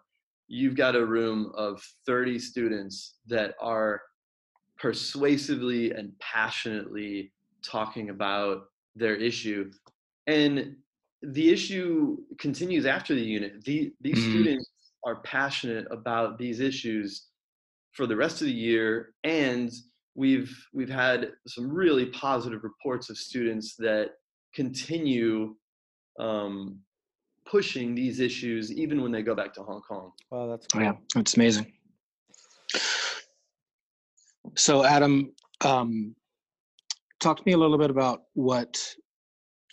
you've 0.48 0.76
got 0.76 0.96
a 0.96 1.04
room 1.06 1.52
of 1.54 1.82
30 2.06 2.38
students 2.38 3.18
that 3.26 3.54
are 3.61 4.02
persuasively 4.78 5.92
and 5.92 6.12
passionately 6.18 7.32
talking 7.64 8.11
about 8.11 8.64
their 8.96 9.14
issue. 9.14 9.70
And 10.26 10.76
the 11.22 11.50
issue 11.50 12.18
continues 12.38 12.86
after 12.86 13.14
the 13.14 13.22
unit. 13.22 13.64
The, 13.64 13.94
these 14.00 14.18
Mhm. 14.18 14.30
students 14.30 14.70
are 15.04 15.22
passionate 15.22 15.86
about 15.90 16.38
these 16.38 16.61
issues 16.61 17.28
for 17.92 18.06
the 18.06 18.16
rest 18.16 18.40
of 18.42 18.46
the 18.48 18.52
year 18.52 19.14
and 19.22 19.70
we've 20.14 20.54
we've 20.72 20.88
had 20.88 21.32
some 21.46 21.70
really 21.70 22.06
positive 22.06 22.62
reports 22.62 23.10
of 23.10 23.18
students 23.18 23.74
that 23.76 24.10
continue 24.54 25.54
um, 26.18 26.78
pushing 27.44 27.94
these 27.94 28.20
issues 28.20 28.72
even 28.72 29.02
when 29.02 29.12
they 29.12 29.22
go 29.22 29.34
back 29.34 29.52
to 29.54 29.62
Hong 29.62 29.82
Kong. 29.82 30.12
Wow, 30.30 30.46
that's 30.46 30.66
Oh, 30.74 30.80
yeah, 30.80 30.92
it's 31.16 31.34
amazing. 31.36 31.72
So, 34.56 34.84
Adam, 34.84 35.32
um, 35.62 36.14
talk 37.20 37.38
to 37.38 37.42
me 37.44 37.52
a 37.52 37.58
little 37.58 37.78
bit 37.78 37.90
about 37.90 38.22
what. 38.34 38.94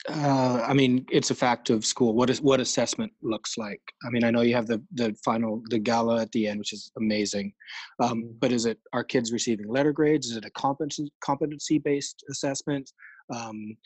Uh, 0.09 0.65
I 0.67 0.73
mean, 0.73 1.05
it's 1.11 1.29
a 1.29 1.35
fact 1.35 1.69
of 1.69 1.85
school. 1.85 2.15
What 2.15 2.29
is 2.29 2.41
what 2.41 2.59
assessment 2.59 3.11
looks 3.21 3.57
like? 3.57 3.81
I 4.03 4.09
mean, 4.09 4.23
I 4.23 4.31
know 4.31 4.41
you 4.41 4.55
have 4.55 4.65
the 4.65 4.81
the 4.93 5.15
final 5.23 5.61
the 5.69 5.77
gala 5.77 6.21
at 6.21 6.31
the 6.31 6.47
end, 6.47 6.57
which 6.57 6.73
is 6.73 6.91
amazing. 6.97 7.53
Um, 8.01 8.33
but 8.39 8.51
is 8.51 8.65
it 8.65 8.79
are 8.93 9.03
kids 9.03 9.31
receiving 9.31 9.67
letter 9.67 9.91
grades? 9.91 10.27
Is 10.27 10.37
it 10.37 10.45
a 10.45 10.49
competency 10.51 11.11
competency 11.23 11.77
based 11.77 12.23
assessment? 12.31 12.91
Um, 13.31 13.77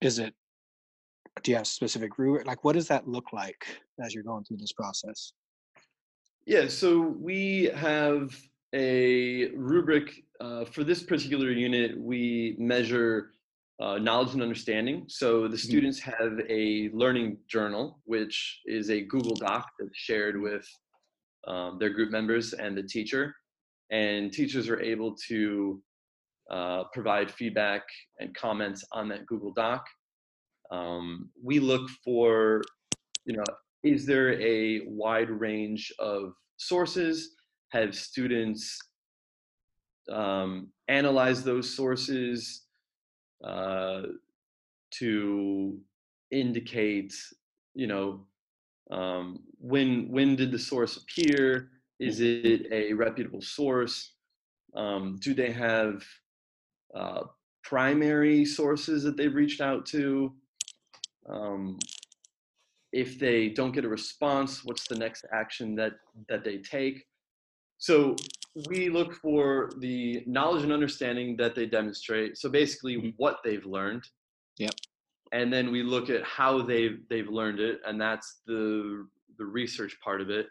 is 0.00 0.18
it 0.18 0.34
do 1.42 1.50
you 1.52 1.56
have 1.56 1.66
specific 1.66 2.18
rubric? 2.18 2.46
Like, 2.46 2.64
what 2.64 2.74
does 2.74 2.88
that 2.88 3.06
look 3.08 3.32
like 3.32 3.64
as 4.04 4.14
you're 4.14 4.24
going 4.24 4.44
through 4.44 4.58
this 4.58 4.72
process? 4.72 5.32
Yeah, 6.46 6.68
so 6.68 7.00
we 7.00 7.70
have 7.74 8.36
a 8.74 9.48
rubric 9.54 10.24
uh, 10.40 10.64
for 10.64 10.84
this 10.84 11.02
particular 11.02 11.50
unit. 11.50 11.98
We 11.98 12.56
measure 12.58 13.34
uh, 13.80 13.98
knowledge 13.98 14.34
and 14.34 14.42
understanding. 14.42 15.04
So 15.08 15.48
the 15.48 15.58
students 15.58 15.98
have 16.00 16.38
a 16.48 16.90
learning 16.92 17.38
journal, 17.48 18.00
which 18.04 18.60
is 18.66 18.90
a 18.90 19.02
Google 19.02 19.34
Doc 19.34 19.68
that's 19.78 19.96
shared 19.96 20.40
with 20.40 20.66
um, 21.46 21.78
their 21.78 21.90
group 21.90 22.10
members 22.10 22.52
and 22.52 22.76
the 22.76 22.82
teacher. 22.82 23.34
And 23.90 24.32
teachers 24.32 24.68
are 24.68 24.80
able 24.80 25.16
to 25.28 25.82
uh, 26.50 26.84
provide 26.92 27.30
feedback 27.30 27.82
and 28.20 28.34
comments 28.34 28.84
on 28.92 29.08
that 29.08 29.26
Google 29.26 29.52
Doc. 29.52 29.84
Um, 30.70 31.30
we 31.42 31.58
look 31.58 31.88
for, 32.04 32.62
you 33.26 33.36
know, 33.36 33.44
is 33.82 34.06
there 34.06 34.40
a 34.40 34.82
wide 34.86 35.30
range 35.30 35.92
of 35.98 36.32
sources? 36.56 37.34
Have 37.72 37.94
students 37.94 38.78
um, 40.10 40.68
analyze 40.88 41.42
those 41.42 41.74
sources 41.74 42.63
uh, 43.44 44.02
to 44.92 45.78
indicate, 46.30 47.14
you 47.74 47.86
know, 47.86 48.20
um, 48.90 49.40
when 49.58 50.08
when 50.10 50.36
did 50.36 50.50
the 50.50 50.58
source 50.58 50.96
appear? 50.96 51.70
Is 52.00 52.20
it 52.20 52.66
a 52.72 52.92
reputable 52.92 53.40
source? 53.40 54.12
Um, 54.74 55.18
do 55.20 55.34
they 55.34 55.52
have 55.52 56.02
uh, 56.94 57.22
primary 57.62 58.44
sources 58.44 59.02
that 59.04 59.16
they've 59.16 59.34
reached 59.34 59.60
out 59.60 59.86
to? 59.86 60.32
Um, 61.28 61.78
if 62.92 63.18
they 63.18 63.48
don't 63.48 63.72
get 63.72 63.84
a 63.84 63.88
response, 63.88 64.64
what's 64.64 64.86
the 64.86 64.96
next 64.96 65.24
action 65.32 65.74
that 65.76 65.94
that 66.28 66.44
they 66.44 66.58
take? 66.58 67.06
So 67.78 68.16
we 68.68 68.88
look 68.88 69.14
for 69.14 69.70
the 69.78 70.22
knowledge 70.26 70.62
and 70.62 70.72
understanding 70.72 71.36
that 71.36 71.54
they 71.54 71.66
demonstrate. 71.66 72.38
So 72.38 72.48
basically, 72.48 72.96
Mhm. 72.96 73.14
what 73.16 73.40
they've 73.42 73.64
learned. 73.66 74.04
Yep. 74.58 74.74
And 75.32 75.52
then 75.52 75.72
we 75.72 75.82
look 75.82 76.10
at 76.10 76.22
how 76.24 76.62
they've 76.62 77.06
they've 77.08 77.28
learned 77.28 77.58
it, 77.60 77.80
and 77.84 78.00
that's 78.00 78.42
the 78.46 79.08
the 79.38 79.44
research 79.44 79.98
part 80.00 80.20
of 80.20 80.30
it. 80.30 80.46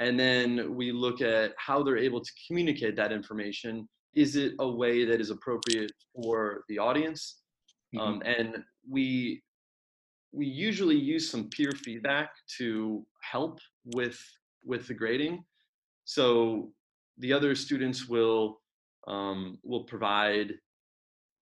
And 0.00 0.18
then 0.18 0.74
we 0.74 0.90
look 0.92 1.20
at 1.20 1.54
how 1.56 1.82
they're 1.82 1.96
able 1.96 2.20
to 2.20 2.32
communicate 2.46 2.96
that 2.96 3.12
information. 3.12 3.88
Is 4.14 4.34
it 4.36 4.54
a 4.58 4.68
way 4.68 5.04
that 5.04 5.20
is 5.20 5.30
appropriate 5.30 5.92
for 6.14 6.64
the 6.68 6.78
audience? 6.78 7.42
Um, 7.98 8.22
and 8.24 8.64
we 8.88 9.42
we 10.32 10.46
usually 10.46 10.96
use 10.96 11.30
some 11.30 11.48
peer 11.48 11.72
feedback 11.72 12.30
to 12.58 13.06
help 13.22 13.60
with 13.84 14.20
with 14.64 14.86
the 14.88 14.94
grading. 14.94 15.44
So 16.04 16.74
the 17.18 17.32
other 17.32 17.54
students 17.54 18.08
will 18.08 18.60
um, 19.06 19.58
will 19.62 19.84
provide 19.84 20.54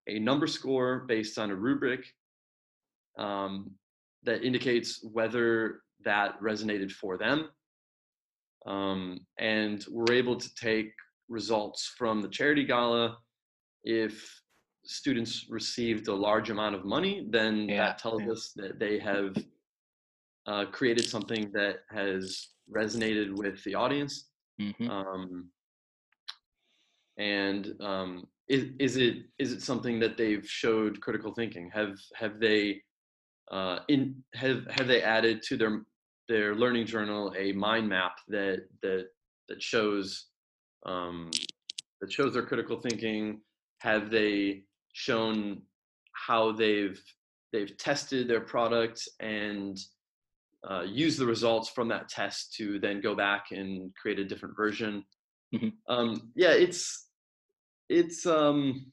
a 0.08 0.18
number 0.18 0.46
score 0.46 1.04
based 1.08 1.38
on 1.38 1.50
a 1.50 1.54
rubric 1.54 2.06
um, 3.18 3.70
that 4.22 4.44
indicates 4.44 5.00
whether 5.02 5.80
that 6.04 6.40
resonated 6.40 6.92
for 6.92 7.16
them. 7.16 7.48
Um, 8.66 9.20
and 9.38 9.84
we're 9.90 10.14
able 10.14 10.36
to 10.36 10.54
take 10.54 10.92
results 11.28 11.92
from 11.98 12.20
the 12.20 12.28
charity 12.28 12.64
gala. 12.64 13.18
If 13.84 14.40
students 14.84 15.46
received 15.50 16.08
a 16.08 16.14
large 16.14 16.50
amount 16.50 16.74
of 16.76 16.84
money, 16.84 17.26
then 17.30 17.68
Yeah, 17.68 17.86
that 17.86 17.98
tells 17.98 18.22
us 18.22 18.52
that 18.56 18.78
they 18.78 18.98
have 18.98 19.36
uh, 20.46 20.66
created 20.66 21.04
something 21.04 21.50
that 21.52 21.80
has 21.90 22.48
resonated 22.72 23.36
with 23.36 23.62
the 23.64 23.74
audience. 23.74 24.30
Mhm. 24.60 24.88
Um, 24.88 25.50
and 27.18 27.74
um, 27.80 28.26
is, 28.48 28.66
is 28.78 28.96
it 28.96 29.16
is 29.38 29.52
it 29.52 29.62
something 29.62 29.98
that 30.00 30.16
they've 30.16 30.46
showed 30.48 31.00
critical 31.00 31.32
thinking? 31.32 31.70
Have 31.72 31.98
have 32.14 32.38
they 32.38 32.82
uh, 33.50 33.80
in 33.88 34.22
have 34.34 34.66
have 34.70 34.86
they 34.86 35.02
added 35.02 35.42
to 35.42 35.56
their 35.56 35.82
their 36.28 36.54
learning 36.54 36.86
journal 36.86 37.32
a 37.38 37.52
mind 37.52 37.88
map 37.88 38.18
that 38.28 38.66
that 38.82 39.08
that 39.48 39.62
shows 39.62 40.26
um, 40.84 41.30
that 42.00 42.12
shows 42.12 42.34
their 42.34 42.46
critical 42.46 42.80
thinking? 42.80 43.40
Have 43.80 44.10
they 44.10 44.62
shown 44.92 45.62
how 46.12 46.52
they've 46.52 47.00
they've 47.52 47.76
tested 47.76 48.28
their 48.28 48.40
product 48.40 49.08
and 49.20 49.78
uh, 50.68 50.82
use 50.82 51.16
the 51.16 51.26
results 51.26 51.68
from 51.68 51.88
that 51.88 52.08
test 52.08 52.54
to 52.54 52.78
then 52.80 53.00
go 53.00 53.14
back 53.14 53.46
and 53.52 53.94
create 53.94 54.18
a 54.18 54.24
different 54.24 54.56
version. 54.56 55.04
Mhm. 55.54 55.72
Um, 55.88 56.32
yeah, 56.34 56.52
it's 56.52 57.05
it's 57.88 58.26
um, 58.26 58.92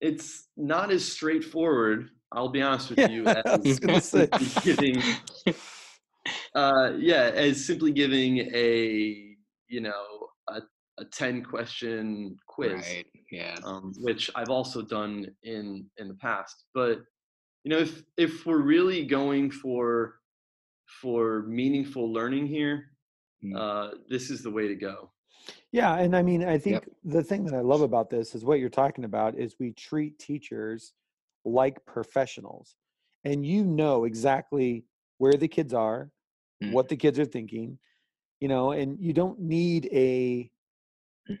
it's 0.00 0.48
not 0.56 0.90
as 0.90 1.04
straightforward. 1.04 2.10
I'll 2.32 2.50
be 2.50 2.62
honest 2.62 2.90
with 2.90 3.10
you. 3.10 3.24
Yeah, 3.26 3.42
as 3.46 3.60
was 3.64 3.78
gonna 3.80 4.00
say. 4.00 4.28
giving, 4.62 5.02
uh, 6.54 6.92
yeah, 6.98 7.30
as 7.34 7.64
simply 7.64 7.92
giving 7.92 8.38
a 8.54 9.34
you 9.68 9.80
know 9.80 10.28
a, 10.48 10.60
a 10.98 11.04
ten 11.06 11.42
question 11.42 12.36
quiz 12.46 12.72
Right. 12.74 13.06
Yeah. 13.30 13.56
um, 13.64 13.92
which 14.00 14.30
I've 14.34 14.50
also 14.50 14.82
done 14.82 15.26
in 15.42 15.86
in 15.98 16.08
the 16.08 16.14
past. 16.14 16.64
But 16.74 16.98
you 17.64 17.70
know, 17.70 17.78
if 17.78 18.02
if 18.16 18.46
we're 18.46 18.62
really 18.62 19.04
going 19.06 19.50
for 19.50 20.16
for 21.02 21.42
meaningful 21.48 22.12
learning 22.12 22.46
here, 22.46 22.90
Mm. 23.44 23.56
uh, 23.56 23.94
this 24.08 24.30
is 24.30 24.42
the 24.42 24.50
way 24.50 24.66
to 24.66 24.74
go. 24.74 25.12
Yeah, 25.72 25.96
and 25.96 26.16
I 26.16 26.22
mean, 26.22 26.44
I 26.44 26.58
think 26.58 26.84
Yep. 26.84 26.94
the 27.04 27.22
thing 27.22 27.44
that 27.44 27.54
I 27.54 27.60
love 27.60 27.82
about 27.82 28.10
this 28.10 28.34
is 28.34 28.44
what 28.44 28.58
you're 28.60 28.68
talking 28.70 29.04
about 29.04 29.34
is 29.36 29.56
we 29.58 29.72
treat 29.72 30.18
teachers 30.18 30.94
like 31.44 31.84
professionals, 31.86 32.76
and 33.24 33.44
you 33.44 33.64
know 33.64 34.04
exactly 34.04 34.84
where 35.18 35.34
the 35.34 35.48
kids 35.48 35.74
are, 35.74 36.10
Mm. 36.62 36.72
what 36.72 36.88
the 36.88 36.96
kids 36.96 37.18
are 37.18 37.24
thinking, 37.24 37.78
you 38.40 38.48
know, 38.48 38.72
and 38.72 38.98
you 39.00 39.12
don't 39.12 39.38
need 39.40 39.86
a 39.92 40.50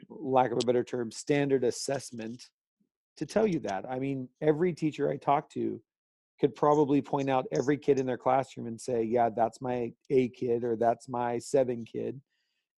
lack 0.08 0.52
of 0.52 0.58
a 0.58 0.62
better 0.64 0.84
term 0.84 1.10
standard 1.10 1.64
assessment 1.64 2.50
to 3.16 3.26
tell 3.26 3.46
you 3.46 3.58
that. 3.60 3.84
I 3.88 3.98
mean, 3.98 4.28
every 4.40 4.72
teacher 4.72 5.08
I 5.10 5.16
talk 5.16 5.50
to 5.50 5.82
could 6.40 6.54
probably 6.54 7.02
point 7.02 7.28
out 7.28 7.46
every 7.50 7.76
kid 7.76 7.98
in 7.98 8.06
their 8.06 8.16
classroom 8.18 8.68
and 8.68 8.80
say, 8.80 9.02
"Yeah, 9.02 9.28
that's 9.30 9.60
my 9.60 9.92
A 10.10 10.28
kid 10.28 10.62
or 10.62 10.76
that's 10.76 11.08
my 11.08 11.38
7 11.38 11.84
kid." 11.84 12.20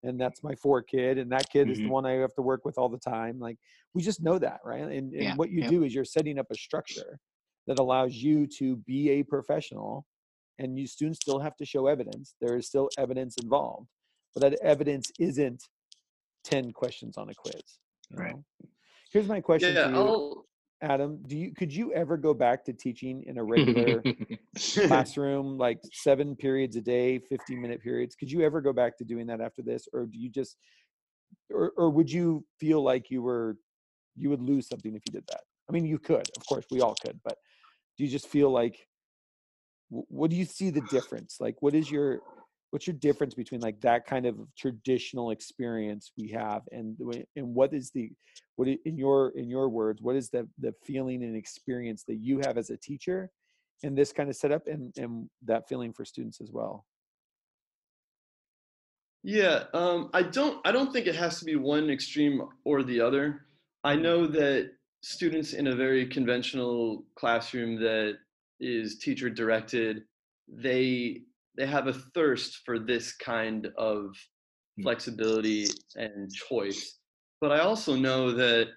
And 0.02 0.20
that's 0.20 0.42
my 0.42 0.54
four 0.54 0.82
kid 0.82 1.18
and 1.18 1.30
that 1.32 1.48
kid 1.50 1.68
is 1.70 1.78
the 1.78 1.84
Mhm. 1.86 1.90
one 1.90 2.06
i 2.06 2.12
have 2.12 2.34
to 2.34 2.42
work 2.42 2.64
with 2.64 2.78
all 2.78 2.88
the 2.88 2.98
time 2.98 3.38
like 3.38 3.58
we 3.94 4.02
just 4.02 4.22
know 4.22 4.38
that 4.38 4.60
right 4.64 4.80
and, 4.82 4.92
and 4.92 5.12
Yeah, 5.14 5.34
what 5.36 5.50
you 5.50 5.60
yep. 5.60 5.70
do 5.70 5.82
is 5.84 5.94
you're 5.94 6.04
setting 6.04 6.38
up 6.38 6.46
a 6.50 6.54
structure 6.54 7.18
that 7.66 7.78
allows 7.78 8.14
you 8.14 8.46
to 8.58 8.76
be 8.76 9.10
a 9.10 9.22
professional 9.22 10.06
and 10.58 10.78
you 10.78 10.86
students 10.86 11.20
still 11.20 11.38
have 11.38 11.56
to 11.56 11.64
show 11.66 11.86
evidence 11.86 12.34
there 12.40 12.56
is 12.56 12.66
still 12.66 12.88
evidence 12.98 13.36
involved 13.36 13.88
but 14.34 14.40
that 14.42 14.58
evidence 14.62 15.10
isn't 15.18 15.68
10 16.44 16.72
questions 16.72 17.16
on 17.18 17.28
a 17.30 17.34
quiz 17.34 17.78
Right. 18.12 18.34
know? 18.34 18.44
here's 19.12 19.28
my 19.28 19.40
question 19.40 19.74
Yeah, 19.74 19.82
to 19.84 19.88
you 19.90 19.96
I'll, 19.96 20.46
adam 20.82 21.18
do 21.26 21.36
you 21.36 21.52
could 21.52 21.74
you 21.74 21.92
ever 21.92 22.16
go 22.16 22.32
back 22.32 22.64
to 22.64 22.72
teaching 22.72 23.22
in 23.26 23.38
a 23.38 23.44
regular 23.44 24.02
classroom 24.86 25.58
like 25.58 25.78
seven 25.92 26.34
periods 26.34 26.76
a 26.76 26.80
day 26.80 27.18
15 27.18 27.60
minute 27.60 27.82
periods? 27.82 28.14
Could 28.14 28.30
you 28.30 28.42
ever 28.42 28.60
go 28.60 28.72
back 28.72 28.96
to 28.98 29.04
doing 29.04 29.26
that 29.26 29.40
after 29.40 29.62
this 29.62 29.86
or 29.92 30.06
do 30.06 30.18
you 30.18 30.30
just 30.30 30.56
or, 31.52 31.72
or 31.76 31.90
would 31.90 32.10
you 32.10 32.44
feel 32.58 32.82
like 32.82 33.10
you 33.10 33.22
were 33.22 33.56
you 34.16 34.30
would 34.30 34.42
lose 34.42 34.68
something 34.68 34.94
if 34.94 35.02
you 35.06 35.12
did 35.12 35.24
that? 35.28 35.42
I 35.68 35.72
mean 35.72 35.84
you 35.84 35.98
could 35.98 36.28
of 36.36 36.46
course 36.46 36.64
we 36.70 36.80
all 36.80 36.96
could 37.04 37.20
but 37.24 37.36
do 37.98 38.04
you 38.04 38.10
just 38.10 38.28
feel 38.28 38.50
like 38.50 38.86
what 39.90 40.30
do 40.30 40.36
you 40.36 40.44
see 40.44 40.70
the 40.70 40.82
difference? 40.82 41.36
Like 41.40 41.56
what 41.60 41.74
is 41.74 41.90
your 41.90 42.20
what's 42.70 42.86
your 42.86 42.94
difference 42.96 43.34
between 43.34 43.60
like 43.60 43.80
that 43.80 44.06
kind 44.06 44.26
of 44.26 44.36
traditional 44.56 45.30
experience 45.30 46.12
we 46.16 46.28
have 46.28 46.62
and 46.72 46.96
and 47.36 47.54
what 47.54 47.74
is 47.74 47.90
the 47.90 48.10
what 48.56 48.68
in 48.68 48.96
your 48.96 49.30
in 49.30 49.48
your 49.48 49.68
words 49.68 50.00
what 50.02 50.16
is 50.16 50.30
the 50.30 50.48
the 50.58 50.72
feeling 50.84 51.22
and 51.22 51.36
experience 51.36 52.04
that 52.04 52.16
you 52.16 52.40
have 52.44 52.56
as 52.56 52.70
a 52.70 52.76
teacher 52.76 53.30
in 53.82 53.94
this 53.94 54.12
kind 54.12 54.28
of 54.28 54.36
setup 54.36 54.66
and 54.66 54.92
and 54.96 55.28
that 55.44 55.68
feeling 55.68 55.92
for 55.92 56.04
students 56.04 56.40
as 56.40 56.50
well? 56.52 56.84
Yeah 59.22 59.64
um, 59.74 60.10
i 60.14 60.22
don't 60.22 60.66
i 60.66 60.72
don't 60.72 60.92
think 60.92 61.06
it 61.06 61.14
has 61.14 61.38
to 61.40 61.44
be 61.44 61.56
one 61.56 61.90
extreme 61.90 62.42
or 62.64 62.82
the 62.82 63.00
other. 63.00 63.46
I 63.82 63.96
know 63.96 64.26
that 64.26 64.72
students 65.02 65.54
in 65.54 65.68
a 65.68 65.74
very 65.74 66.06
conventional 66.06 67.04
classroom 67.14 67.80
that 67.80 68.18
is 68.60 68.98
teacher 68.98 69.30
directed 69.30 70.04
they 70.48 71.22
they 71.60 71.66
have 71.66 71.88
a 71.88 71.92
thirst 71.92 72.62
for 72.64 72.78
this 72.78 73.14
kind 73.16 73.68
of 73.76 74.16
hmm. 74.76 74.82
flexibility 74.82 75.66
and 75.94 76.32
choice 76.32 76.98
but 77.40 77.52
i 77.52 77.58
also 77.58 77.94
know 77.94 78.32
that 78.32 78.68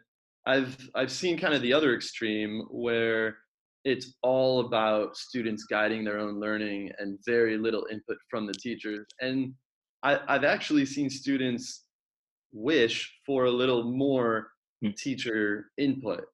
i've 0.45 0.77
i've 0.93 1.11
seen 1.11 1.39
kind 1.39 1.53
of 1.53 1.61
the 1.61 1.71
other 1.71 1.95
extreme 1.95 2.63
where 2.69 3.37
it's 3.85 4.15
all 4.21 4.65
about 4.65 5.15
students 5.15 5.63
guiding 5.63 6.03
their 6.03 6.19
own 6.19 6.39
learning 6.39 6.91
and 6.99 7.17
very 7.25 7.57
little 7.57 7.87
input 7.89 8.17
from 8.29 8.45
the 8.45 8.53
teachers 8.53 9.05
and 9.21 9.53
I, 10.03 10.19
i've 10.27 10.43
actually 10.43 10.85
seen 10.85 11.09
students 11.09 11.85
wish 12.51 13.17
for 13.25 13.45
a 13.45 13.51
little 13.51 13.83
more 13.83 14.49
hmm. 14.81 14.89
teacher 14.97 15.71
input 15.77 16.25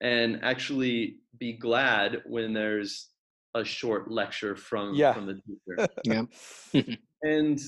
and 0.00 0.40
actually 0.42 1.18
be 1.38 1.52
glad 1.52 2.22
when 2.26 2.52
there's 2.52 3.08
a 3.56 3.64
short 3.64 4.10
lecture 4.10 4.54
from 4.54 4.94
yeah. 4.94 5.12
from 5.12 5.26
the 5.26 5.34
teacher. 5.34 5.88
yeah. 6.04 6.84
and 7.22 7.58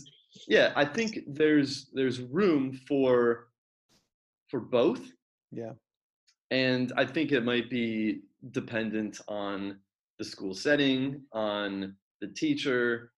yeah, 0.47 0.73
I 0.77 0.85
think 0.85 1.21
there's 1.27 1.91
there's 1.95 2.21
room 2.21 2.79
for 2.87 3.49
for 4.49 4.61
both. 4.61 5.01
Yeah. 5.51 5.73
And 6.51 6.93
I 6.97 7.05
think 7.05 7.33
it 7.33 7.45
might 7.45 7.69
be 7.69 8.21
dependent 8.53 9.21
on 9.29 9.79
the 10.19 10.25
school 10.25 10.55
setting, 10.55 11.23
on 11.33 11.97
the 12.21 12.29
teacher, 12.29 13.13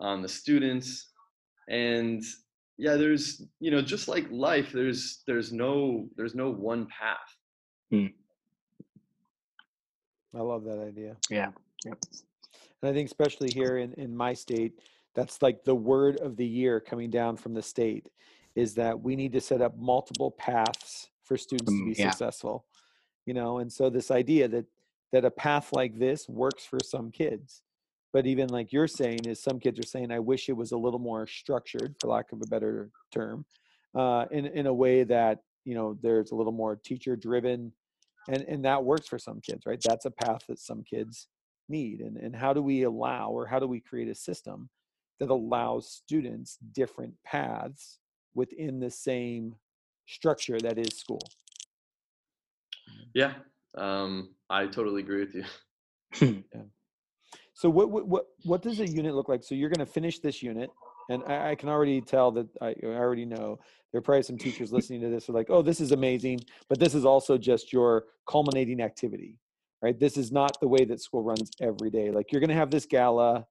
on 0.00 0.22
the 0.22 0.28
students. 0.28 1.10
And 1.68 2.22
yeah, 2.78 2.96
there's 2.96 3.42
you 3.60 3.70
know, 3.70 3.80
just 3.80 4.08
like 4.08 4.26
life, 4.30 4.72
there's 4.72 5.22
there's 5.26 5.52
no 5.52 6.08
there's 6.16 6.34
no 6.34 6.50
one 6.50 6.86
path. 6.86 7.36
Mm. 7.92 8.12
I 10.34 10.40
love 10.40 10.64
that 10.64 10.80
idea. 10.80 11.16
Yeah. 11.30 11.50
Yep. 11.84 11.98
And 12.82 12.90
I 12.90 12.92
think 12.92 13.06
especially 13.06 13.50
here 13.52 13.78
in, 13.78 13.92
in 13.94 14.16
my 14.16 14.34
state, 14.34 14.80
that's 15.14 15.40
like 15.42 15.64
the 15.64 15.74
word 15.74 16.18
of 16.18 16.36
the 16.36 16.46
year 16.46 16.80
coming 16.80 17.10
down 17.10 17.36
from 17.36 17.54
the 17.54 17.62
state 17.62 18.08
is 18.54 18.74
that 18.74 19.00
we 19.00 19.16
need 19.16 19.32
to 19.32 19.40
set 19.40 19.62
up 19.62 19.76
multiple 19.78 20.30
paths 20.30 21.10
for 21.24 21.36
students 21.36 21.72
to 21.72 21.78
mm, 21.78 21.94
be 21.94 22.00
yeah. 22.00 22.10
successful. 22.10 22.64
You 23.24 23.34
know, 23.34 23.58
and 23.58 23.72
so 23.72 23.90
this 23.90 24.10
idea 24.10 24.48
that 24.48 24.66
that 25.12 25.24
a 25.24 25.30
path 25.30 25.72
like 25.72 25.98
this 25.98 26.28
works 26.28 26.64
for 26.64 26.78
some 26.82 27.10
kids. 27.10 27.62
But 28.12 28.26
even 28.26 28.48
like 28.48 28.72
you're 28.72 28.88
saying 28.88 29.20
is 29.26 29.42
some 29.42 29.60
kids 29.60 29.78
are 29.78 29.86
saying, 29.86 30.10
I 30.10 30.18
wish 30.18 30.48
it 30.48 30.56
was 30.56 30.72
a 30.72 30.76
little 30.76 30.98
more 30.98 31.26
structured, 31.26 31.96
for 32.00 32.08
lack 32.08 32.32
of 32.32 32.40
a 32.42 32.46
better 32.46 32.90
term, 33.12 33.44
uh, 33.94 34.26
in, 34.30 34.46
in 34.46 34.66
a 34.66 34.74
way 34.74 35.04
that, 35.04 35.40
you 35.64 35.74
know, 35.74 35.98
there's 36.02 36.30
a 36.30 36.34
little 36.34 36.52
more 36.52 36.76
teacher 36.76 37.16
driven 37.16 37.72
and, 38.28 38.42
and 38.42 38.64
that 38.64 38.84
works 38.84 39.06
for 39.06 39.18
some 39.18 39.40
kids, 39.40 39.66
right? 39.66 39.80
That's 39.82 40.04
a 40.04 40.10
path 40.10 40.42
that 40.48 40.58
some 40.58 40.82
kids 40.82 41.28
need 41.68 42.00
and, 42.00 42.16
and 42.16 42.34
how 42.34 42.52
do 42.52 42.62
we 42.62 42.82
allow 42.82 43.30
or 43.30 43.46
how 43.46 43.58
do 43.58 43.66
we 43.66 43.80
create 43.80 44.08
a 44.08 44.14
system 44.14 44.68
that 45.20 45.30
allows 45.30 45.90
students 45.90 46.58
different 46.72 47.14
paths 47.24 47.98
within 48.34 48.80
the 48.80 48.90
same 48.90 49.54
structure 50.06 50.58
that 50.60 50.78
is 50.78 50.98
school? 50.98 51.22
Yeah 53.14 53.34
um, 53.76 54.30
i 54.48 54.66
totally 54.66 55.02
agree 55.02 55.20
with 55.20 55.34
you. 55.34 55.44
Yeah. 56.54 56.62
so 57.52 57.68
what, 57.68 57.90
what 57.90 58.06
what 58.06 58.26
what 58.44 58.62
does 58.62 58.80
a 58.80 58.88
unit 58.88 59.14
look 59.14 59.28
like? 59.28 59.42
So 59.42 59.54
you're 59.54 59.68
going 59.68 59.84
to 59.84 59.92
finish 59.92 60.20
this 60.20 60.42
unit 60.42 60.70
and 61.10 61.22
I, 61.26 61.50
I, 61.50 61.54
can 61.56 61.68
already 61.68 62.00
tell 62.00 62.30
that 62.32 62.46
I, 62.62 62.74
I 62.82 62.86
already 62.86 63.26
know. 63.26 63.58
There 63.92 63.98
are 63.98 64.02
probably 64.02 64.22
some 64.22 64.38
teachers 64.38 64.72
listening 64.72 65.00
to 65.02 65.08
this 65.08 65.28
are 65.28 65.32
like 65.32 65.48
oh 65.50 65.62
this 65.62 65.80
is 65.80 65.92
amazing 65.92 66.40
but 66.68 66.78
this 66.78 66.94
is 66.94 67.04
also 67.04 67.36
just 67.36 67.72
your 67.72 68.04
culminating 68.26 68.80
activity 68.80 69.38
right? 69.82 69.98
This 69.98 70.16
is 70.16 70.32
not 70.32 70.58
the 70.60 70.68
way 70.68 70.84
that 70.84 71.00
school 71.00 71.22
runs 71.22 71.50
every 71.60 71.90
day. 71.90 72.10
Like 72.10 72.32
you're 72.32 72.40
going 72.40 72.50
to 72.50 72.56
have 72.56 72.70
this 72.70 72.86
gala, 72.86 73.46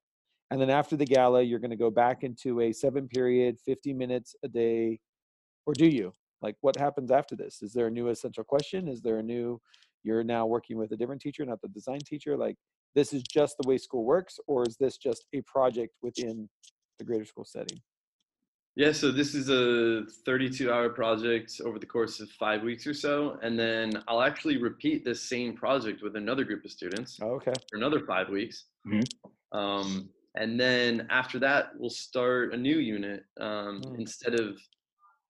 and 0.52 0.62
then 0.62 0.70
after 0.70 0.96
the 0.96 1.06
gala, 1.06 1.42
you're 1.42 1.60
going 1.60 1.72
to 1.72 1.76
go 1.78 1.90
back 1.90 2.24
into 2.24 2.62
a 2.62 2.72
seven 2.72 3.08
period, 3.08 3.58
50 3.66 3.94
minutes 3.94 4.36
a 4.44 4.48
day, 4.48 5.00
or 5.66 5.74
do 5.74 5.88
you? 5.88 6.14
Like 6.42 6.56
what 6.62 6.78
happens 6.78 7.12
after 7.12 7.36
this? 7.36 7.62
Is 7.62 7.74
there 7.74 7.88
a 7.88 7.92
new 7.92 8.10
essential 8.10 8.44
question? 8.44 8.88
Is 8.88 9.02
there 9.02 9.18
a 9.18 9.24
new, 9.24 9.60
you're 10.04 10.24
now 10.24 10.46
working 10.46 10.78
with 10.78 10.92
a 10.92 10.98
different 10.98 11.22
teacher, 11.22 11.46
not 11.46 11.62
the 11.62 11.70
design 11.70 12.00
teacher? 12.00 12.38
Like 12.38 12.56
this 12.94 13.14
is 13.14 13.24
just 13.24 13.56
the 13.60 13.68
way 13.68 13.78
school 13.78 14.06
works, 14.06 14.40
or 14.48 14.64
is 14.68 14.78
this 14.78 14.98
just 14.98 15.26
a 15.34 15.42
project 15.42 15.94
within 16.02 16.48
the 17.00 17.06
greater 17.06 17.26
school 17.26 17.46
setting? 17.46 17.80
Yeah, 18.78 18.92
so 18.92 19.10
this 19.10 19.34
is 19.34 19.50
a 19.50 20.06
32 20.26 20.70
hour 20.70 20.90
project 20.90 21.62
over 21.64 21.80
the 21.80 21.86
course 21.86 22.20
of 22.20 22.30
five 22.32 22.62
weeks 22.62 22.86
or 22.86 22.94
so. 22.94 23.40
And 23.42 23.58
then 23.58 24.04
I'll 24.10 24.22
actually 24.22 24.58
repeat 24.58 25.06
this 25.06 25.22
same 25.22 25.56
project 25.56 26.04
with 26.04 26.18
another 26.18 26.44
group 26.44 26.66
of 26.66 26.72
students. 26.72 27.18
Oh, 27.22 27.36
okay. 27.36 27.54
For 27.70 27.78
another 27.78 28.02
five 28.02 28.28
weeks. 28.28 28.66
Mm-hmm. 28.86 29.58
Um, 29.58 30.10
and 30.36 30.60
then 30.60 31.08
after 31.10 31.40
that, 31.40 31.70
we'll 31.78 31.90
start 31.90 32.54
a 32.54 32.58
new 32.58 32.80
unit. 32.80 33.24
Um, 33.40 33.82
mm. 33.82 33.98
Instead 33.98 34.38
of 34.38 34.58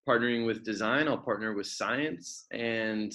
partnering 0.10 0.48
with 0.48 0.64
design, 0.64 1.08
I'll 1.08 1.18
partner 1.18 1.54
with 1.54 1.68
science. 1.68 2.48
And 2.52 3.14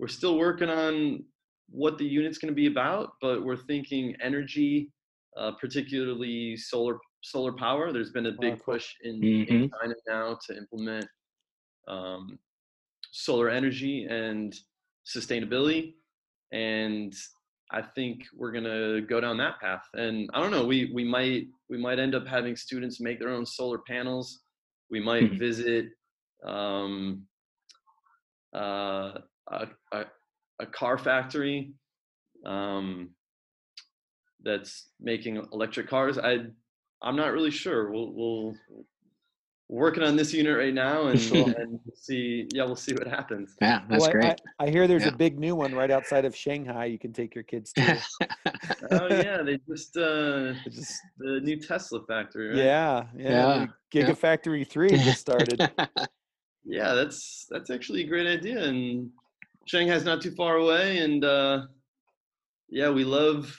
we're 0.00 0.08
still 0.08 0.36
working 0.36 0.68
on 0.68 1.22
what 1.68 1.96
the 1.96 2.04
unit's 2.04 2.38
going 2.38 2.52
to 2.52 2.56
be 2.56 2.66
about, 2.66 3.12
but 3.20 3.44
we're 3.44 3.56
thinking 3.56 4.16
energy, 4.20 4.90
uh, 5.36 5.52
particularly 5.52 6.56
solar 6.56 6.98
solar 7.22 7.52
power. 7.52 7.92
There's 7.92 8.10
been 8.10 8.26
a 8.26 8.32
big 8.40 8.62
push 8.62 8.94
in, 9.02 9.20
mm-hmm. 9.20 9.54
in 9.54 9.70
China 9.80 9.94
now 10.08 10.38
to 10.46 10.56
implement 10.56 11.06
um, 11.88 12.38
solar 13.12 13.48
energy 13.48 14.06
and 14.08 14.54
sustainability, 15.06 15.94
and 16.52 17.14
I 17.72 17.82
think 17.82 18.24
we're 18.36 18.52
gonna 18.52 19.00
go 19.00 19.20
down 19.20 19.36
that 19.38 19.60
path. 19.60 19.86
And 19.94 20.28
I 20.34 20.40
don't 20.40 20.50
know, 20.50 20.64
we 20.64 20.90
we 20.94 21.04
might 21.04 21.46
we 21.68 21.78
might 21.78 21.98
end 21.98 22.14
up 22.14 22.26
having 22.26 22.56
students 22.56 23.00
make 23.00 23.18
their 23.18 23.30
own 23.30 23.46
solar 23.46 23.78
panels. 23.78 24.40
We 24.90 25.00
might 25.00 25.24
mm-hmm. 25.24 25.38
visit 25.38 25.86
um, 26.44 27.26
uh, 28.54 29.12
a, 29.48 29.66
a, 29.92 30.04
a 30.58 30.66
car 30.66 30.98
factory 30.98 31.74
um, 32.44 33.10
that's 34.42 34.88
making 35.00 35.36
electric 35.52 35.88
cars. 35.88 36.18
I 36.18 36.38
I'm 37.02 37.16
not 37.16 37.32
really 37.32 37.50
sure. 37.50 37.90
We'll 37.90 38.12
we'll 38.12 38.54
working 39.70 40.02
on 40.02 40.16
this 40.16 40.32
unit 40.32 40.56
right 40.56 40.74
now 40.74 41.06
and, 41.06 41.20
and 41.32 41.80
see 41.94 42.48
yeah 42.52 42.64
we'll 42.64 42.74
see 42.74 42.92
what 42.92 43.06
happens 43.06 43.54
yeah 43.62 43.82
that's 43.88 44.02
well, 44.02 44.10
great 44.10 44.40
I, 44.58 44.64
I, 44.64 44.70
hear 44.70 44.88
there's 44.88 45.04
yeah. 45.04 45.10
a 45.10 45.16
big 45.16 45.38
new 45.38 45.54
one 45.54 45.72
right 45.72 45.92
outside 45.92 46.24
of 46.24 46.34
shanghai 46.34 46.86
you 46.86 46.98
can 46.98 47.12
take 47.12 47.36
your 47.36 47.44
kids 47.44 47.72
to 47.74 48.02
oh 48.90 49.06
yeah 49.08 49.42
they 49.42 49.60
just 49.68 49.96
uh 49.96 50.54
just 50.68 51.00
the 51.18 51.40
new 51.44 51.56
tesla 51.56 52.00
factory 52.06 52.48
right? 52.48 52.56
yeah 52.56 53.04
yeah, 53.16 53.28
yeah. 53.28 53.66
gigafactory 53.94 54.58
yeah. 54.60 54.72
3 54.72 54.88
just 54.88 55.20
started 55.20 55.60
yeah 56.64 56.94
that's 56.94 57.46
that's 57.50 57.70
actually 57.70 58.02
a 58.02 58.08
great 58.08 58.26
idea 58.26 58.64
and 58.64 59.08
shanghai's 59.66 60.04
not 60.04 60.20
too 60.20 60.32
far 60.32 60.56
away 60.56 60.98
and 60.98 61.24
uh 61.24 61.62
yeah 62.70 62.90
we 62.90 63.04
love 63.04 63.56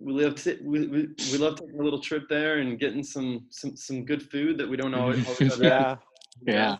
we 0.00 0.24
love 0.24 0.36
t- 0.36 0.58
we, 0.62 0.86
we, 0.86 1.08
we 1.32 1.38
love 1.38 1.56
taking 1.56 1.80
a 1.80 1.82
little 1.82 2.00
trip 2.00 2.28
there 2.28 2.58
and 2.58 2.78
getting 2.78 3.02
some 3.02 3.46
some 3.50 3.76
some 3.76 4.04
good 4.04 4.22
food 4.22 4.58
that 4.58 4.68
we 4.68 4.76
don't 4.76 4.94
always, 4.94 5.26
always 5.26 5.58
yeah. 5.60 5.96
yeah. 6.46 6.76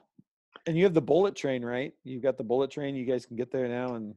And 0.67 0.77
you 0.77 0.85
have 0.85 0.95
the 0.95 1.03
bullet 1.03 1.35
train 1.35 1.65
right? 1.65 1.93
You've 2.05 2.23
got 2.23 2.39
the 2.39 2.45
bullet 2.45 2.71
train 2.71 2.95
you 2.95 3.05
guys 3.05 3.27
can 3.27 3.37
get 3.37 3.51
there 3.51 3.69
now 3.69 3.95
and 3.95 4.15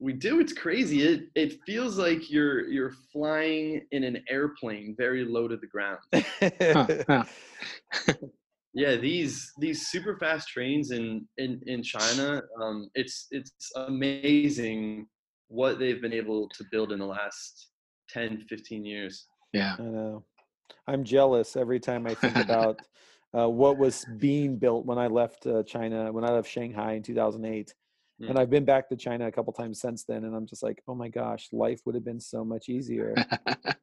we 0.00 0.12
do 0.12 0.40
it's 0.40 0.52
crazy 0.52 1.02
it 1.02 1.28
it 1.36 1.60
feels 1.64 1.96
like 1.96 2.28
you're 2.28 2.66
you're 2.68 2.92
flying 3.12 3.82
in 3.92 4.02
an 4.02 4.22
airplane 4.28 4.96
very 4.98 5.24
low 5.24 5.46
to 5.46 5.56
the 5.56 5.66
ground. 5.66 5.98
Yeah 8.74 8.96
these 8.96 9.52
these 9.58 9.88
super 9.88 10.16
fast 10.16 10.48
trains 10.48 10.92
in 10.92 11.28
in 11.36 11.60
in 11.66 11.82
china 11.82 12.40
um 12.58 12.88
it's 12.94 13.26
it's 13.30 13.52
amazing 13.76 15.06
what 15.48 15.78
they've 15.78 16.00
been 16.00 16.14
able 16.14 16.48
to 16.48 16.64
build 16.72 16.90
in 16.90 16.98
the 16.98 17.04
last 17.04 17.71
10, 18.12 18.44
15 18.48 18.84
years. 18.84 19.26
Yeah. 19.52 19.76
I 19.78 19.82
know. 19.82 20.24
I'm 20.86 21.04
jealous 21.04 21.56
every 21.56 21.80
time 21.80 22.06
I 22.06 22.14
think 22.14 22.36
about 22.48 22.80
uh, 23.36 23.48
what 23.48 23.78
was 23.78 24.04
being 24.18 24.56
built 24.56 24.84
when 24.84 24.98
I 24.98 25.06
left 25.06 25.46
uh, 25.46 25.62
China, 25.62 26.12
when 26.12 26.24
I 26.24 26.30
left 26.30 26.50
Shanghai 26.50 26.92
in 26.92 27.02
2008. 27.02 27.74
Mm. 28.20 28.30
And 28.30 28.38
I've 28.38 28.50
been 28.50 28.64
back 28.64 28.88
to 28.90 28.96
China 28.96 29.26
a 29.26 29.32
couple 29.32 29.52
times 29.52 29.80
since 29.80 30.04
then. 30.04 30.24
And 30.24 30.34
I'm 30.34 30.46
just 30.46 30.62
like, 30.62 30.82
oh 30.86 30.94
my 30.94 31.08
gosh, 31.08 31.48
life 31.52 31.80
would 31.86 31.94
have 31.94 32.04
been 32.04 32.20
so 32.20 32.44
much 32.44 32.68
easier. 32.68 33.14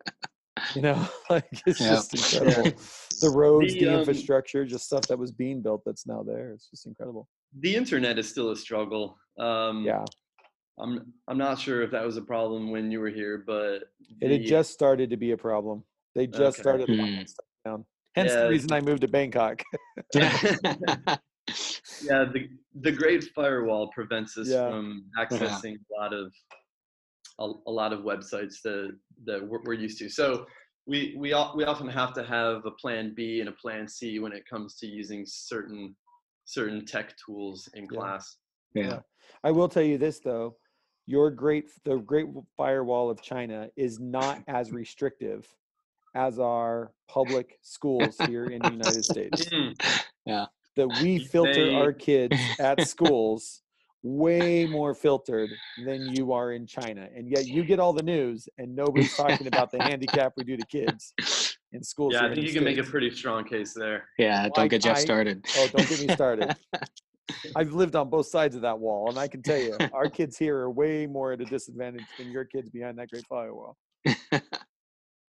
you 0.75 0.81
know, 0.81 1.07
like 1.29 1.47
it's 1.65 1.81
yeah. 1.81 1.89
just 1.89 2.13
incredible. 2.35 2.79
The 3.21 3.29
roads, 3.29 3.73
the, 3.73 3.79
the 3.81 3.93
um, 3.93 3.99
infrastructure, 3.99 4.65
just 4.65 4.85
stuff 4.85 5.03
that 5.07 5.17
was 5.17 5.31
being 5.31 5.61
built 5.61 5.81
that's 5.85 6.05
now 6.05 6.23
there. 6.23 6.51
It's 6.51 6.69
just 6.69 6.85
incredible. 6.85 7.27
The 7.59 7.75
internet 7.75 8.19
is 8.19 8.29
still 8.29 8.51
a 8.51 8.55
struggle. 8.55 9.17
Um, 9.39 9.83
yeah. 9.83 10.05
I'm 10.79 11.13
I'm 11.27 11.37
not 11.37 11.59
sure 11.59 11.81
if 11.81 11.91
that 11.91 12.05
was 12.05 12.17
a 12.17 12.21
problem 12.21 12.71
when 12.71 12.91
you 12.91 12.99
were 12.99 13.09
here, 13.09 13.43
but 13.45 13.83
It 14.21 14.31
had 14.31 14.43
just 14.43 14.71
started 14.71 15.09
to 15.09 15.17
be 15.17 15.31
a 15.31 15.37
problem. 15.37 15.83
They 16.15 16.27
just 16.27 16.59
Okay. 16.59 16.61
started 16.61 16.89
locking 16.89 17.17
hmm. 17.17 17.25
stuff 17.25 17.45
down. 17.65 17.85
Hence 18.15 18.31
Yeah. 18.33 18.43
the 18.43 18.49
reason 18.49 18.71
I 18.71 18.81
moved 18.81 19.01
to 19.01 19.07
Bangkok. 19.07 19.61
yeah 22.03 22.25
the 22.25 22.47
the 22.81 22.91
great 22.91 23.23
firewall 23.35 23.89
prevents 23.89 24.37
us 24.37 24.49
Yeah. 24.49 24.69
from 24.69 25.05
uh-huh. 25.17 25.25
accessing 25.25 25.75
a 25.75 25.99
lot 25.99 26.13
of 26.13 26.33
a, 27.39 27.51
a 27.67 27.71
lot 27.71 27.91
of 27.93 28.01
websites 28.01 28.61
that 28.63 28.95
that 29.25 29.47
we're, 29.47 29.61
we're 29.63 29.73
used 29.73 29.97
to 29.99 30.09
so 30.09 30.45
we 30.85 31.15
we 31.17 31.33
all, 31.33 31.55
we 31.55 31.63
often 31.63 31.87
have 31.87 32.13
to 32.13 32.23
have 32.23 32.65
a 32.65 32.71
plan 32.71 33.13
b 33.15 33.39
and 33.39 33.49
a 33.49 33.53
plan 33.53 33.87
c 33.87 34.19
when 34.19 34.31
it 34.31 34.43
comes 34.47 34.75
to 34.75 34.87
using 34.87 35.25
certain 35.25 35.95
certain 36.45 36.85
tech 36.85 37.15
tools 37.25 37.67
in 37.73 37.83
Yeah. 37.85 37.97
class 37.97 38.37
yeah. 38.75 38.99
I 39.43 39.51
will 39.51 39.69
tell 39.69 39.83
you 39.83 39.97
this 39.97 40.19
though, 40.19 40.57
your 41.09 41.31
great 41.31 41.65
the 41.85 41.97
Great 41.97 42.27
Firewall 42.55 43.09
of 43.09 43.19
China 43.19 43.67
is 43.75 43.99
not 43.99 44.43
as 44.47 44.71
restrictive 44.71 45.47
as 46.13 46.37
our 46.39 46.91
public 47.07 47.57
schools 47.63 48.15
here 48.27 48.45
in 48.45 48.61
the 48.61 48.69
United 48.71 49.03
States. 49.03 49.47
Hmm. 49.51 49.71
That 50.75 50.87
we 51.01 51.17
filter 51.25 51.65
They- 51.71 51.75
our 51.75 51.91
kids 51.91 52.37
at 52.59 52.87
schools 52.87 53.63
way 54.03 54.65
more 54.65 54.93
filtered 54.93 55.49
than 55.83 56.15
you 56.15 56.31
are 56.31 56.53
in 56.53 56.65
China. 56.67 57.09
And 57.13 57.27
yet 57.29 57.47
you 57.47 57.65
get 57.65 57.79
all 57.79 57.91
the 57.91 58.03
news 58.03 58.47
and 58.59 58.73
nobody's 58.75 59.13
talking 59.17 59.47
about 59.47 59.71
the 59.71 59.81
handicap 59.83 60.33
we 60.37 60.43
do 60.45 60.55
to 60.55 60.65
kids 60.67 61.13
in 61.73 61.83
schools. 61.91 62.13
yeah 62.13 62.25
i 62.27 62.33
think 62.33 62.45
you 62.47 62.53
can 62.53 62.63
make 62.63 62.77
a 62.77 62.83
pretty 62.83 63.09
strong 63.11 63.43
case 63.43 63.73
there 63.73 64.07
Yeah, 64.17 64.43
Like, 64.43 64.53
don't 64.53 64.67
get 64.69 64.81
Jeff 64.83 64.97
I- 64.97 65.01
started. 65.01 65.45
Oh, 65.57 65.67
don't 65.75 65.89
get 65.89 66.01
me 66.07 66.13
started. 66.13 66.55
I've 67.55 67.73
lived 67.73 67.95
on 67.95 68.09
both 68.09 68.27
sides 68.27 68.55
of 68.55 68.61
that 68.61 68.79
wall, 68.79 69.09
and 69.09 69.17
I 69.17 69.27
can 69.27 69.41
tell 69.41 69.57
you, 69.57 69.75
our 69.93 70.09
kids 70.09 70.37
here 70.37 70.57
are 70.57 70.69
way 70.69 71.07
more 71.07 71.33
at 71.33 71.41
a 71.41 71.45
disadvantage 71.45 72.05
than 72.17 72.31
your 72.31 72.45
kids 72.45 72.69
behind 72.69 72.97
that 72.99 73.09
great 73.09 73.25
firewall. 73.27 73.77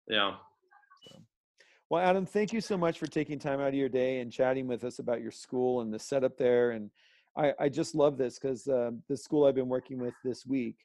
yeah 0.08 0.34
Well, 1.88 2.02
Adam, 2.02 2.26
thank 2.26 2.52
you 2.52 2.60
so 2.60 2.76
much 2.76 2.98
for 2.98 3.06
taking 3.06 3.38
time 3.38 3.60
out 3.60 3.68
of 3.68 3.74
your 3.74 3.88
day 3.88 4.20
and 4.20 4.32
chatting 4.32 4.66
with 4.66 4.84
us 4.84 4.98
about 4.98 5.20
your 5.22 5.32
school 5.32 5.80
and 5.80 5.92
the 5.92 5.98
setup 5.98 6.36
there. 6.36 6.70
And 6.72 6.90
I, 7.36 7.52
I 7.58 7.68
just 7.68 7.94
love 7.94 8.16
this 8.16 8.38
because 8.38 8.66
uh, 8.68 8.90
the 9.08 9.16
school 9.16 9.46
I've 9.46 9.54
been 9.54 9.68
working 9.68 9.98
with 9.98 10.14
this 10.24 10.46
week 10.46 10.76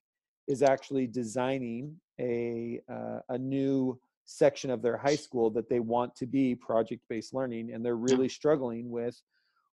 is 0.48 0.62
actually 0.62 1.08
designing 1.08 1.96
a 2.20 2.80
uh, 2.92 3.20
a 3.30 3.38
new 3.38 4.00
section 4.26 4.72
of 4.72 4.82
their 4.82 4.98
high 4.98 5.16
school 5.16 5.50
that 5.52 5.70
they 5.70 5.80
want 5.80 6.16
to 6.16 6.26
be 6.26 6.56
project-based 6.56 7.34
learning, 7.34 7.72
and 7.74 7.86
they're 7.86 7.96
really 7.96 8.30
struggling 8.30 8.90
with 8.90 9.22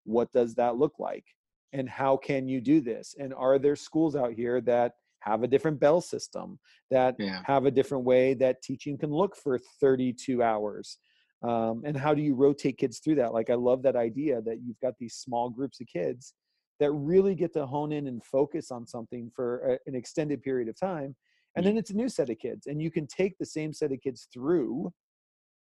what 0.05 0.31
does 0.33 0.55
that 0.55 0.77
look 0.77 0.99
like? 0.99 1.25
And 1.73 1.89
how 1.89 2.17
can 2.17 2.49
you 2.49 2.61
do 2.61 2.81
this? 2.81 3.15
And 3.19 3.33
are 3.35 3.59
there 3.59 3.77
schools 3.77 4.15
out 4.15 4.33
here 4.33 4.61
that 4.63 4.93
have 5.21 5.43
a 5.43 5.49
different 5.49 5.81
bell 5.81 6.01
system 6.01 6.59
that 6.91 7.17
Yeah. 7.19 7.43
have 7.45 7.65
a 7.67 7.71
different 7.71 8.05
way 8.05 8.35
that 8.35 8.63
teaching 8.63 8.99
can 8.99 9.11
look 9.11 9.37
for 9.37 9.59
32 9.81 10.43
hours? 10.43 10.99
Um, 11.43 11.83
and 11.85 11.97
how 11.97 12.15
do 12.15 12.23
you 12.23 12.35
rotate 12.35 12.79
kids 12.79 12.99
through 12.99 13.17
that? 13.17 13.33
Like 13.33 13.51
i 13.51 13.55
love 13.55 13.83
that 13.83 13.97
idea 13.97 14.41
that 14.43 14.61
you've 14.63 14.81
got 14.81 14.95
these 14.99 15.15
small 15.15 15.51
groups 15.51 15.81
of 15.81 15.87
kids 15.87 16.35
that 16.81 16.91
really 16.93 17.35
get 17.35 17.53
to 17.53 17.67
hone 17.67 17.93
in 17.93 18.07
and 18.09 18.23
focus 18.25 18.71
on 18.71 18.87
something 18.87 19.31
for 19.35 19.73
a, 19.73 19.79
an 19.89 19.95
extended 19.95 20.43
period 20.43 20.69
of 20.69 20.79
time 20.79 21.15
and 21.57 21.67
then 21.67 21.77
it's 21.77 21.91
a 21.91 21.97
new 21.97 22.09
set 22.09 22.31
of 22.31 22.39
kids 22.39 22.67
and 22.67 22.81
you 22.81 22.91
can 22.91 23.07
take 23.07 23.37
the 23.39 23.47
same 23.47 23.73
set 23.73 23.93
of 23.93 24.01
kids 24.01 24.27
through 24.33 24.93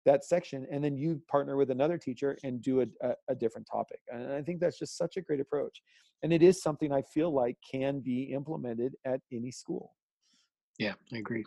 that 0.06 0.26
section 0.26 0.66
and 0.72 0.84
then 0.84 0.96
you 0.96 1.22
partner 1.30 1.58
with 1.58 1.70
another 1.70 1.98
teacher 1.98 2.38
and 2.44 2.62
do 2.62 2.82
a, 2.82 2.86
a, 3.08 3.14
a 3.30 3.36
different 3.36 3.68
topic 3.72 4.00
and 4.12 4.32
i 4.34 4.42
think 4.42 4.60
that's 4.60 4.80
just 4.80 4.98
such 4.98 5.18
a 5.18 5.22
great 5.22 5.40
approach 5.40 5.82
and 6.24 6.34
it 6.34 6.42
is 6.42 6.62
something 6.62 6.92
i 6.92 7.02
feel 7.14 7.34
like 7.34 7.56
can 7.70 8.00
be 8.00 8.24
implemented 8.34 8.94
at 9.06 9.20
any 9.32 9.52
school 9.52 9.94
Yeah, 10.80 10.94
I 11.14 11.18
agree. 11.18 11.46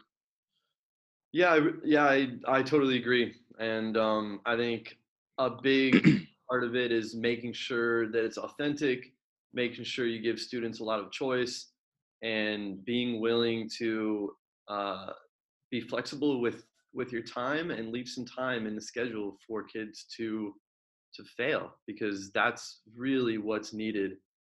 Yeah, 1.32 1.54
I, 1.54 1.60
yeah, 1.82 2.04
I, 2.04 2.28
I 2.46 2.62
totally 2.62 2.96
agree, 2.96 3.34
and 3.58 3.96
um, 3.96 4.40
I 4.46 4.56
think 4.56 4.96
a 5.38 5.50
big 5.50 6.20
part 6.48 6.62
of 6.62 6.76
it 6.76 6.92
is 6.92 7.16
making 7.16 7.52
sure 7.54 8.08
that 8.12 8.24
it's 8.24 8.38
authentic, 8.38 9.12
making 9.52 9.82
sure 9.84 10.06
you 10.06 10.22
give 10.22 10.38
students 10.38 10.78
a 10.78 10.84
lot 10.84 11.00
of 11.00 11.10
choice, 11.10 11.72
and 12.22 12.84
being 12.84 13.20
willing 13.20 13.68
to 13.78 14.36
uh, 14.68 15.06
be 15.72 15.80
flexible 15.80 16.40
with 16.40 16.64
with 16.94 17.12
your 17.12 17.22
time 17.22 17.70
and 17.70 17.90
leave 17.92 18.08
some 18.08 18.24
time 18.24 18.66
in 18.66 18.74
the 18.74 18.80
schedule 18.80 19.36
for 19.46 19.64
kids 19.64 20.06
to 20.16 20.54
to 21.14 21.24
fail 21.36 21.70
because 21.86 22.32
that's 22.32 22.80
really 22.96 23.38
what's 23.38 23.72
needed 23.72 24.12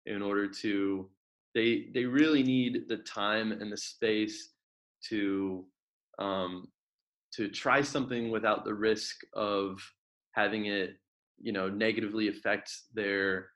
in 0.05 0.21
order 0.21 0.47
to 0.47 1.09
they 1.53 1.87
they 1.93 2.05
really 2.05 2.43
need 2.43 2.87
the 2.87 2.97
time 2.97 3.51
and 3.51 3.71
the 3.71 3.77
space 3.77 4.53
to 5.09 5.65
um, 6.19 6.67
to 7.33 7.47
try 7.49 7.81
something 7.81 8.29
without 8.31 8.65
the 8.65 8.73
risk 8.73 9.17
of 9.33 9.79
having 10.31 10.65
it 10.65 10.97
you 11.39 11.51
know 11.51 11.69
negatively 11.69 12.27
affect 12.29 12.71
their 12.93 13.49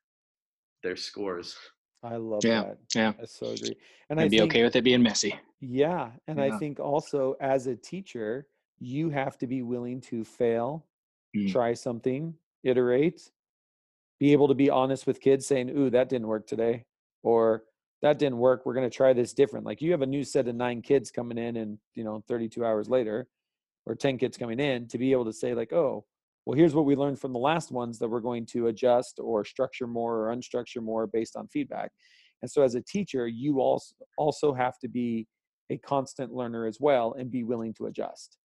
their 0.83 0.95
scores 0.95 1.55
i 2.03 2.15
love 2.15 2.43
Yeah, 2.43 2.61
that 2.63 2.77
yeah. 2.95 3.13
i 3.21 3.25
so 3.25 3.47
agree 3.47 3.75
and 4.09 4.19
I'd 4.19 4.25
i 4.25 4.29
be 4.29 4.39
think, 4.39 4.51
okay 4.51 4.63
with 4.63 4.75
it 4.75 4.83
being 4.83 5.01
messy. 5.01 5.33
yeah 5.59 6.09
and 6.27 6.39
i 6.41 6.51
think 6.59 6.79
also 6.79 7.35
as 7.39 7.67
a 7.67 7.75
teacher 7.75 8.47
you 8.81 9.09
have 9.11 9.37
to 9.37 9.47
be 9.47 9.61
willing 9.61 10.01
to 10.01 10.23
fail 10.25 10.85
Mm. 11.33 11.49
try 11.49 11.73
something 11.73 12.33
iterate 12.63 13.31
be 14.19 14.33
able 14.33 14.49
to 14.49 14.53
be 14.53 14.69
honest 14.69 15.07
with 15.07 15.21
kids 15.21 15.45
saying 15.47 15.69
ooh 15.69 15.89
that 15.89 16.09
didn't 16.09 16.27
work 16.27 16.45
today 16.45 16.83
or 17.23 17.63
that 18.01 18.19
didn't 18.19 18.37
work 18.37 18.65
we're 18.65 18.73
going 18.73 18.89
to 18.89 18.93
try 18.93 19.13
this 19.13 19.33
different 19.33 19.65
like 19.65 19.81
you 19.81 19.91
have 19.91 20.01
a 20.01 20.05
new 20.05 20.25
set 20.25 20.49
of 20.49 20.55
nine 20.55 20.81
kids 20.81 21.09
coming 21.09 21.37
in 21.37 21.55
and 21.55 21.77
you 21.93 22.03
know 22.03 22.21
32 22.27 22.65
hours 22.65 22.89
later 22.89 23.29
or 23.85 23.95
10 23.95 24.17
kids 24.17 24.35
coming 24.35 24.59
in 24.59 24.87
to 24.89 24.97
be 24.97 25.13
able 25.13 25.23
to 25.23 25.31
say 25.31 25.53
like 25.53 25.71
oh 25.71 26.03
well 26.45 26.57
here's 26.57 26.75
what 26.75 26.83
we 26.85 26.97
learned 26.97 27.17
from 27.17 27.31
the 27.31 27.39
last 27.39 27.71
ones 27.71 27.97
that 27.97 28.09
we're 28.09 28.19
going 28.19 28.45
to 28.45 28.67
adjust 28.67 29.19
or 29.21 29.45
structure 29.45 29.87
more 29.87 30.27
or 30.27 30.35
unstructure 30.35 30.83
more 30.83 31.07
based 31.07 31.37
on 31.37 31.47
feedback 31.47 31.91
and 32.41 32.51
so 32.51 32.61
as 32.61 32.75
a 32.75 32.81
teacher 32.81 33.25
you 33.25 33.61
also 33.61 33.95
also 34.17 34.53
have 34.53 34.77
to 34.79 34.89
be 34.89 35.27
a 35.69 35.77
constant 35.77 36.33
learner 36.33 36.65
as 36.65 36.77
well 36.81 37.13
and 37.17 37.31
be 37.31 37.43
willing 37.45 37.73
to 37.73 37.85
adjust 37.85 38.37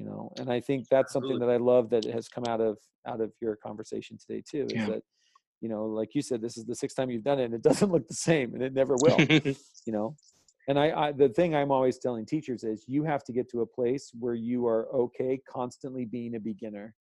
you 0.00 0.06
know 0.06 0.32
and 0.38 0.50
i 0.50 0.58
think 0.58 0.88
that's 0.88 1.12
something 1.12 1.38
that 1.38 1.50
i 1.50 1.56
love 1.58 1.90
that 1.90 2.04
has 2.06 2.26
come 2.26 2.44
out 2.46 2.60
of 2.60 2.78
out 3.06 3.20
of 3.20 3.32
your 3.40 3.54
conversation 3.54 4.16
today 4.16 4.42
too 4.50 4.66
is 4.72 4.80
Yeah. 4.80 4.86
that 4.86 5.02
you 5.60 5.68
know 5.68 5.84
like 5.84 6.14
you 6.14 6.22
said 6.22 6.40
this 6.40 6.56
is 6.56 6.64
the 6.64 6.74
sixth 6.74 6.96
time 6.96 7.10
you've 7.10 7.22
done 7.22 7.38
it 7.38 7.44
and 7.44 7.54
it 7.54 7.62
doesn't 7.68 7.92
look 7.92 8.08
the 8.08 8.14
same 8.14 8.54
and 8.54 8.62
it 8.62 8.72
never 8.72 8.96
will 8.96 9.18
you 9.86 9.92
know 9.92 10.16
and 10.68 10.78
I, 10.78 11.08
I 11.08 11.12
the 11.12 11.28
thing 11.28 11.54
i'm 11.54 11.70
always 11.70 11.98
telling 11.98 12.24
teachers 12.24 12.64
is 12.64 12.84
you 12.88 13.04
have 13.04 13.22
to 13.24 13.32
get 13.32 13.50
to 13.50 13.60
a 13.60 13.66
place 13.66 14.10
where 14.18 14.34
you 14.34 14.66
are 14.66 14.88
okay 14.94 15.40
constantly 15.46 16.06
being 16.06 16.34
a 16.36 16.40
beginner 16.40 16.94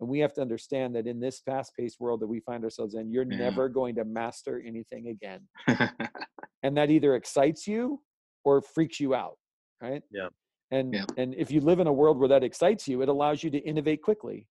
and 0.00 0.08
we 0.08 0.18
have 0.20 0.32
to 0.34 0.40
understand 0.42 0.94
that 0.96 1.06
in 1.06 1.20
this 1.20 1.40
fast-paced 1.40 2.00
world 2.00 2.20
that 2.20 2.26
we 2.26 2.40
find 2.40 2.64
ourselves 2.64 2.94
in 2.94 3.10
you're 3.10 3.24
Yeah. 3.24 3.36
never 3.38 3.68
going 3.70 3.94
to 3.94 4.04
master 4.04 4.62
anything 4.64 5.08
again 5.08 5.48
and 6.62 6.76
that 6.76 6.90
either 6.90 7.14
excites 7.14 7.66
you 7.66 8.02
or 8.44 8.60
freaks 8.60 9.00
you 9.00 9.14
out 9.14 9.38
right 9.80 10.02
Yeah. 10.10 10.28
And 10.70 10.94
Yeah. 10.94 11.04
and 11.16 11.34
if 11.34 11.50
you 11.50 11.60
live 11.60 11.80
in 11.80 11.86
a 11.86 11.92
world 11.92 12.18
where 12.18 12.28
that 12.28 12.44
excites 12.44 12.86
you 12.88 13.02
it 13.02 13.08
allows 13.08 13.42
you 13.42 13.50
to 13.50 13.58
innovate 13.58 14.02
quickly 14.02 14.46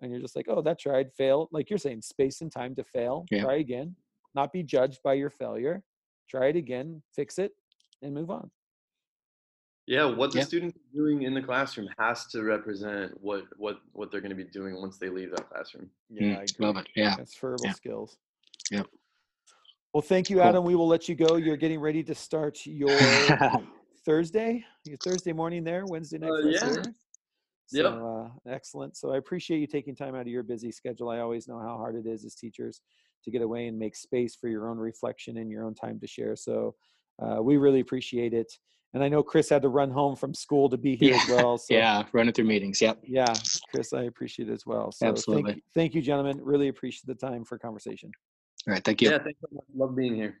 and 0.00 0.10
you're 0.10 0.20
just 0.20 0.36
like 0.36 0.46
oh 0.48 0.62
that 0.62 0.78
tried 0.78 1.12
fail 1.12 1.48
like 1.52 1.70
you're 1.70 1.78
saying 1.78 2.02
space 2.02 2.40
and 2.40 2.50
time 2.52 2.74
to 2.74 2.84
fail 2.84 3.26
Yeah. 3.30 3.42
try 3.42 3.56
again 3.56 3.94
not 4.34 4.52
be 4.52 4.62
judged 4.62 5.00
by 5.02 5.14
your 5.14 5.30
failure 5.30 5.82
try 6.28 6.46
it 6.46 6.56
again 6.56 7.02
fix 7.14 7.38
it 7.38 7.52
and 8.02 8.14
move 8.14 8.30
on 8.30 8.50
yeah 9.86 10.04
what 10.04 10.32
the 10.32 10.38
Yeah. 10.38 10.44
students 10.44 10.76
are 10.76 10.94
doing 10.94 11.22
in 11.22 11.34
the 11.34 11.42
classroom 11.42 11.88
has 11.98 12.26
to 12.28 12.42
represent 12.42 13.12
what 13.20 13.44
what 13.56 13.78
what 13.92 14.10
they're 14.10 14.20
going 14.20 14.36
to 14.36 14.42
be 14.44 14.44
doing 14.44 14.80
once 14.80 14.98
they 14.98 15.08
leave 15.08 15.30
that 15.30 15.48
classroom 15.50 15.90
yeah 16.10 16.22
Mm, 16.24 16.38
I 16.38 16.42
agree. 16.42 16.66
Love 16.66 16.76
it. 16.78 16.88
Yeah. 16.96 17.14
transferable 17.14 17.66
Yeah. 17.66 17.72
skills 17.72 18.18
Yep. 18.70 18.86
well 19.94 20.02
thank 20.02 20.28
you 20.30 20.36
Cool. 20.38 20.44
adam 20.46 20.64
we 20.64 20.74
will 20.74 20.88
let 20.88 21.08
you 21.08 21.14
go 21.14 21.36
you're 21.36 21.56
getting 21.56 21.80
ready 21.80 22.02
to 22.04 22.14
start 22.14 22.58
your 22.66 22.98
thursday 24.08 24.64
thursday 25.04 25.34
morning 25.34 25.62
there 25.62 25.84
wednesday 25.84 26.16
night 26.16 26.30
Uh, 26.30 26.48
yeah. 26.48 26.72
here. 26.72 26.94
Yep. 27.72 27.84
Uh, 27.84 28.28
excellent. 28.48 28.96
So 28.96 29.12
I 29.12 29.18
appreciate 29.18 29.58
you 29.58 29.66
taking 29.66 29.94
time 29.94 30.14
out 30.14 30.22
of 30.22 30.28
your 30.28 30.42
busy 30.42 30.72
schedule. 30.72 31.10
I 31.10 31.18
always 31.18 31.46
know 31.46 31.58
how 31.58 31.76
hard 31.76 31.96
it 31.96 32.06
is 32.08 32.24
as 32.24 32.34
teachers 32.34 32.80
to 33.24 33.30
get 33.30 33.42
away 33.42 33.66
and 33.66 33.78
make 33.78 33.94
space 33.94 34.34
for 34.34 34.48
your 34.48 34.70
own 34.70 34.78
reflection 34.78 35.36
and 35.36 35.50
your 35.50 35.66
own 35.66 35.74
time 35.74 36.00
to 36.00 36.06
share. 36.06 36.34
So 36.36 36.74
uh, 37.22 37.42
we 37.42 37.58
really 37.58 37.80
appreciate 37.80 38.32
it. 38.32 38.50
And 38.94 39.04
I 39.04 39.10
know 39.10 39.22
Chris 39.22 39.50
had 39.50 39.60
to 39.60 39.68
run 39.68 39.90
home 39.90 40.16
from 40.16 40.32
school 40.32 40.70
to 40.70 40.78
be 40.78 40.96
here 41.02 41.14
as 41.14 41.28
well. 41.28 41.58
So 41.58 41.74
yeah, 41.74 42.04
running 42.14 42.32
through 42.32 42.46
meetings. 42.46 42.80
Yep. 42.80 43.00
yeah, 43.02 43.34
Chris, 43.70 43.92
I 43.92 44.04
appreciate 44.04 44.48
it 44.48 44.52
as 44.52 44.64
well. 44.64 44.90
So 44.90 45.06
Absolutely. 45.06 45.52
Thank, 45.52 45.64
thank 45.74 45.94
you, 45.94 46.00
gentlemen. 46.00 46.40
Really 46.42 46.68
appreciate 46.68 47.06
the 47.06 47.14
time 47.14 47.44
for 47.44 47.58
conversation. 47.58 48.10
All 48.66 48.72
right. 48.72 48.82
Thank 48.82 49.02
you. 49.02 49.10
yeah 49.10 49.18
thanks 49.18 49.38
so 49.42 49.48
much 49.52 49.64
love 49.76 49.94
being 49.94 50.14
here 50.14 50.40